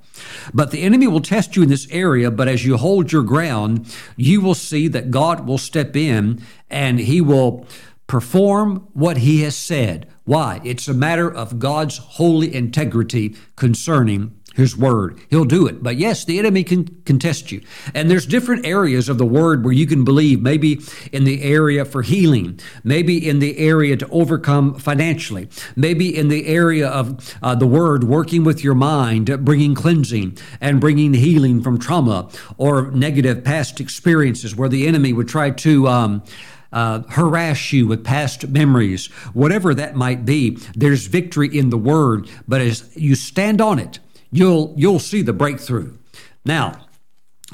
But 0.52 0.72
the 0.72 0.82
enemy 0.82 1.06
will 1.06 1.22
test 1.22 1.56
you 1.56 1.62
in 1.62 1.70
this 1.70 1.88
area, 1.90 2.30
but 2.30 2.48
as 2.48 2.66
you 2.66 2.76
hold 2.76 3.10
your 3.10 3.22
ground, 3.22 3.90
you 4.18 4.42
will 4.42 4.54
see 4.54 4.86
that 4.88 5.10
God 5.10 5.46
will 5.46 5.56
step 5.56 5.96
in 5.96 6.42
and 6.68 6.98
he 6.98 7.22
will 7.22 7.66
perform 8.08 8.86
what 8.92 9.16
he 9.16 9.40
has 9.40 9.56
said. 9.56 10.06
Why? 10.24 10.60
It's 10.64 10.86
a 10.86 10.92
matter 10.92 11.32
of 11.32 11.58
God's 11.58 11.96
holy 11.96 12.54
integrity 12.54 13.36
concerning 13.56 14.37
his 14.58 14.76
word. 14.76 15.16
He'll 15.30 15.44
do 15.44 15.68
it. 15.68 15.84
But 15.84 15.98
yes, 15.98 16.24
the 16.24 16.40
enemy 16.40 16.64
can 16.64 16.84
contest 17.04 17.52
you. 17.52 17.62
And 17.94 18.10
there's 18.10 18.26
different 18.26 18.66
areas 18.66 19.08
of 19.08 19.16
the 19.16 19.24
word 19.24 19.62
where 19.64 19.72
you 19.72 19.86
can 19.86 20.04
believe, 20.04 20.42
maybe 20.42 20.80
in 21.12 21.22
the 21.22 21.44
area 21.44 21.84
for 21.84 22.02
healing, 22.02 22.58
maybe 22.82 23.28
in 23.28 23.38
the 23.38 23.56
area 23.56 23.96
to 23.96 24.08
overcome 24.08 24.74
financially, 24.74 25.48
maybe 25.76 26.14
in 26.14 26.26
the 26.26 26.48
area 26.48 26.88
of 26.88 27.38
uh, 27.40 27.54
the 27.54 27.68
word 27.68 28.02
working 28.02 28.42
with 28.42 28.64
your 28.64 28.74
mind, 28.74 29.44
bringing 29.44 29.76
cleansing 29.76 30.36
and 30.60 30.80
bringing 30.80 31.14
healing 31.14 31.62
from 31.62 31.78
trauma 31.78 32.28
or 32.56 32.90
negative 32.90 33.44
past 33.44 33.80
experiences 33.80 34.56
where 34.56 34.68
the 34.68 34.88
enemy 34.88 35.12
would 35.12 35.28
try 35.28 35.50
to. 35.50 35.86
Um, 35.86 36.24
uh, 36.70 37.00
harass 37.08 37.72
you 37.72 37.86
with 37.86 38.04
past 38.04 38.46
memories, 38.48 39.06
whatever 39.32 39.72
that 39.72 39.96
might 39.96 40.26
be, 40.26 40.50
there's 40.74 41.06
victory 41.06 41.48
in 41.48 41.70
the 41.70 41.78
word. 41.78 42.28
But 42.46 42.60
as 42.60 42.94
you 42.94 43.14
stand 43.14 43.62
on 43.62 43.78
it, 43.78 44.00
you'll 44.30 44.74
you'll 44.76 44.98
see 44.98 45.22
the 45.22 45.32
breakthrough. 45.32 45.96
Now, 46.44 46.86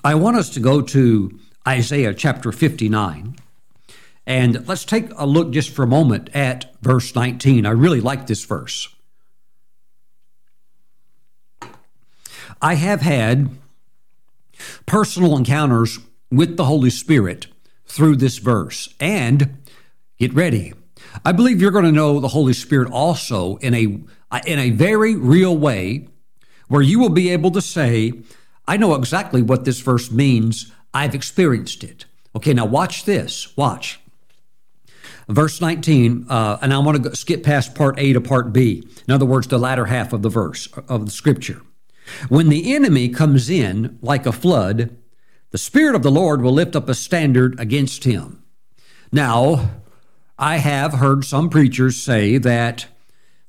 I 0.02 0.14
want 0.14 0.36
us 0.36 0.50
to 0.50 0.60
go 0.60 0.80
to 0.82 1.38
Isaiah 1.66 2.14
chapter 2.14 2.52
59. 2.52 3.36
And 4.26 4.66
let's 4.66 4.84
take 4.84 5.10
a 5.16 5.26
look 5.26 5.50
just 5.50 5.70
for 5.70 5.82
a 5.82 5.86
moment 5.86 6.30
at 6.34 6.74
verse 6.80 7.14
19. 7.14 7.66
I 7.66 7.70
really 7.70 8.00
like 8.00 8.26
this 8.26 8.44
verse. 8.44 8.88
I 12.62 12.74
have 12.74 13.02
had 13.02 13.50
personal 14.86 15.36
encounters 15.36 15.98
with 16.30 16.56
the 16.56 16.64
Holy 16.64 16.90
Spirit 16.90 17.48
through 17.86 18.16
this 18.16 18.38
verse. 18.38 18.94
And 18.98 19.62
get 20.18 20.32
ready. 20.32 20.72
I 21.24 21.32
believe 21.32 21.60
you're 21.60 21.70
going 21.70 21.84
to 21.84 21.92
know 21.92 22.18
the 22.18 22.28
Holy 22.28 22.54
Spirit 22.54 22.90
also 22.90 23.56
in 23.56 23.74
a 23.74 23.84
in 24.46 24.58
a 24.58 24.70
very 24.70 25.14
real 25.14 25.56
way 25.56 26.08
where 26.68 26.82
you 26.82 26.98
will 26.98 27.10
be 27.10 27.30
able 27.30 27.50
to 27.52 27.60
say, 27.60 28.12
I 28.66 28.76
know 28.76 28.94
exactly 28.94 29.42
what 29.42 29.64
this 29.64 29.80
verse 29.80 30.10
means. 30.10 30.72
I've 30.92 31.14
experienced 31.14 31.84
it. 31.84 32.06
Okay, 32.36 32.54
now 32.54 32.64
watch 32.64 33.04
this. 33.04 33.56
Watch. 33.56 34.00
Verse 35.28 35.60
19, 35.60 36.26
uh, 36.28 36.58
and 36.60 36.72
I 36.72 36.78
want 36.78 37.02
to 37.02 37.16
skip 37.16 37.42
past 37.42 37.74
part 37.74 37.98
A 37.98 38.12
to 38.12 38.20
part 38.20 38.52
B. 38.52 38.86
In 39.08 39.14
other 39.14 39.24
words, 39.24 39.46
the 39.46 39.58
latter 39.58 39.86
half 39.86 40.12
of 40.12 40.22
the 40.22 40.28
verse 40.28 40.66
of 40.88 41.06
the 41.06 41.12
scripture. 41.12 41.62
When 42.28 42.50
the 42.50 42.74
enemy 42.74 43.08
comes 43.08 43.48
in 43.48 43.98
like 44.02 44.26
a 44.26 44.32
flood, 44.32 44.94
the 45.50 45.58
Spirit 45.58 45.94
of 45.94 46.02
the 46.02 46.10
Lord 46.10 46.42
will 46.42 46.52
lift 46.52 46.76
up 46.76 46.88
a 46.88 46.94
standard 46.94 47.58
against 47.58 48.04
him. 48.04 48.42
Now, 49.10 49.70
I 50.38 50.56
have 50.58 50.94
heard 50.94 51.24
some 51.24 51.48
preachers 51.48 51.96
say 51.96 52.36
that 52.38 52.86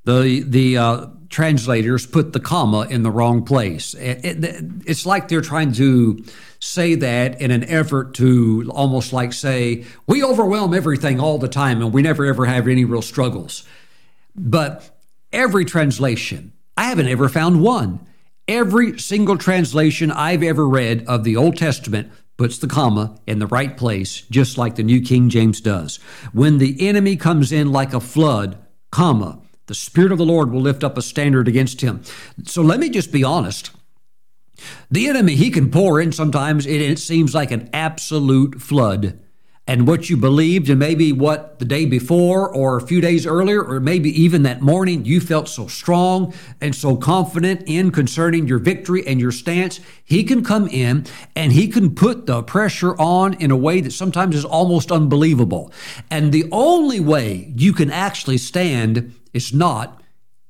the 0.03 0.43
the 0.47 0.78
uh, 0.78 1.07
translators 1.30 2.05
put 2.05 2.34
the 2.34 2.39
comma 2.39 2.88
in 2.89 3.03
the 3.03 3.11
wrong 3.11 3.43
place. 3.43 3.93
It, 3.93 4.26
it, 4.26 4.65
it's 4.86 5.05
like 5.05 5.28
they're 5.28 5.41
trying 5.41 5.73
to 5.73 6.23
say 6.59 6.95
that 6.95 7.41
in 7.41 7.51
an 7.51 7.63
effort 7.65 8.13
to 8.15 8.69
almost 8.73 9.13
like 9.13 9.34
say, 9.34 9.86
we 10.07 10.23
overwhelm 10.23 10.73
everything 10.73 11.19
all 11.19 11.38
the 11.38 11.47
time 11.47 11.82
and 11.82 11.93
we 11.93 12.01
never 12.01 12.26
ever 12.26 12.45
have 12.45 12.67
any 12.67 12.86
real 12.86 13.01
struggles. 13.01 13.63
But 14.36 14.97
every 15.32 15.65
translation, 15.65 16.53
I 16.78 16.86
haven't 16.86 17.07
ever 17.07 17.30
found 17.30 17.61
one. 17.61 18.05
Every 18.47 18.99
single 18.99 19.38
translation 19.38 20.11
I've 20.11 20.43
ever 20.43 20.67
read 20.67 21.05
of 21.07 21.23
the 21.23 21.36
Old 21.36 21.57
Testament 21.57 22.11
puts 22.38 22.57
the 22.57 22.67
comma 22.67 23.17
in 23.26 23.39
the 23.39 23.47
right 23.47 23.76
place, 23.76 24.21
just 24.30 24.57
like 24.57 24.76
the 24.76 24.84
New 24.84 25.01
King 25.01 25.30
James 25.30 25.61
does. 25.61 25.97
When 26.34 26.57
the 26.57 26.88
enemy 26.88 27.15
comes 27.15 27.51
in 27.51 27.71
like 27.71 27.93
a 27.93 27.99
flood, 27.99 28.57
comma, 28.91 29.39
the 29.68 29.76
Spirit 29.76 30.11
of 30.11 30.18
the 30.18 30.26
Lord 30.26 30.51
will 30.51 30.61
lift 30.61 30.84
up 30.84 30.97
a 30.97 31.01
standard 31.01 31.47
against 31.47 31.82
him. 31.82 32.03
So 32.45 32.61
let 32.61 32.80
me 32.80 32.89
just 32.89 33.11
be 33.11 33.24
honest. 33.24 33.72
The 34.89 35.07
enemy, 35.07 35.36
he 35.36 35.49
can 35.49 35.70
pour 35.70 35.99
in 35.99 36.11
sometimes, 36.11 36.66
and 36.66 36.76
it 36.76 36.99
seems 36.99 37.36
like 37.36 37.51
an 37.51 37.70
absolute 37.74 38.61
flood. 38.61 39.20
And 39.68 39.88
what 39.88 40.11
you 40.11 40.18
believed, 40.18 40.70
and 40.70 40.78
maybe 40.78 41.11
what 41.11 41.57
the 41.57 41.66
day 41.66 41.86
before, 41.86 42.53
or 42.53 42.78
a 42.78 42.86
few 42.86 43.01
days 43.01 43.26
earlier, 43.26 43.63
or 43.63 43.80
maybe 43.80 44.09
even 44.22 44.43
that 44.43 44.61
morning, 44.61 45.05
you 45.05 45.20
felt 45.20 45.49
so 45.49 45.66
strong 45.66 46.36
and 46.61 46.76
so 46.76 46.95
confident 46.95 47.63
in 47.66 47.91
concerning 47.91 48.47
your 48.47 48.59
victory 48.59 49.05
and 49.07 49.20
your 49.20 49.32
stance, 49.32 49.80
he 50.03 50.24
can 50.24 50.43
come 50.43 50.68
in 50.68 51.07
and 51.36 51.51
he 51.51 51.68
can 51.68 51.95
put 51.95 52.28
the 52.28 52.43
pressure 52.43 52.95
on 52.99 53.34
in 53.36 53.49
a 53.49 53.57
way 53.57 53.82
that 53.82 53.91
sometimes 53.91 54.36
is 54.36 54.45
almost 54.45 54.91
unbelievable. 54.91 55.72
And 56.11 56.32
the 56.32 56.47
only 56.51 56.99
way 56.99 57.51
you 57.55 57.74
can 57.74 57.89
actually 57.89 58.38
stand 58.38 59.16
is 59.34 59.51
not 59.51 59.99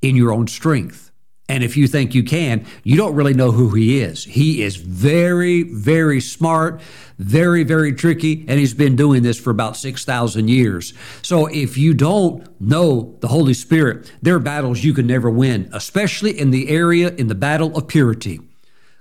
in 0.01 0.17
your 0.17 0.33
own 0.33 0.47
strength. 0.47 1.04
And 1.47 1.63
if 1.63 1.77
you 1.77 1.87
think 1.87 2.15
you 2.15 2.23
can, 2.23 2.65
you 2.83 2.97
don't 2.97 3.13
really 3.13 3.35
know 3.35 3.51
who 3.51 3.69
he 3.75 4.01
is. 4.01 4.23
He 4.23 4.63
is 4.63 4.77
very, 4.77 5.61
very 5.61 6.19
smart, 6.19 6.81
very, 7.19 7.63
very 7.63 7.93
tricky, 7.93 8.45
and 8.47 8.59
he's 8.59 8.73
been 8.73 8.95
doing 8.95 9.21
this 9.21 9.39
for 9.39 9.51
about 9.51 9.77
6,000 9.77 10.47
years. 10.47 10.93
So 11.21 11.45
if 11.45 11.77
you 11.77 11.93
don't 11.93 12.49
know 12.59 13.15
the 13.19 13.27
Holy 13.27 13.53
Spirit, 13.53 14.11
there 14.23 14.35
are 14.35 14.39
battles 14.39 14.83
you 14.83 14.93
can 14.93 15.05
never 15.05 15.29
win, 15.29 15.69
especially 15.71 16.37
in 16.37 16.49
the 16.49 16.67
area, 16.69 17.13
in 17.13 17.27
the 17.27 17.35
battle 17.35 17.77
of 17.77 17.87
purity. 17.87 18.39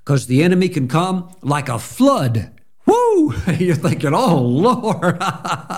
Because 0.05 0.27
the 0.27 0.43
enemy 0.43 0.69
can 0.69 0.87
come 0.87 1.35
like 1.41 1.71
a 1.71 1.79
flood. 1.79 2.51
Woo! 2.85 3.35
You're 3.59 3.75
thinking, 3.75 4.13
oh, 4.13 4.43
Lord. 4.43 5.19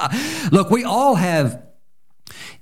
Look, 0.50 0.70
we 0.70 0.82
all 0.82 1.14
have 1.14 1.62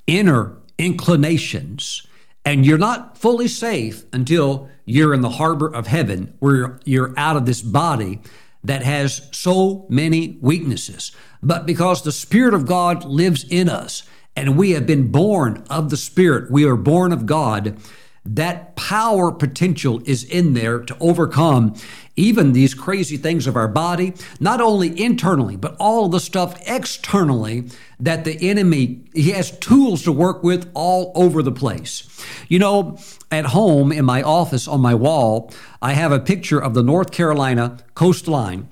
inner 0.06 0.58
inclinations. 0.76 2.06
And 2.44 2.66
you're 2.66 2.78
not 2.78 3.16
fully 3.16 3.48
safe 3.48 4.04
until 4.12 4.68
you're 4.84 5.14
in 5.14 5.22
the 5.22 5.30
harbor 5.30 5.66
of 5.66 5.86
heaven, 5.86 6.34
where 6.40 6.78
you're 6.84 7.14
out 7.16 7.36
of 7.36 7.46
this 7.46 7.62
body 7.62 8.20
that 8.62 8.82
has 8.82 9.28
so 9.32 9.86
many 9.88 10.38
weaknesses. 10.40 11.12
But 11.42 11.66
because 11.66 12.02
the 12.02 12.12
Spirit 12.12 12.54
of 12.54 12.66
God 12.66 13.04
lives 13.04 13.44
in 13.44 13.68
us, 13.68 14.02
and 14.36 14.56
we 14.56 14.72
have 14.72 14.86
been 14.86 15.10
born 15.10 15.64
of 15.70 15.90
the 15.90 15.96
Spirit, 15.96 16.50
we 16.50 16.64
are 16.64 16.76
born 16.76 17.12
of 17.12 17.26
God, 17.26 17.78
that 18.24 18.74
power 18.74 19.30
potential 19.30 20.00
is 20.06 20.24
in 20.24 20.54
there 20.54 20.80
to 20.80 20.96
overcome 20.98 21.74
even 22.16 22.52
these 22.52 22.74
crazy 22.74 23.16
things 23.16 23.46
of 23.46 23.56
our 23.56 23.68
body, 23.68 24.14
not 24.38 24.60
only 24.60 25.00
internally, 25.00 25.56
but 25.56 25.76
all 25.78 26.08
the 26.08 26.20
stuff 26.20 26.60
externally 26.66 27.68
that 27.98 28.24
the 28.24 28.48
enemy, 28.48 29.04
he 29.14 29.30
has 29.30 29.56
tools 29.58 30.02
to 30.04 30.12
work 30.12 30.42
with 30.42 30.70
all 30.74 31.12
over 31.14 31.42
the 31.42 31.52
place. 31.52 32.08
You 32.48 32.58
know, 32.58 32.98
at 33.30 33.46
home 33.46 33.90
in 33.90 34.04
my 34.04 34.22
office 34.22 34.68
on 34.68 34.80
my 34.80 34.94
wall, 34.94 35.52
I 35.82 35.94
have 35.94 36.12
a 36.12 36.20
picture 36.20 36.58
of 36.58 36.74
the 36.74 36.82
North 36.82 37.10
Carolina 37.10 37.78
coastline, 37.94 38.68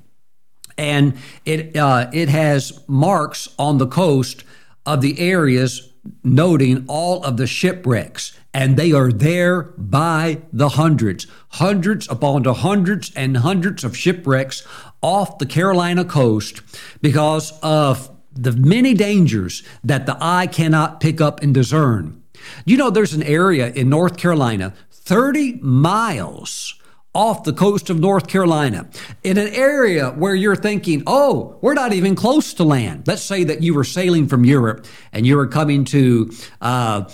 and 0.79 1.15
it, 1.45 1.77
uh, 1.77 2.11
it 2.13 2.29
has 2.29 2.83
marks 2.87 3.49
on 3.59 3.79
the 3.79 3.87
coast 3.87 4.45
of 4.87 5.01
the 5.01 5.19
areas 5.19 5.93
noting 6.25 6.85
all 6.89 7.23
of 7.25 7.37
the 7.37 7.47
shipwrecks 7.47 8.37
and 8.55 8.77
they 8.77 8.93
are 8.93 9.11
there 9.11 9.63
by 9.79 10.43
the 10.53 10.71
hundreds, 10.71 11.27
hundreds 11.51 12.09
upon 12.09 12.43
the 12.43 12.55
hundreds 12.55 13.13
and 13.15 13.39
hundreds 13.39 13.85
of 13.85 13.97
shipwrecks 13.97 14.67
off 15.01 15.39
the 15.39 15.47
Carolina 15.47 16.05
coast 16.05 16.61
because 17.01 17.59
of 17.63 18.11
the 18.33 18.53
many 18.53 18.95
dangers 18.95 19.63
that 19.85 20.07
the 20.07 20.17
eye 20.21 20.47
cannot 20.47 21.01
pick 21.01 21.21
up 21.21 21.43
and 21.43 21.55
discern. 21.55 22.23
You 22.65 22.77
know, 22.77 22.91
there's 22.91 23.15
an 23.15 23.23
area 23.23 23.71
in 23.73 23.89
North 23.89 24.17
Carolina, 24.17 24.75
30 24.91 25.55
miles 25.63 26.79
off 27.15 27.45
the 27.45 27.53
coast 27.53 27.91
of 27.91 28.01
North 28.01 28.27
Carolina, 28.27 28.89
in 29.23 29.37
an 29.37 29.49
area 29.49 30.11
where 30.11 30.35
you're 30.35 30.57
thinking, 30.57 31.03
oh, 31.07 31.59
we're 31.61 31.75
not 31.75 31.93
even 31.93 32.15
close 32.15 32.55
to 32.55 32.65
land. 32.65 33.07
Let's 33.07 33.23
say 33.23 33.45
that 33.45 33.63
you 33.63 33.75
were 33.75 33.85
sailing 33.85 34.29
from 34.29 34.47
Europe 34.47 34.87
and 35.13 35.27
you 35.27 35.37
were 35.37 35.47
coming 35.47 35.85
to 35.87 36.33
uh, 36.63 37.05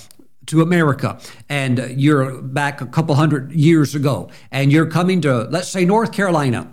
to 0.49 0.63
America 0.63 1.21
and 1.49 1.79
you're 2.01 2.43
back 2.43 2.81
a 2.81 2.87
couple 2.87 3.15
hundred 3.15 3.53
years 3.53 3.95
ago 3.95 4.31
and 4.51 4.73
you're 4.73 4.91
coming 4.91 5.21
to, 5.23 5.45
let's 5.45 5.69
say, 5.69 5.85
North 5.85 6.13
Carolina 6.13 6.73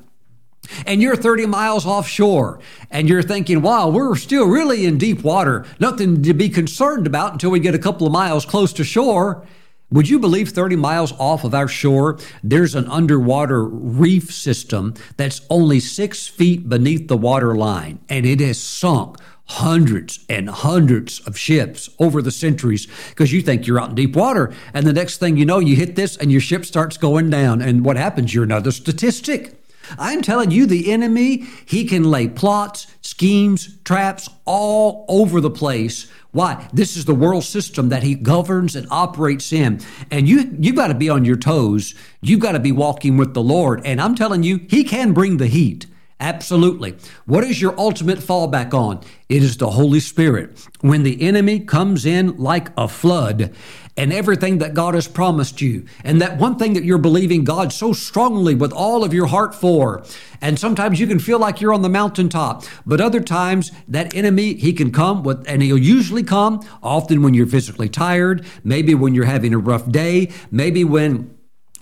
and 0.85 1.01
you're 1.01 1.15
30 1.15 1.45
miles 1.45 1.85
offshore 1.85 2.59
and 2.89 3.07
you're 3.07 3.23
thinking, 3.23 3.61
wow, 3.61 3.89
we're 3.89 4.15
still 4.15 4.47
really 4.47 4.85
in 4.85 4.97
deep 4.97 5.23
water, 5.23 5.65
nothing 5.79 6.23
to 6.23 6.33
be 6.33 6.49
concerned 6.49 7.07
about 7.07 7.33
until 7.33 7.51
we 7.51 7.59
get 7.59 7.75
a 7.75 7.79
couple 7.79 8.07
of 8.07 8.13
miles 8.13 8.45
close 8.45 8.73
to 8.73 8.83
shore. 8.83 9.45
Would 9.91 10.09
you 10.09 10.19
believe 10.19 10.49
30 10.49 10.75
miles 10.77 11.13
off 11.13 11.43
of 11.43 11.53
our 11.53 11.67
shore, 11.67 12.17
there's 12.43 12.73
an 12.73 12.87
underwater 12.87 13.63
reef 13.63 14.33
system 14.33 14.95
that's 15.15 15.41
only 15.49 15.79
six 15.79 16.27
feet 16.27 16.67
beneath 16.67 17.07
the 17.07 17.15
water 17.15 17.55
line, 17.55 17.99
and 18.09 18.25
it 18.25 18.39
has 18.39 18.59
sunk 18.59 19.17
hundreds 19.47 20.25
and 20.27 20.49
hundreds 20.49 21.19
of 21.27 21.37
ships 21.37 21.89
over 21.99 22.21
the 22.21 22.31
centuries 22.31 22.87
because 23.09 23.31
you 23.31 23.41
think 23.41 23.67
you're 23.67 23.79
out 23.79 23.89
in 23.89 23.95
deep 23.95 24.15
water. 24.15 24.53
And 24.73 24.85
the 24.85 24.93
next 24.93 25.17
thing 25.17 25.37
you 25.37 25.45
know, 25.45 25.59
you 25.59 25.75
hit 25.75 25.95
this 25.95 26.17
and 26.17 26.31
your 26.31 26.41
ship 26.41 26.65
starts 26.65 26.97
going 26.97 27.29
down. 27.29 27.61
And 27.61 27.85
what 27.85 27.97
happens? 27.97 28.33
You're 28.33 28.43
another 28.43 28.71
statistic. 28.71 29.61
I'm 29.99 30.23
telling 30.23 30.49
you, 30.49 30.65
the 30.65 30.91
enemy, 30.91 31.45
he 31.65 31.85
can 31.85 32.03
lay 32.03 32.27
plots, 32.27 32.87
schemes, 33.01 33.77
traps 33.83 34.29
all 34.45 35.05
over 35.07 35.39
the 35.39 35.51
place. 35.51 36.09
Why? 36.31 36.67
This 36.73 36.97
is 36.97 37.05
the 37.05 37.15
world 37.15 37.43
system 37.43 37.89
that 37.89 38.03
he 38.03 38.15
governs 38.15 38.75
and 38.75 38.87
operates 38.89 39.53
in. 39.53 39.79
And 40.11 40.27
you 40.27 40.55
you 40.59 40.73
got 40.73 40.87
to 40.87 40.93
be 40.93 41.09
on 41.09 41.23
your 41.23 41.37
toes. 41.37 41.95
You've 42.19 42.41
got 42.41 42.53
to 42.53 42.59
be 42.59 42.71
walking 42.71 43.15
with 43.15 43.33
the 43.33 43.43
Lord. 43.43 43.85
And 43.85 44.01
I'm 44.01 44.15
telling 44.15 44.43
you, 44.43 44.65
he 44.69 44.83
can 44.83 45.13
bring 45.13 45.37
the 45.37 45.47
heat. 45.47 45.85
Absolutely. 46.19 46.95
What 47.25 47.43
is 47.43 47.61
your 47.61 47.77
ultimate 47.77 48.19
fallback 48.19 48.73
on? 48.73 49.01
It 49.27 49.43
is 49.43 49.57
the 49.57 49.71
Holy 49.71 49.99
Spirit. 49.99 50.65
When 50.79 51.03
the 51.03 51.21
enemy 51.21 51.59
comes 51.59 52.05
in 52.05 52.37
like 52.37 52.69
a 52.77 52.87
flood 52.87 53.53
and 53.97 54.13
everything 54.13 54.59
that 54.59 54.73
God 54.73 54.93
has 54.93 55.07
promised 55.09 55.61
you, 55.61 55.85
and 56.03 56.21
that 56.21 56.37
one 56.37 56.57
thing 56.57 56.73
that 56.73 56.85
you're 56.85 56.97
believing 56.97 57.43
God 57.43 57.73
so 57.73 57.91
strongly 57.91 58.55
with 58.55 58.71
all 58.71 59.03
of 59.03 59.13
your 59.13 59.25
heart 59.27 59.53
for, 59.53 60.05
and 60.41 60.57
sometimes 60.57 60.99
you 60.99 61.07
can 61.07 61.19
feel 61.19 61.39
like 61.39 61.59
you're 61.59 61.73
on 61.73 61.81
the 61.81 61.89
mountaintop, 61.89 62.63
but 62.85 63.01
other 63.01 63.21
times 63.21 63.71
that 63.87 64.15
enemy, 64.15 64.53
he 64.55 64.73
can 64.73 64.91
come 64.91 65.23
with, 65.23 65.45
and 65.47 65.61
he'll 65.61 65.77
usually 65.77 66.23
come 66.23 66.65
often 66.83 67.23
when 67.23 67.33
you're 67.33 67.47
physically 67.47 67.89
tired, 67.89 68.45
maybe 68.63 68.93
when 68.93 69.15
you're 69.15 69.25
having 69.25 69.53
a 69.53 69.57
rough 69.57 69.89
day, 69.89 70.31
maybe 70.51 70.83
when 70.83 71.34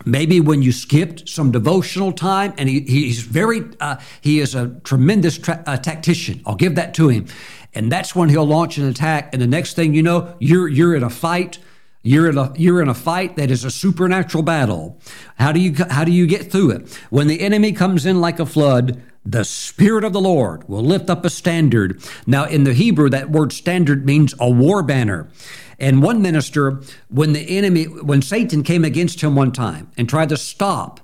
maybe 0.05 0.39
when 0.39 0.61
you 0.61 0.71
skipped 0.71 1.27
some 1.27 1.51
devotional 1.51 2.11
time 2.11 2.53
and 2.57 2.69
he, 2.69 2.81
he's 2.81 3.21
very 3.21 3.63
uh, 3.79 3.97
he 4.21 4.39
is 4.39 4.55
a 4.55 4.69
tremendous 4.83 5.37
tra- 5.37 5.63
uh, 5.65 5.77
tactician. 5.77 6.41
I'll 6.45 6.55
give 6.55 6.75
that 6.75 6.93
to 6.95 7.09
him. 7.09 7.27
And 7.73 7.91
that's 7.91 8.15
when 8.15 8.29
he'll 8.29 8.45
launch 8.45 8.77
an 8.77 8.87
attack. 8.87 9.29
And 9.33 9.41
the 9.41 9.47
next 9.47 9.75
thing 9.75 9.93
you 9.93 10.03
know 10.03 10.35
you're 10.39 10.67
you're 10.67 10.95
in 10.95 11.03
a 11.03 11.09
fight. 11.09 11.59
You're 12.05 12.29
in 12.29 12.37
a 12.37 12.53
you're 12.57 12.81
in 12.81 12.89
a 12.89 12.93
fight 12.93 13.37
that 13.37 13.49
is 13.49 13.63
a 13.63 13.71
supernatural 13.71 14.43
battle. 14.43 14.99
How 15.37 15.51
do 15.51 15.59
you 15.59 15.73
how 15.89 16.03
do 16.03 16.11
you 16.11 16.27
get 16.27 16.51
through 16.51 16.71
it? 16.71 16.93
When 17.09 17.27
the 17.27 17.39
enemy 17.39 17.71
comes 17.71 18.05
in 18.05 18.19
like 18.19 18.39
a 18.39 18.45
flood 18.45 19.01
the 19.25 19.45
Spirit 19.45 20.03
of 20.03 20.13
the 20.13 20.21
Lord 20.21 20.67
will 20.67 20.83
lift 20.83 21.09
up 21.09 21.23
a 21.23 21.29
standard. 21.29 22.01
Now, 22.27 22.45
in 22.45 22.63
the 22.65 22.73
Hebrew, 22.73 23.09
that 23.09 23.31
word 23.31 23.53
standard 23.53 24.05
means 24.05 24.33
a 24.39 24.49
war 24.49 24.83
banner. 24.83 25.29
And 25.79 26.03
one 26.03 26.21
minister, 26.21 26.81
when 27.09 27.33
the 27.33 27.57
enemy, 27.57 27.85
when 27.85 28.21
Satan 28.21 28.63
came 28.63 28.85
against 28.85 29.21
him 29.21 29.35
one 29.35 29.51
time 29.51 29.91
and 29.97 30.07
tried 30.07 30.29
to 30.29 30.37
stop 30.37 30.99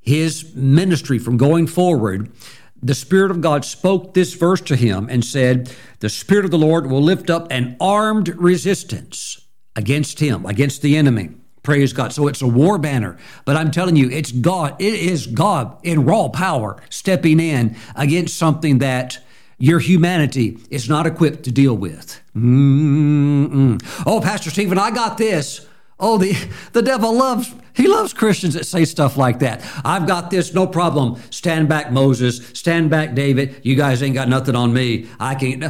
his 0.00 0.54
ministry 0.54 1.18
from 1.18 1.36
going 1.36 1.66
forward, 1.66 2.30
the 2.82 2.94
Spirit 2.94 3.30
of 3.30 3.40
God 3.40 3.64
spoke 3.64 4.14
this 4.14 4.34
verse 4.34 4.60
to 4.62 4.76
him 4.76 5.08
and 5.10 5.24
said, 5.24 5.72
The 6.00 6.08
Spirit 6.08 6.44
of 6.44 6.50
the 6.50 6.58
Lord 6.58 6.88
will 6.88 7.02
lift 7.02 7.30
up 7.30 7.48
an 7.50 7.76
armed 7.80 8.28
resistance 8.36 9.40
against 9.74 10.20
him, 10.20 10.46
against 10.46 10.82
the 10.82 10.96
enemy. 10.96 11.30
Praise 11.66 11.92
God. 11.92 12.12
So 12.12 12.28
it's 12.28 12.42
a 12.42 12.46
war 12.46 12.78
banner. 12.78 13.18
But 13.44 13.56
I'm 13.56 13.72
telling 13.72 13.96
you, 13.96 14.08
it's 14.08 14.30
God. 14.30 14.80
It 14.80 14.94
is 14.94 15.26
God 15.26 15.76
in 15.82 16.04
raw 16.04 16.28
power 16.28 16.80
stepping 16.90 17.40
in 17.40 17.74
against 17.96 18.36
something 18.36 18.78
that 18.78 19.18
your 19.58 19.80
humanity 19.80 20.58
is 20.70 20.88
not 20.88 21.08
equipped 21.08 21.42
to 21.42 21.50
deal 21.50 21.76
with. 21.76 22.22
Mm-mm. 22.36 23.82
Oh, 24.06 24.20
Pastor 24.20 24.48
Steven, 24.50 24.78
I 24.78 24.92
got 24.92 25.18
this. 25.18 25.66
Oh, 25.98 26.18
the, 26.18 26.36
the 26.72 26.82
devil 26.82 27.12
loves, 27.12 27.52
he 27.74 27.88
loves 27.88 28.12
Christians 28.12 28.54
that 28.54 28.64
say 28.64 28.84
stuff 28.84 29.16
like 29.16 29.40
that. 29.40 29.68
I've 29.84 30.06
got 30.06 30.30
this, 30.30 30.54
no 30.54 30.68
problem. 30.68 31.20
Stand 31.30 31.68
back, 31.68 31.90
Moses. 31.90 32.46
Stand 32.52 32.90
back, 32.90 33.16
David. 33.16 33.60
You 33.64 33.74
guys 33.74 34.04
ain't 34.04 34.14
got 34.14 34.28
nothing 34.28 34.54
on 34.54 34.72
me. 34.72 35.08
I 35.18 35.34
can't. 35.34 35.64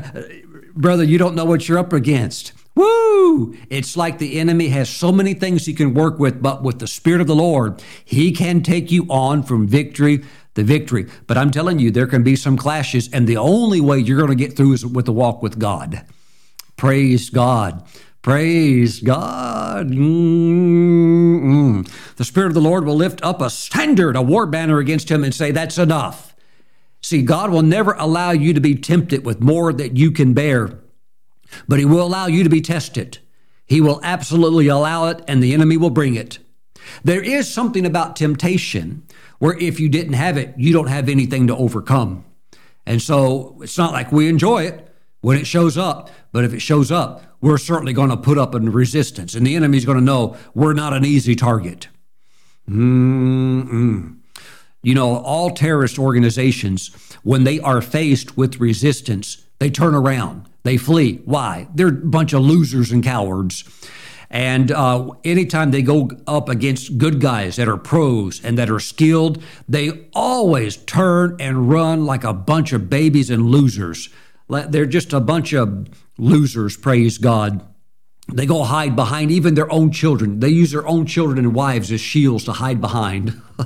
Brother, 0.75 1.05
you 1.05 1.17
don't 1.17 1.35
know 1.35 1.47
what 1.47 1.67
you're 1.67 1.79
up 1.79 1.95
against. 1.95 2.53
Woo! 2.77 3.57
It's 3.71 3.97
like 3.97 4.19
the 4.19 4.39
enemy 4.39 4.69
has 4.69 4.89
so 4.89 5.11
many 5.11 5.35
things 5.35 5.67
he 5.67 5.75
can 5.75 5.95
work 5.95 6.19
with, 6.19 6.41
but 6.41 6.63
with 6.63 6.79
the 6.79 6.87
Spirit 6.87 7.21
of 7.21 7.27
the 7.27 7.35
Lord, 7.35 7.83
he 8.05 8.31
can 8.31 8.63
take 8.63 8.93
you 8.93 9.07
on 9.09 9.43
from 9.43 9.67
victory 9.67 10.23
the 10.57 10.65
victory. 10.65 11.07
But 11.29 11.39
I'm 11.39 11.53
telling 11.53 11.79
you, 11.79 11.93
there 11.93 12.09
can 12.09 12.25
be 12.25 12.35
some 12.35 12.57
clashes, 12.57 13.09
and 13.13 13.29
the 13.29 13.37
only 13.37 13.81
way 13.81 13.99
you're 13.99 14.19
going 14.19 14.31
to 14.31 14.35
get 14.35 14.57
through 14.57 14.73
is 14.73 14.85
with 14.85 15.05
the 15.07 15.13
walk 15.13 15.43
with 15.43 15.59
God. 15.59 16.05
Praise 16.77 17.31
God. 17.31 17.87
Praise 18.23 19.01
God. 19.01 19.91
Mm-mm. 19.91 21.89
The 22.17 22.25
Spirit 22.25 22.49
of 22.49 22.55
the 22.55 22.61
Lord 22.61 22.85
will 22.85 22.97
lift 22.97 23.23
up 23.23 23.41
a 23.41 23.49
standard, 23.49 24.17
a 24.17 24.23
war 24.23 24.47
banner 24.47 24.79
against 24.79 25.09
him, 25.09 25.23
and 25.23 25.33
say, 25.33 25.53
That's 25.53 25.79
enough. 25.79 26.35
See, 27.01 27.23
God 27.23 27.51
will 27.51 27.63
never 27.63 27.93
allow 27.93 28.33
you 28.33 28.53
to 28.53 28.61
be 28.61 28.75
tempted 28.75 29.25
with 29.25 29.41
more 29.41 29.73
that 29.73 29.97
you 29.97 30.11
can 30.11 30.35
bear, 30.35 30.81
but 31.69 31.79
He 31.79 31.85
will 31.85 32.03
allow 32.03 32.27
you 32.27 32.43
to 32.45 32.51
be 32.51 32.61
tested. 32.61 33.19
He 33.67 33.81
will 33.81 34.01
absolutely 34.03 34.69
allow 34.69 35.09
it, 35.09 35.23
and 35.27 35.43
the 35.43 35.55
enemy 35.55 35.77
will 35.77 35.91
bring 35.91 36.15
it. 36.15 36.39
There 37.03 37.23
is 37.23 37.53
something 37.53 37.85
about 37.85 38.17
temptation 38.17 39.03
where 39.39 39.59
if 39.59 39.81
you 39.81 39.89
didn't 39.89 40.15
have 40.15 40.37
it, 40.39 40.55
you 40.57 40.73
don't 40.73 40.87
have 40.87 41.09
anything 41.09 41.47
to 41.49 41.57
overcome. 41.57 42.25
And 42.87 43.03
so 43.03 43.59
it's 43.63 43.77
not 43.77 43.93
like 43.93 44.13
we 44.13 44.29
enjoy 44.29 44.65
it 44.65 44.89
when 45.21 45.37
it 45.37 45.47
shows 45.47 45.77
up, 45.77 46.11
but 46.33 46.45
if 46.45 46.55
it 46.55 46.61
shows 46.61 46.93
up, 46.93 47.37
we're 47.41 47.59
certainly 47.59 47.93
going 47.93 48.11
to 48.11 48.17
put 48.17 48.39
up 48.39 48.55
a 48.55 48.61
resistance, 48.61 49.35
and 49.35 49.47
the 49.47 49.57
enemy's 49.57 49.85
going 49.85 49.99
to 49.99 50.05
know 50.05 50.37
we're 50.55 50.73
not 50.73 50.93
an 50.93 51.05
easy 51.05 51.35
target. 51.35 51.89
Mm-mm. 52.69 54.19
You 54.83 54.95
know, 54.95 55.17
all 55.17 55.51
terrorist 55.51 55.99
organizations, 55.99 56.89
when 57.25 57.45
they 57.45 57.59
are 57.61 57.81
faced 57.81 58.37
with 58.37 58.61
resistance, 58.61 59.45
they 59.59 59.71
turn 59.71 59.95
around, 59.95 60.49
they 60.67 60.77
flee. 60.77 61.21
Why? 61.25 61.69
They're 61.75 61.89
a 61.89 61.93
bunch 61.93 62.33
of 62.33 62.43
losers 62.43 62.93
and 62.93 63.03
cowards. 63.03 63.65
And 64.29 64.73
uh, 64.73 65.11
anytime 65.25 65.71
they 65.71 65.83
go 65.83 66.11
up 66.27 66.49
against 66.49 66.99
good 66.99 67.21
guys 67.21 67.57
that 67.57 67.69
are 67.69 67.77
pros 67.77 68.45
and 68.45 68.59
that 68.59 68.69
are 68.69 68.81
skilled, 68.81 69.43
they 69.69 70.09
always 70.13 70.77
turn 70.77 71.37
and 71.39 71.71
run 71.71 72.05
like 72.05 72.25
a 72.25 72.33
bunch 72.33 72.73
of 72.73 72.91
babies 72.91 73.31
and 73.31 73.47
losers. 73.47 74.09
They're 74.49 74.87
just 74.87 75.13
a 75.13 75.21
bunch 75.21 75.53
of 75.53 75.89
losers, 76.19 76.77
praise 76.77 77.19
God. 77.19 77.65
They 78.33 78.45
go 78.45 78.65
hide 78.65 78.97
behind 78.97 79.31
even 79.31 79.55
their 79.55 79.71
own 79.71 79.93
children. 79.93 80.41
They 80.41 80.49
use 80.49 80.73
their 80.73 80.87
own 80.87 81.07
children 81.07 81.39
and 81.39 81.55
wives 81.55 81.93
as 81.93 82.01
shields 82.01 82.45
to 82.45 82.53
hide 82.53 82.81
behind. 82.81 83.41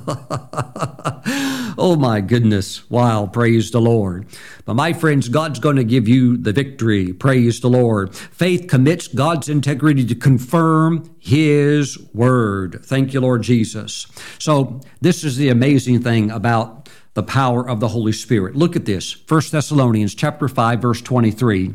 oh 1.79 1.97
my 1.99 2.21
goodness. 2.21 2.89
Wow. 2.91 3.27
Praise 3.27 3.71
the 3.71 3.81
Lord. 3.81 4.27
But 4.67 4.75
my 4.75 4.93
friends, 4.93 5.31
God's 5.31 5.61
going 5.61 5.77
to 5.77 5.85
give 5.85 6.07
you 6.07 6.37
the 6.37 6.53
victory. 6.53 7.15
Praise 7.15 7.61
the 7.61 7.71
Lord. 7.71 8.15
Faith 8.15 8.69
commits 8.69 9.09
God's 9.09 9.49
integrity 9.49 10.05
to 10.05 10.15
confirm 10.15 11.17
His 11.19 11.99
word. 12.13 12.81
Thank 12.85 13.15
you, 13.15 13.23
Lord 13.23 13.43
Jesus. 13.43 14.07
So 14.39 14.83
this 15.01 15.25
is 15.25 15.39
the 15.39 15.49
amazing 15.49 16.03
thing 16.03 16.31
about 16.31 16.91
the 17.15 17.23
power 17.23 17.67
of 17.67 17.81
the 17.81 17.89
Holy 17.89 18.13
Spirit. 18.13 18.57
Look 18.57 18.77
at 18.77 18.85
this. 18.85 19.17
1 19.27 19.43
Thessalonians 19.51 20.15
chapter 20.15 20.49
5 20.49 20.83
verse 20.83 21.01
23. 21.01 21.75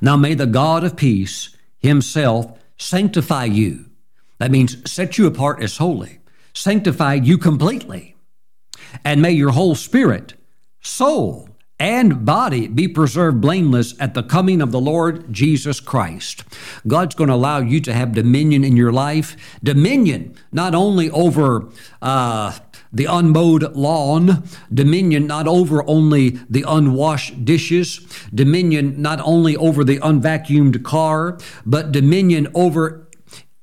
Now 0.00 0.16
may 0.16 0.34
the 0.34 0.46
God 0.46 0.84
of 0.84 0.96
peace 0.96 1.56
himself 1.78 2.58
sanctify 2.76 3.46
you. 3.46 3.86
That 4.38 4.50
means 4.50 4.90
set 4.90 5.18
you 5.18 5.26
apart 5.26 5.62
as 5.62 5.76
holy, 5.76 6.18
sanctify 6.52 7.14
you 7.14 7.38
completely. 7.38 8.16
And 9.04 9.22
may 9.22 9.32
your 9.32 9.52
whole 9.52 9.74
spirit, 9.74 10.34
soul, 10.80 11.48
and 11.78 12.24
body 12.24 12.68
be 12.68 12.86
preserved 12.86 13.40
blameless 13.40 13.94
at 13.98 14.14
the 14.14 14.22
coming 14.22 14.62
of 14.62 14.70
the 14.70 14.80
Lord 14.80 15.32
Jesus 15.32 15.80
Christ. 15.80 16.44
God's 16.86 17.16
going 17.16 17.28
to 17.28 17.34
allow 17.34 17.58
you 17.58 17.80
to 17.80 17.92
have 17.92 18.12
dominion 18.12 18.62
in 18.62 18.76
your 18.76 18.92
life. 18.92 19.36
Dominion 19.64 20.36
not 20.52 20.76
only 20.76 21.10
over 21.10 21.68
uh, 22.00 22.56
the 22.92 23.06
unmowed 23.06 23.74
lawn, 23.74 24.44
dominion 24.72 25.26
not 25.26 25.48
over 25.48 25.88
only 25.88 26.30
the 26.50 26.64
unwashed 26.68 27.44
dishes, 27.44 28.00
dominion 28.34 29.00
not 29.00 29.20
only 29.20 29.56
over 29.56 29.82
the 29.82 29.98
unvacuumed 29.98 30.82
car, 30.84 31.38
but 31.64 31.92
dominion 31.92 32.48
over 32.54 33.08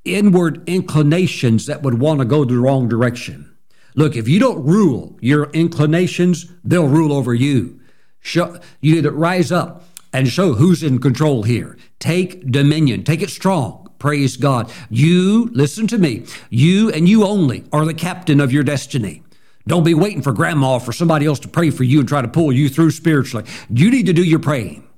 inward 0.04 0.68
inclinations 0.68 1.66
that 1.68 1.84
would 1.84 2.00
want 2.00 2.20
to 2.20 2.26
go 2.26 2.44
the 2.44 2.58
wrong 2.58 2.88
direction. 2.88 3.56
Look, 3.96 4.16
if 4.16 4.28
you 4.28 4.40
don't 4.40 4.64
rule 4.66 5.18
your 5.22 5.50
inclinations, 5.52 6.52
they'll 6.64 6.88
rule 6.88 7.14
over 7.14 7.34
you. 7.34 7.80
Show, 8.20 8.60
you 8.82 8.96
need 8.96 9.04
to 9.04 9.12
rise 9.12 9.52
up 9.52 9.84
and 10.12 10.28
show 10.28 10.54
who's 10.54 10.84
in 10.84 11.00
control 11.00 11.44
here. 11.44 11.78
Take 12.00 12.50
dominion, 12.52 13.04
take 13.04 13.22
it 13.22 13.30
strong. 13.30 13.89
Praise 14.00 14.38
God. 14.38 14.72
You, 14.90 15.50
listen 15.52 15.86
to 15.88 15.98
me, 15.98 16.26
you 16.50 16.90
and 16.90 17.08
you 17.08 17.26
only 17.26 17.66
are 17.72 17.86
the 17.86 17.94
captain 17.94 18.40
of 18.40 18.52
your 18.52 18.64
destiny. 18.64 19.24
Don't 19.68 19.84
be 19.84 19.94
waiting 19.94 20.24
for 20.24 20.32
grandma 20.32 20.76
or 20.76 20.80
for 20.80 20.94
somebody 20.94 21.26
else 21.26 21.40
to 21.42 21.48
pray 21.48 21.70
for 21.70 21.84
you 21.84 22.00
and 22.00 22.08
try 22.08 22.22
to 22.22 22.28
pull 22.28 22.52
you 22.52 22.70
through 22.70 22.92
spiritually. 22.92 23.46
You 23.70 23.92
need 23.92 24.08
to 24.08 24.14
do 24.14 24.24
your 24.24 24.40
praying. 24.40 24.89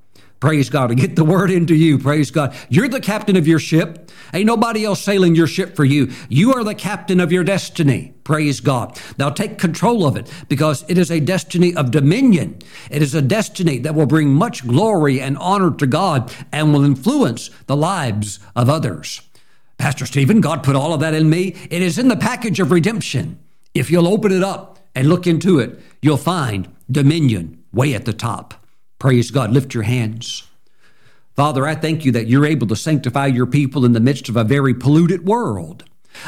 Praise 0.42 0.72
God. 0.72 0.88
To 0.88 0.96
get 0.96 1.16
the 1.16 1.24
word 1.24 1.52
into 1.52 1.76
you. 1.76 2.00
Praise 2.00 2.32
God. 2.32 2.56
You're 2.68 2.90
the 2.90 3.00
captain 3.00 3.38
of 3.38 3.48
your 3.48 3.60
ship. 3.60 4.10
Ain't 4.34 4.48
nobody 4.48 4.84
else 4.84 5.00
sailing 5.00 5.36
your 5.36 5.46
ship 5.46 5.76
for 5.76 5.86
you. 5.86 6.12
You 6.30 6.56
are 6.56 6.64
the 6.64 6.74
captain 6.74 7.20
of 7.20 7.32
your 7.32 7.44
destiny. 7.44 8.16
Praise 8.24 8.60
God. 8.60 9.00
Now 9.20 9.30
take 9.30 9.60
control 9.60 10.06
of 10.06 10.18
it 10.18 10.32
because 10.50 10.84
it 10.90 10.98
is 10.98 11.12
a 11.12 11.20
destiny 11.20 11.76
of 11.76 11.92
dominion. 11.92 12.58
It 12.90 13.04
is 13.04 13.14
a 13.14 13.22
destiny 13.22 13.78
that 13.80 13.94
will 13.94 14.08
bring 14.08 14.30
much 14.30 14.68
glory 14.68 15.22
and 15.22 15.38
honor 15.38 15.70
to 15.76 15.86
God 15.86 16.34
and 16.52 16.74
will 16.74 16.84
influence 16.84 17.52
the 17.68 17.78
lives 17.78 18.40
of 18.56 18.68
others. 18.68 19.22
Pastor 19.78 20.08
Steven, 20.08 20.42
God 20.42 20.64
put 20.64 20.76
all 20.76 20.94
of 20.94 21.02
that 21.02 21.14
in 21.14 21.30
me. 21.30 21.56
It 21.70 21.84
is 21.84 22.00
in 22.00 22.08
the 22.08 22.18
package 22.18 22.60
of 22.60 22.72
redemption. 22.72 23.38
If 23.76 23.92
you'll 23.92 24.08
open 24.08 24.32
it 24.32 24.44
up 24.44 24.80
and 24.96 25.08
look 25.08 25.28
into 25.28 25.60
it, 25.60 25.80
you'll 26.02 26.18
find 26.18 26.68
dominion 26.90 27.64
way 27.72 27.94
at 27.94 28.06
the 28.06 28.14
top. 28.14 28.56
Praise 29.02 29.32
God. 29.32 29.50
Lift 29.52 29.74
your 29.74 29.82
hands. 29.82 30.44
Father, 31.36 31.66
I 31.66 31.74
thank 31.74 32.06
you 32.06 32.12
that 32.12 32.28
you're 32.28 32.46
able 32.46 32.68
to 32.68 32.76
sanctify 32.76 33.26
your 33.26 33.48
people 33.48 33.84
in 33.84 33.94
the 33.94 34.00
midst 34.00 34.30
of 34.30 34.38
a 34.38 34.44
very 34.44 34.76
polluted 34.76 35.26
world. 35.26 35.86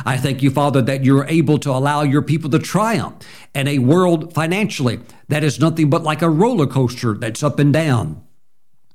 I 0.08 0.18
thank 0.18 0.42
you, 0.42 0.50
Father, 0.50 0.82
that 0.82 1.06
you're 1.06 1.28
able 1.28 1.60
to 1.60 1.70
allow 1.70 2.02
your 2.02 2.24
people 2.24 2.50
to 2.50 2.58
triumph 2.58 3.18
in 3.54 3.68
a 3.68 3.78
world 3.78 4.34
financially 4.34 5.02
that 5.28 5.44
is 5.44 5.60
nothing 5.60 5.92
but 5.92 6.02
like 6.02 6.24
a 6.24 6.30
roller 6.32 6.66
coaster 6.66 7.14
that's 7.14 7.44
up 7.44 7.60
and 7.60 7.72
down. 7.72 8.24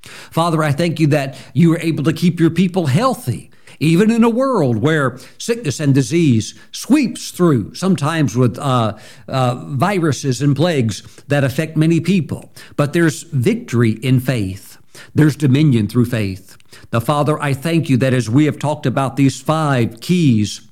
Father, 0.02 0.60
I 0.64 0.72
thank 0.72 0.98
you 0.98 1.06
that 1.06 1.38
you 1.54 1.72
are 1.72 1.78
able 1.78 2.02
to 2.02 2.12
keep 2.12 2.40
your 2.40 2.50
people 2.50 2.86
healthy, 2.86 3.47
even 3.80 4.10
in 4.10 4.24
a 4.24 4.30
world 4.30 4.78
where 4.78 5.18
sickness 5.38 5.80
and 5.80 5.94
disease 5.94 6.58
sweeps 6.72 7.30
through, 7.30 7.74
sometimes 7.74 8.36
with 8.36 8.58
uh, 8.58 8.96
uh, 9.28 9.54
viruses 9.66 10.42
and 10.42 10.56
plagues 10.56 11.02
that 11.28 11.44
affect 11.44 11.76
many 11.76 12.00
people. 12.00 12.52
But 12.76 12.92
there's 12.92 13.22
victory 13.22 13.92
in 13.92 14.20
faith, 14.20 14.78
there's 15.14 15.36
dominion 15.36 15.88
through 15.88 16.06
faith. 16.06 16.56
Now, 16.92 17.00
Father, 17.00 17.40
I 17.40 17.54
thank 17.54 17.88
you 17.88 17.96
that 17.98 18.14
as 18.14 18.28
we 18.28 18.44
have 18.46 18.58
talked 18.58 18.86
about 18.86 19.16
these 19.16 19.40
five 19.40 20.00
keys 20.00 20.68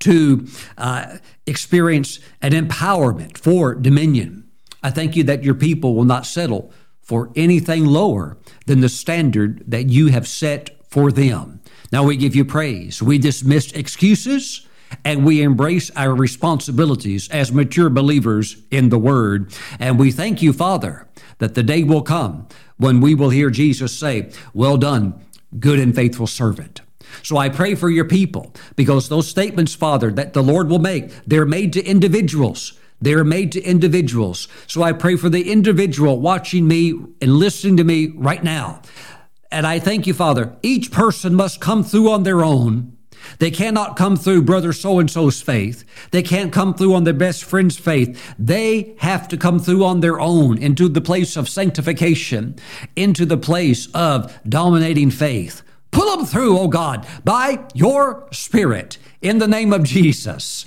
to 0.00 0.46
uh, 0.78 1.18
experience 1.46 2.20
an 2.40 2.52
empowerment 2.52 3.38
for 3.38 3.74
dominion, 3.74 4.48
I 4.82 4.90
thank 4.90 5.16
you 5.16 5.24
that 5.24 5.44
your 5.44 5.54
people 5.54 5.94
will 5.94 6.04
not 6.04 6.26
settle 6.26 6.72
for 7.02 7.30
anything 7.34 7.84
lower 7.84 8.38
than 8.66 8.80
the 8.80 8.88
standard 8.88 9.64
that 9.66 9.88
you 9.88 10.08
have 10.08 10.28
set 10.28 10.70
for 10.88 11.10
them. 11.10 11.59
Now 11.92 12.04
we 12.04 12.16
give 12.16 12.36
you 12.36 12.44
praise. 12.44 13.02
We 13.02 13.18
dismiss 13.18 13.72
excuses 13.72 14.66
and 15.04 15.24
we 15.24 15.42
embrace 15.42 15.90
our 15.96 16.14
responsibilities 16.14 17.28
as 17.30 17.52
mature 17.52 17.90
believers 17.90 18.56
in 18.70 18.88
the 18.88 18.98
Word. 18.98 19.52
And 19.78 19.98
we 19.98 20.10
thank 20.10 20.42
you, 20.42 20.52
Father, 20.52 21.06
that 21.38 21.54
the 21.54 21.62
day 21.62 21.82
will 21.84 22.02
come 22.02 22.48
when 22.76 23.00
we 23.00 23.14
will 23.14 23.30
hear 23.30 23.50
Jesus 23.50 23.96
say, 23.96 24.30
Well 24.54 24.76
done, 24.76 25.20
good 25.58 25.78
and 25.78 25.94
faithful 25.94 26.26
servant. 26.26 26.80
So 27.22 27.36
I 27.36 27.48
pray 27.48 27.74
for 27.74 27.90
your 27.90 28.04
people 28.04 28.54
because 28.76 29.08
those 29.08 29.28
statements, 29.28 29.74
Father, 29.74 30.10
that 30.12 30.32
the 30.32 30.42
Lord 30.42 30.68
will 30.68 30.78
make, 30.78 31.10
they're 31.26 31.46
made 31.46 31.72
to 31.74 31.84
individuals. 31.84 32.78
They're 33.00 33.24
made 33.24 33.52
to 33.52 33.62
individuals. 33.62 34.46
So 34.66 34.82
I 34.82 34.92
pray 34.92 35.16
for 35.16 35.28
the 35.28 35.50
individual 35.50 36.20
watching 36.20 36.68
me 36.68 36.90
and 37.20 37.36
listening 37.36 37.78
to 37.78 37.84
me 37.84 38.08
right 38.08 38.44
now. 38.44 38.82
And 39.50 39.66
I 39.66 39.78
thank 39.78 40.06
you, 40.06 40.14
Father. 40.14 40.56
Each 40.62 40.90
person 40.90 41.34
must 41.34 41.60
come 41.60 41.82
through 41.82 42.10
on 42.10 42.22
their 42.22 42.44
own. 42.44 42.96
They 43.38 43.50
cannot 43.50 43.96
come 43.96 44.16
through 44.16 44.42
brother 44.42 44.72
so 44.72 44.98
and 44.98 45.10
so's 45.10 45.42
faith. 45.42 45.84
They 46.10 46.22
can't 46.22 46.52
come 46.52 46.74
through 46.74 46.94
on 46.94 47.04
their 47.04 47.14
best 47.14 47.44
friend's 47.44 47.78
faith. 47.78 48.34
They 48.38 48.94
have 48.98 49.28
to 49.28 49.36
come 49.36 49.58
through 49.58 49.84
on 49.84 50.00
their 50.00 50.20
own 50.20 50.58
into 50.58 50.88
the 50.88 51.00
place 51.00 51.36
of 51.36 51.48
sanctification, 51.48 52.56
into 52.96 53.26
the 53.26 53.36
place 53.36 53.88
of 53.92 54.38
dominating 54.48 55.10
faith. 55.10 55.62
Pull 55.90 56.16
them 56.16 56.26
through, 56.26 56.58
oh 56.58 56.68
God, 56.68 57.06
by 57.24 57.64
your 57.74 58.28
Spirit 58.32 58.98
in 59.20 59.38
the 59.38 59.48
name 59.48 59.72
of 59.72 59.84
Jesus. 59.84 60.66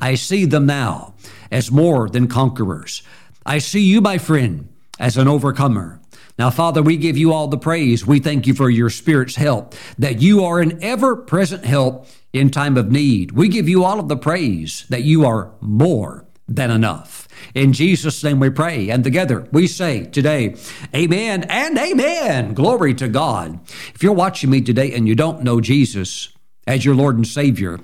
I 0.00 0.14
see 0.14 0.44
them 0.44 0.66
now 0.66 1.14
as 1.50 1.70
more 1.70 2.08
than 2.08 2.26
conquerors. 2.26 3.02
I 3.44 3.58
see 3.58 3.82
you, 3.82 4.00
my 4.00 4.18
friend, 4.18 4.68
as 4.98 5.16
an 5.16 5.28
overcomer. 5.28 6.01
Now, 6.42 6.50
Father, 6.50 6.82
we 6.82 6.96
give 6.96 7.16
you 7.16 7.32
all 7.32 7.46
the 7.46 7.56
praise. 7.56 8.04
We 8.04 8.18
thank 8.18 8.48
you 8.48 8.54
for 8.54 8.68
your 8.68 8.90
Spirit's 8.90 9.36
help, 9.36 9.76
that 9.96 10.20
you 10.20 10.44
are 10.44 10.58
an 10.58 10.82
ever 10.82 11.14
present 11.14 11.64
help 11.64 12.08
in 12.32 12.50
time 12.50 12.76
of 12.76 12.90
need. 12.90 13.30
We 13.30 13.46
give 13.46 13.68
you 13.68 13.84
all 13.84 14.00
of 14.00 14.08
the 14.08 14.16
praise 14.16 14.84
that 14.88 15.04
you 15.04 15.24
are 15.24 15.52
more 15.60 16.26
than 16.48 16.72
enough. 16.72 17.28
In 17.54 17.72
Jesus' 17.72 18.24
name 18.24 18.40
we 18.40 18.50
pray. 18.50 18.90
And 18.90 19.04
together 19.04 19.46
we 19.52 19.68
say 19.68 20.06
today, 20.06 20.56
Amen 20.92 21.44
and 21.44 21.78
Amen. 21.78 22.54
Glory 22.54 22.92
to 22.94 23.06
God. 23.06 23.60
If 23.94 24.02
you're 24.02 24.12
watching 24.12 24.50
me 24.50 24.62
today 24.62 24.92
and 24.94 25.06
you 25.06 25.14
don't 25.14 25.44
know 25.44 25.60
Jesus 25.60 26.34
as 26.66 26.84
your 26.84 26.96
Lord 26.96 27.14
and 27.14 27.24
Savior, 27.24 27.78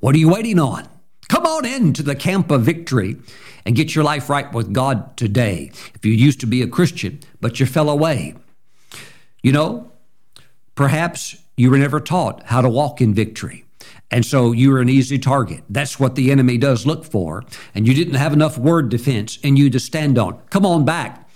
what 0.00 0.16
are 0.16 0.18
you 0.18 0.30
waiting 0.30 0.58
on? 0.58 0.88
Come 1.28 1.46
on 1.46 1.64
into 1.64 2.02
the 2.02 2.16
camp 2.16 2.50
of 2.50 2.62
victory 2.62 3.18
and 3.66 3.74
get 3.74 3.94
your 3.94 4.04
life 4.04 4.30
right 4.30 4.50
with 4.52 4.72
God 4.72 5.16
today. 5.16 5.72
If 5.94 6.06
you 6.06 6.12
used 6.12 6.40
to 6.40 6.46
be 6.46 6.62
a 6.62 6.68
Christian, 6.68 7.18
but 7.40 7.58
you 7.58 7.66
fell 7.66 7.90
away, 7.90 8.34
you 9.42 9.52
know, 9.52 9.90
perhaps 10.76 11.36
you 11.56 11.70
were 11.70 11.78
never 11.78 12.00
taught 12.00 12.44
how 12.44 12.60
to 12.60 12.68
walk 12.68 13.00
in 13.00 13.12
victory. 13.12 13.64
And 14.08 14.24
so 14.24 14.52
you 14.52 14.70
were 14.70 14.80
an 14.80 14.88
easy 14.88 15.18
target. 15.18 15.64
That's 15.68 15.98
what 15.98 16.14
the 16.14 16.30
enemy 16.30 16.58
does 16.58 16.86
look 16.86 17.04
for. 17.04 17.44
And 17.74 17.88
you 17.88 17.94
didn't 17.94 18.14
have 18.14 18.32
enough 18.32 18.56
word 18.56 18.88
defense 18.88 19.36
in 19.42 19.56
you 19.56 19.68
to 19.70 19.80
stand 19.80 20.16
on. 20.16 20.40
Come 20.48 20.64
on 20.64 20.84
back 20.84 21.28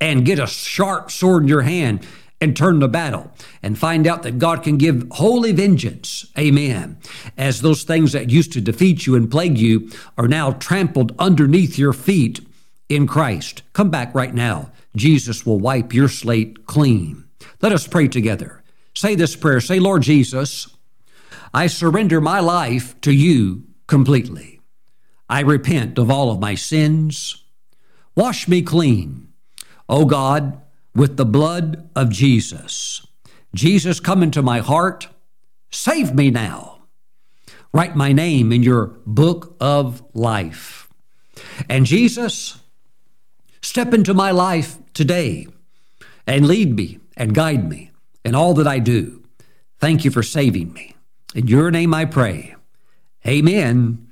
and 0.00 0.24
get 0.24 0.38
a 0.38 0.46
sharp 0.46 1.10
sword 1.10 1.42
in 1.42 1.48
your 1.48 1.62
hand 1.62 2.06
and 2.40 2.56
turn 2.56 2.78
the 2.78 2.88
battle 2.88 3.30
and 3.62 3.78
find 3.78 4.06
out 4.06 4.22
that 4.22 4.38
God 4.38 4.62
can 4.62 4.78
give 4.78 5.06
holy 5.12 5.52
vengeance. 5.52 6.26
Amen. 6.38 6.98
As 7.36 7.60
those 7.60 7.82
things 7.82 8.12
that 8.12 8.30
used 8.30 8.52
to 8.52 8.60
defeat 8.60 9.06
you 9.06 9.14
and 9.14 9.30
plague 9.30 9.58
you 9.58 9.90
are 10.16 10.28
now 10.28 10.52
trampled 10.52 11.14
underneath 11.18 11.78
your 11.78 11.92
feet 11.92 12.40
in 12.88 13.06
Christ. 13.06 13.62
Come 13.72 13.90
back 13.90 14.14
right 14.14 14.34
now. 14.34 14.72
Jesus 14.96 15.44
will 15.44 15.58
wipe 15.58 15.92
your 15.92 16.08
slate 16.08 16.66
clean. 16.66 17.24
Let 17.60 17.72
us 17.72 17.86
pray 17.86 18.08
together. 18.08 18.62
Say 18.94 19.14
this 19.14 19.36
prayer. 19.36 19.60
Say, 19.60 19.78
Lord 19.78 20.02
Jesus, 20.02 20.74
I 21.54 21.66
surrender 21.66 22.20
my 22.20 22.40
life 22.40 23.00
to 23.02 23.12
you 23.12 23.64
completely. 23.86 24.60
I 25.28 25.40
repent 25.40 25.98
of 25.98 26.10
all 26.10 26.30
of 26.30 26.40
my 26.40 26.54
sins. 26.54 27.44
Wash 28.16 28.48
me 28.48 28.62
clean. 28.62 29.28
O 29.88 30.04
God, 30.04 30.60
with 30.94 31.16
the 31.16 31.24
blood 31.24 31.88
of 31.94 32.10
Jesus. 32.10 33.06
Jesus, 33.54 34.00
come 34.00 34.22
into 34.22 34.42
my 34.42 34.60
heart. 34.60 35.08
Save 35.70 36.14
me 36.14 36.30
now. 36.30 36.82
Write 37.72 37.94
my 37.94 38.12
name 38.12 38.52
in 38.52 38.62
your 38.62 38.98
book 39.06 39.56
of 39.60 40.02
life. 40.14 40.88
And 41.68 41.86
Jesus, 41.86 42.60
step 43.62 43.94
into 43.94 44.14
my 44.14 44.30
life 44.30 44.78
today 44.94 45.46
and 46.26 46.46
lead 46.46 46.74
me 46.74 46.98
and 47.16 47.34
guide 47.34 47.68
me 47.68 47.90
in 48.24 48.34
all 48.34 48.54
that 48.54 48.66
I 48.66 48.78
do. 48.78 49.24
Thank 49.78 50.04
you 50.04 50.10
for 50.10 50.22
saving 50.22 50.72
me. 50.72 50.94
In 51.34 51.46
your 51.46 51.70
name 51.70 51.94
I 51.94 52.04
pray. 52.04 52.56
Amen 53.26 54.08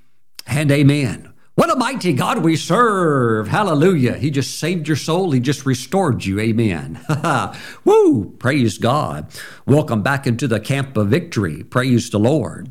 and 0.47 0.71
amen. 0.71 1.28
What 1.59 1.73
a 1.73 1.77
mighty 1.77 2.13
God 2.13 2.45
we 2.45 2.55
serve. 2.55 3.49
Hallelujah. 3.49 4.15
He 4.15 4.31
just 4.31 4.61
saved 4.61 4.87
your 4.87 4.97
soul. 4.97 5.33
He 5.33 5.41
just 5.41 5.67
restored 5.67 6.25
you. 6.25 6.39
Amen. 6.39 7.05
Woo. 7.85 8.37
Praise 8.39 8.79
God. 8.79 9.27
Welcome 9.67 10.01
back 10.01 10.25
into 10.25 10.47
the 10.47 10.61
camp 10.61 10.97
of 10.97 11.09
victory. 11.09 11.65
Praise 11.65 12.11
the 12.11 12.21
Lord. 12.21 12.71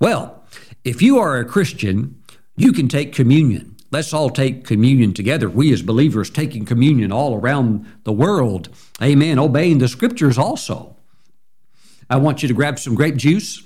Well, 0.00 0.42
if 0.82 1.00
you 1.00 1.16
are 1.16 1.38
a 1.38 1.44
Christian, 1.44 2.20
you 2.56 2.72
can 2.72 2.88
take 2.88 3.12
communion. 3.12 3.76
Let's 3.92 4.12
all 4.12 4.30
take 4.30 4.64
communion 4.64 5.14
together. 5.14 5.48
We 5.48 5.72
as 5.72 5.82
believers 5.82 6.28
taking 6.28 6.64
communion 6.64 7.12
all 7.12 7.36
around 7.36 7.86
the 8.02 8.12
world. 8.12 8.68
Amen. 9.00 9.38
Obeying 9.38 9.78
the 9.78 9.86
scriptures 9.86 10.38
also. 10.38 10.96
I 12.10 12.16
want 12.16 12.42
you 12.42 12.48
to 12.48 12.54
grab 12.54 12.80
some 12.80 12.96
grape 12.96 13.14
juice, 13.14 13.62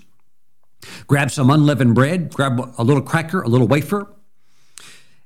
grab 1.07 1.31
some 1.31 1.49
unleavened 1.49 1.95
bread, 1.95 2.35
grab 2.35 2.75
a 2.77 2.85
little 2.85 3.03
cracker, 3.03 3.41
a 3.41 3.49
little 3.49 3.67
wafer 3.67 4.15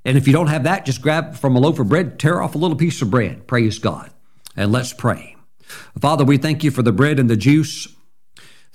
and 0.05 0.17
if 0.17 0.27
you 0.27 0.33
don't 0.33 0.47
have 0.47 0.63
that, 0.63 0.85
just 0.85 1.01
grab 1.01 1.35
from 1.35 1.55
a 1.55 1.59
loaf 1.59 1.79
of 1.79 1.89
bread, 1.89 2.19
tear 2.19 2.41
off 2.41 2.55
a 2.55 2.57
little 2.57 2.77
piece 2.77 3.01
of 3.01 3.09
bread. 3.09 3.47
Praise 3.47 3.79
God. 3.79 4.11
And 4.55 4.71
let's 4.71 4.93
pray. 4.93 5.35
Father, 5.99 6.25
we 6.25 6.37
thank 6.37 6.63
you 6.63 6.71
for 6.71 6.83
the 6.83 6.91
bread 6.91 7.19
and 7.19 7.29
the 7.29 7.37
juice. 7.37 7.87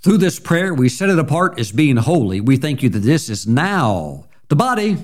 Through 0.00 0.18
this 0.18 0.40
prayer, 0.40 0.72
we 0.72 0.88
set 0.88 1.10
it 1.10 1.18
apart 1.18 1.58
as 1.58 1.72
being 1.72 1.96
holy. 1.96 2.40
We 2.40 2.56
thank 2.56 2.82
you 2.82 2.88
that 2.88 3.00
this 3.00 3.28
is 3.28 3.46
now 3.46 4.26
the 4.48 4.56
body 4.56 4.98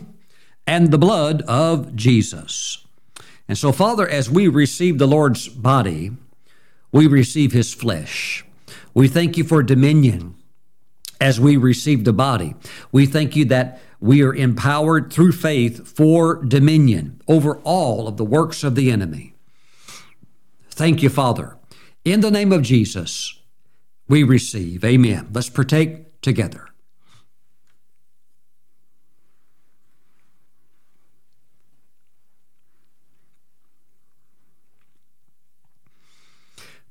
and 0.67 0.91
the 0.91 0.99
blood 0.99 1.43
of 1.43 1.95
Jesus. 1.95 2.85
And 3.47 3.59
so, 3.59 3.73
Father, 3.73 4.09
as 4.09 4.31
we 4.31 4.49
receive 4.49 4.99
the 4.99 5.07
Lord's 5.07 5.49
body, 5.49 6.13
we 6.91 7.07
receive 7.07 7.53
his 7.53 7.75
flesh. 7.75 8.45
We 8.95 9.09
thank 9.09 9.37
you 9.37 9.45
for 9.45 9.63
dominion 9.63 10.37
as 11.25 11.41
we 11.41 11.57
receive 11.57 12.05
the 12.05 12.13
body. 12.13 12.55
We 12.93 13.07
thank 13.07 13.35
you 13.35 13.47
that 13.47 13.81
we 13.99 14.23
are 14.23 14.35
empowered 14.35 15.11
through 15.11 15.33
faith 15.33 15.89
for 15.89 16.45
dominion 16.45 17.19
over 17.27 17.57
all 17.61 18.07
of 18.07 18.19
the 18.19 18.27
works 18.27 18.63
of 18.63 18.75
the 18.75 18.91
enemy. 18.91 19.35
Thank 20.69 21.03
you, 21.03 21.09
Father. 21.09 21.57
In 22.05 22.21
the 22.21 22.31
name 22.31 22.53
of 22.53 22.61
Jesus, 22.61 23.41
we 24.07 24.23
receive. 24.23 24.85
Amen. 24.85 25.31
Let's 25.33 25.49
partake 25.49 26.21
together. 26.21 26.69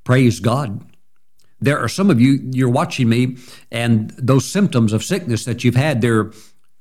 Praise 0.03 0.39
God. 0.39 0.92
There 1.63 1.79
are 1.79 1.87
some 1.87 2.09
of 2.09 2.19
you, 2.19 2.39
you're 2.51 2.69
watching 2.69 3.09
me, 3.09 3.37
and 3.71 4.09
those 4.11 4.45
symptoms 4.45 4.93
of 4.93 5.03
sickness 5.03 5.45
that 5.45 5.63
you've 5.63 5.75
had, 5.75 6.01
they're, 6.01 6.31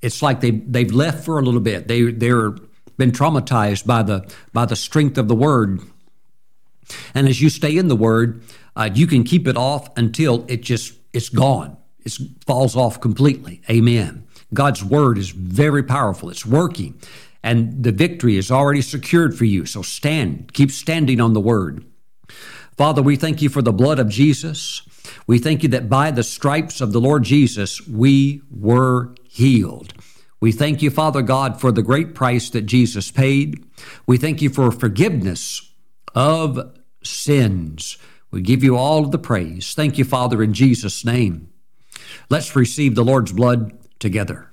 it's 0.00 0.22
like 0.22 0.40
they, 0.40 0.50
they've 0.50 0.92
left 0.92 1.24
for 1.24 1.38
a 1.38 1.42
little 1.42 1.60
bit. 1.60 1.88
They, 1.88 2.10
they're 2.10 2.50
been 2.98 3.12
traumatized 3.12 3.86
by 3.86 4.02
the, 4.02 4.30
by 4.52 4.66
the 4.66 4.76
strength 4.76 5.18
of 5.18 5.28
the 5.28 5.34
word. 5.34 5.80
And 7.14 7.28
as 7.28 7.40
you 7.40 7.48
stay 7.48 7.76
in 7.76 7.88
the 7.88 7.96
word, 7.96 8.42
uh, 8.76 8.90
you 8.92 9.06
can 9.06 9.24
keep 9.24 9.46
it 9.48 9.56
off 9.56 9.88
until 9.96 10.44
it 10.48 10.62
just, 10.62 10.94
it's 11.12 11.28
gone. 11.28 11.76
It 12.04 12.18
falls 12.46 12.76
off 12.76 13.00
completely. 13.00 13.62
Amen. 13.70 14.26
God's 14.52 14.84
word 14.84 15.16
is 15.16 15.30
very 15.30 15.82
powerful. 15.82 16.28
It's 16.28 16.44
working 16.44 17.00
and 17.42 17.82
the 17.82 17.92
victory 17.92 18.36
is 18.36 18.50
already 18.50 18.82
secured 18.82 19.36
for 19.36 19.44
you. 19.44 19.66
So 19.66 19.82
stand, 19.82 20.52
keep 20.52 20.70
standing 20.70 21.20
on 21.20 21.32
the 21.32 21.40
word. 21.40 21.84
Father, 22.82 23.00
we 23.00 23.14
thank 23.14 23.40
you 23.40 23.48
for 23.48 23.62
the 23.62 23.72
blood 23.72 24.00
of 24.00 24.08
Jesus. 24.08 24.82
We 25.28 25.38
thank 25.38 25.62
you 25.62 25.68
that 25.68 25.88
by 25.88 26.10
the 26.10 26.24
stripes 26.24 26.80
of 26.80 26.90
the 26.90 27.00
Lord 27.00 27.22
Jesus, 27.22 27.86
we 27.86 28.42
were 28.50 29.14
healed. 29.22 29.94
We 30.40 30.50
thank 30.50 30.82
you, 30.82 30.90
Father 30.90 31.22
God, 31.22 31.60
for 31.60 31.70
the 31.70 31.84
great 31.84 32.12
price 32.12 32.50
that 32.50 32.62
Jesus 32.62 33.12
paid. 33.12 33.64
We 34.04 34.18
thank 34.18 34.42
you 34.42 34.50
for 34.50 34.72
forgiveness 34.72 35.70
of 36.16 36.76
sins. 37.04 37.98
We 38.32 38.42
give 38.42 38.64
you 38.64 38.76
all 38.76 39.04
of 39.04 39.12
the 39.12 39.16
praise. 39.16 39.74
Thank 39.74 39.96
you, 39.96 40.04
Father, 40.04 40.42
in 40.42 40.52
Jesus' 40.52 41.04
name. 41.04 41.52
Let's 42.30 42.56
receive 42.56 42.96
the 42.96 43.04
Lord's 43.04 43.30
blood 43.30 43.78
together. 44.00 44.50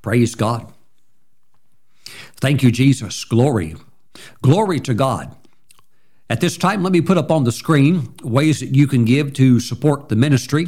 Praise 0.00 0.34
God. 0.34 0.72
Thank 2.40 2.62
you, 2.62 2.70
Jesus. 2.70 3.24
Glory. 3.24 3.76
Glory 4.42 4.80
to 4.80 4.94
God. 4.94 5.34
At 6.28 6.40
this 6.40 6.56
time, 6.56 6.82
let 6.82 6.92
me 6.92 7.00
put 7.00 7.18
up 7.18 7.30
on 7.30 7.44
the 7.44 7.52
screen 7.52 8.14
ways 8.22 8.60
that 8.60 8.74
you 8.74 8.86
can 8.86 9.04
give 9.04 9.32
to 9.34 9.60
support 9.60 10.08
the 10.08 10.16
ministry. 10.16 10.66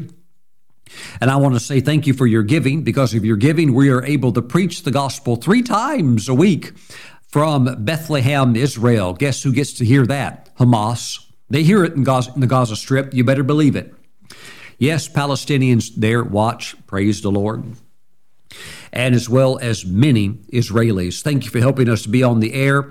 And 1.20 1.30
I 1.30 1.36
want 1.36 1.54
to 1.54 1.60
say 1.60 1.80
thank 1.80 2.06
you 2.06 2.14
for 2.14 2.26
your 2.26 2.42
giving. 2.42 2.82
Because 2.82 3.12
of 3.12 3.24
your 3.24 3.36
giving, 3.36 3.74
we 3.74 3.90
are 3.90 4.04
able 4.04 4.32
to 4.32 4.42
preach 4.42 4.84
the 4.84 4.90
gospel 4.90 5.36
three 5.36 5.62
times 5.62 6.28
a 6.28 6.34
week 6.34 6.72
from 7.26 7.84
Bethlehem, 7.84 8.56
Israel. 8.56 9.12
Guess 9.12 9.42
who 9.42 9.52
gets 9.52 9.72
to 9.74 9.84
hear 9.84 10.06
that? 10.06 10.54
Hamas. 10.56 11.24
They 11.50 11.64
hear 11.64 11.84
it 11.84 11.94
in, 11.94 12.04
Gaza, 12.04 12.32
in 12.34 12.40
the 12.40 12.46
Gaza 12.46 12.76
Strip. 12.76 13.12
You 13.12 13.24
better 13.24 13.42
believe 13.42 13.74
it. 13.74 13.92
Yes, 14.78 15.08
Palestinians 15.08 15.90
there 15.96 16.22
watch. 16.22 16.76
Praise 16.86 17.20
the 17.20 17.30
Lord 17.30 17.64
and 18.92 19.14
as 19.14 19.28
well 19.28 19.58
as 19.58 19.84
many 19.84 20.30
Israelis. 20.52 21.22
Thank 21.22 21.44
you 21.44 21.50
for 21.50 21.60
helping 21.60 21.88
us 21.88 22.02
to 22.02 22.08
be 22.08 22.22
on 22.22 22.40
the 22.40 22.54
air 22.54 22.90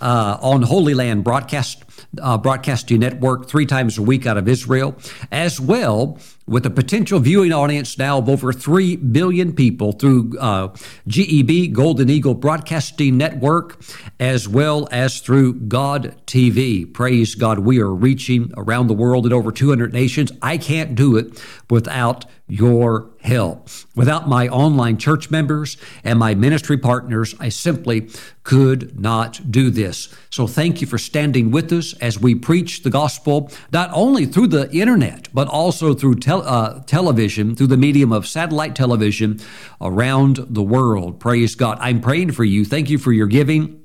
uh, 0.00 0.38
on 0.40 0.62
Holy 0.62 0.94
Land 0.94 1.24
Broadcast 1.24 1.84
uh, 2.20 2.38
Broadcasting 2.38 3.00
Network 3.00 3.48
three 3.48 3.66
times 3.66 3.98
a 3.98 4.02
week 4.02 4.26
out 4.26 4.36
of 4.36 4.48
Israel, 4.48 4.96
as 5.30 5.60
well 5.60 6.18
with 6.46 6.64
a 6.64 6.70
potential 6.70 7.20
viewing 7.20 7.52
audience 7.52 7.98
now 7.98 8.18
of 8.18 8.28
over 8.28 8.52
3 8.52 8.96
billion 8.96 9.52
people 9.52 9.92
through 9.92 10.38
uh, 10.38 10.68
GEB, 11.06 11.72
Golden 11.72 12.08
Eagle 12.08 12.34
Broadcasting 12.34 13.18
Network, 13.18 13.80
as 14.18 14.48
well 14.48 14.88
as 14.90 15.20
through 15.20 15.54
God 15.54 16.14
TV. 16.26 16.90
Praise 16.90 17.34
God, 17.34 17.60
we 17.60 17.80
are 17.80 17.92
reaching 17.92 18.52
around 18.56 18.86
the 18.86 18.94
world 18.94 19.26
in 19.26 19.32
over 19.32 19.52
200 19.52 19.92
nations. 19.92 20.32
I 20.40 20.56
can't 20.56 20.94
do 20.94 21.16
it 21.16 21.42
without 21.68 22.24
your 22.48 23.10
help. 23.20 23.68
Without 23.94 24.26
my 24.26 24.48
online 24.48 24.96
church 24.96 25.30
members 25.30 25.76
and 26.02 26.18
my 26.18 26.34
ministry 26.34 26.78
partners, 26.78 27.34
I 27.38 27.50
simply 27.50 28.10
could 28.42 28.98
not 28.98 29.50
do 29.50 29.70
this. 29.70 30.08
So 30.30 30.46
thank 30.46 30.80
you 30.80 30.86
for 30.86 30.96
standing 30.96 31.50
with 31.50 31.70
us 31.72 31.92
as 31.98 32.18
we 32.18 32.34
preach 32.34 32.82
the 32.82 32.90
gospel, 32.90 33.50
not 33.70 33.90
only 33.92 34.24
through 34.24 34.46
the 34.48 34.70
internet, 34.72 35.28
but 35.34 35.46
also 35.48 35.92
through 35.92 36.16
tel- 36.16 36.46
uh, 36.46 36.82
television, 36.84 37.54
through 37.54 37.66
the 37.66 37.76
medium 37.76 38.12
of 38.12 38.26
satellite 38.26 38.74
television 38.74 39.40
around 39.80 40.36
the 40.48 40.62
world. 40.62 41.20
Praise 41.20 41.54
God. 41.54 41.76
I'm 41.80 42.00
praying 42.00 42.32
for 42.32 42.44
you. 42.44 42.64
Thank 42.64 42.88
you 42.88 42.96
for 42.96 43.12
your 43.12 43.26
giving. 43.26 43.77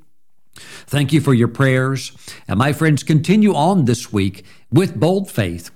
Thank 0.87 1.13
you 1.13 1.21
for 1.21 1.33
your 1.33 1.47
prayers. 1.47 2.11
And 2.47 2.59
my 2.59 2.73
friends, 2.73 3.03
continue 3.03 3.53
on 3.53 3.85
this 3.85 4.11
week 4.11 4.45
with 4.71 4.99
bold 4.99 5.29
faith 5.29 5.69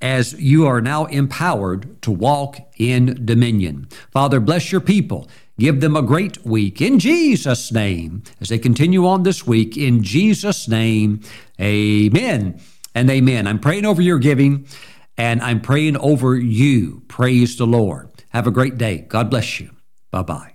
as 0.00 0.34
you 0.34 0.66
are 0.66 0.80
now 0.80 1.06
empowered 1.06 2.00
to 2.02 2.10
walk 2.10 2.58
in 2.78 3.24
dominion. 3.24 3.88
Father, 4.10 4.40
bless 4.40 4.72
your 4.72 4.80
people. 4.80 5.28
Give 5.58 5.80
them 5.80 5.96
a 5.96 6.02
great 6.02 6.44
week 6.44 6.80
in 6.80 6.98
Jesus' 6.98 7.70
name 7.72 8.22
as 8.40 8.48
they 8.48 8.58
continue 8.58 9.06
on 9.06 9.22
this 9.22 9.46
week. 9.46 9.76
In 9.76 10.02
Jesus' 10.02 10.66
name, 10.66 11.20
amen 11.60 12.60
and 12.94 13.10
amen. 13.10 13.46
I'm 13.46 13.60
praying 13.60 13.84
over 13.84 14.02
your 14.02 14.18
giving 14.18 14.66
and 15.16 15.40
I'm 15.42 15.60
praying 15.60 15.96
over 15.98 16.36
you. 16.36 17.02
Praise 17.08 17.56
the 17.56 17.66
Lord. 17.66 18.08
Have 18.30 18.46
a 18.46 18.50
great 18.50 18.78
day. 18.78 18.98
God 19.08 19.30
bless 19.30 19.60
you. 19.60 19.70
Bye 20.10 20.22
bye. 20.22 20.51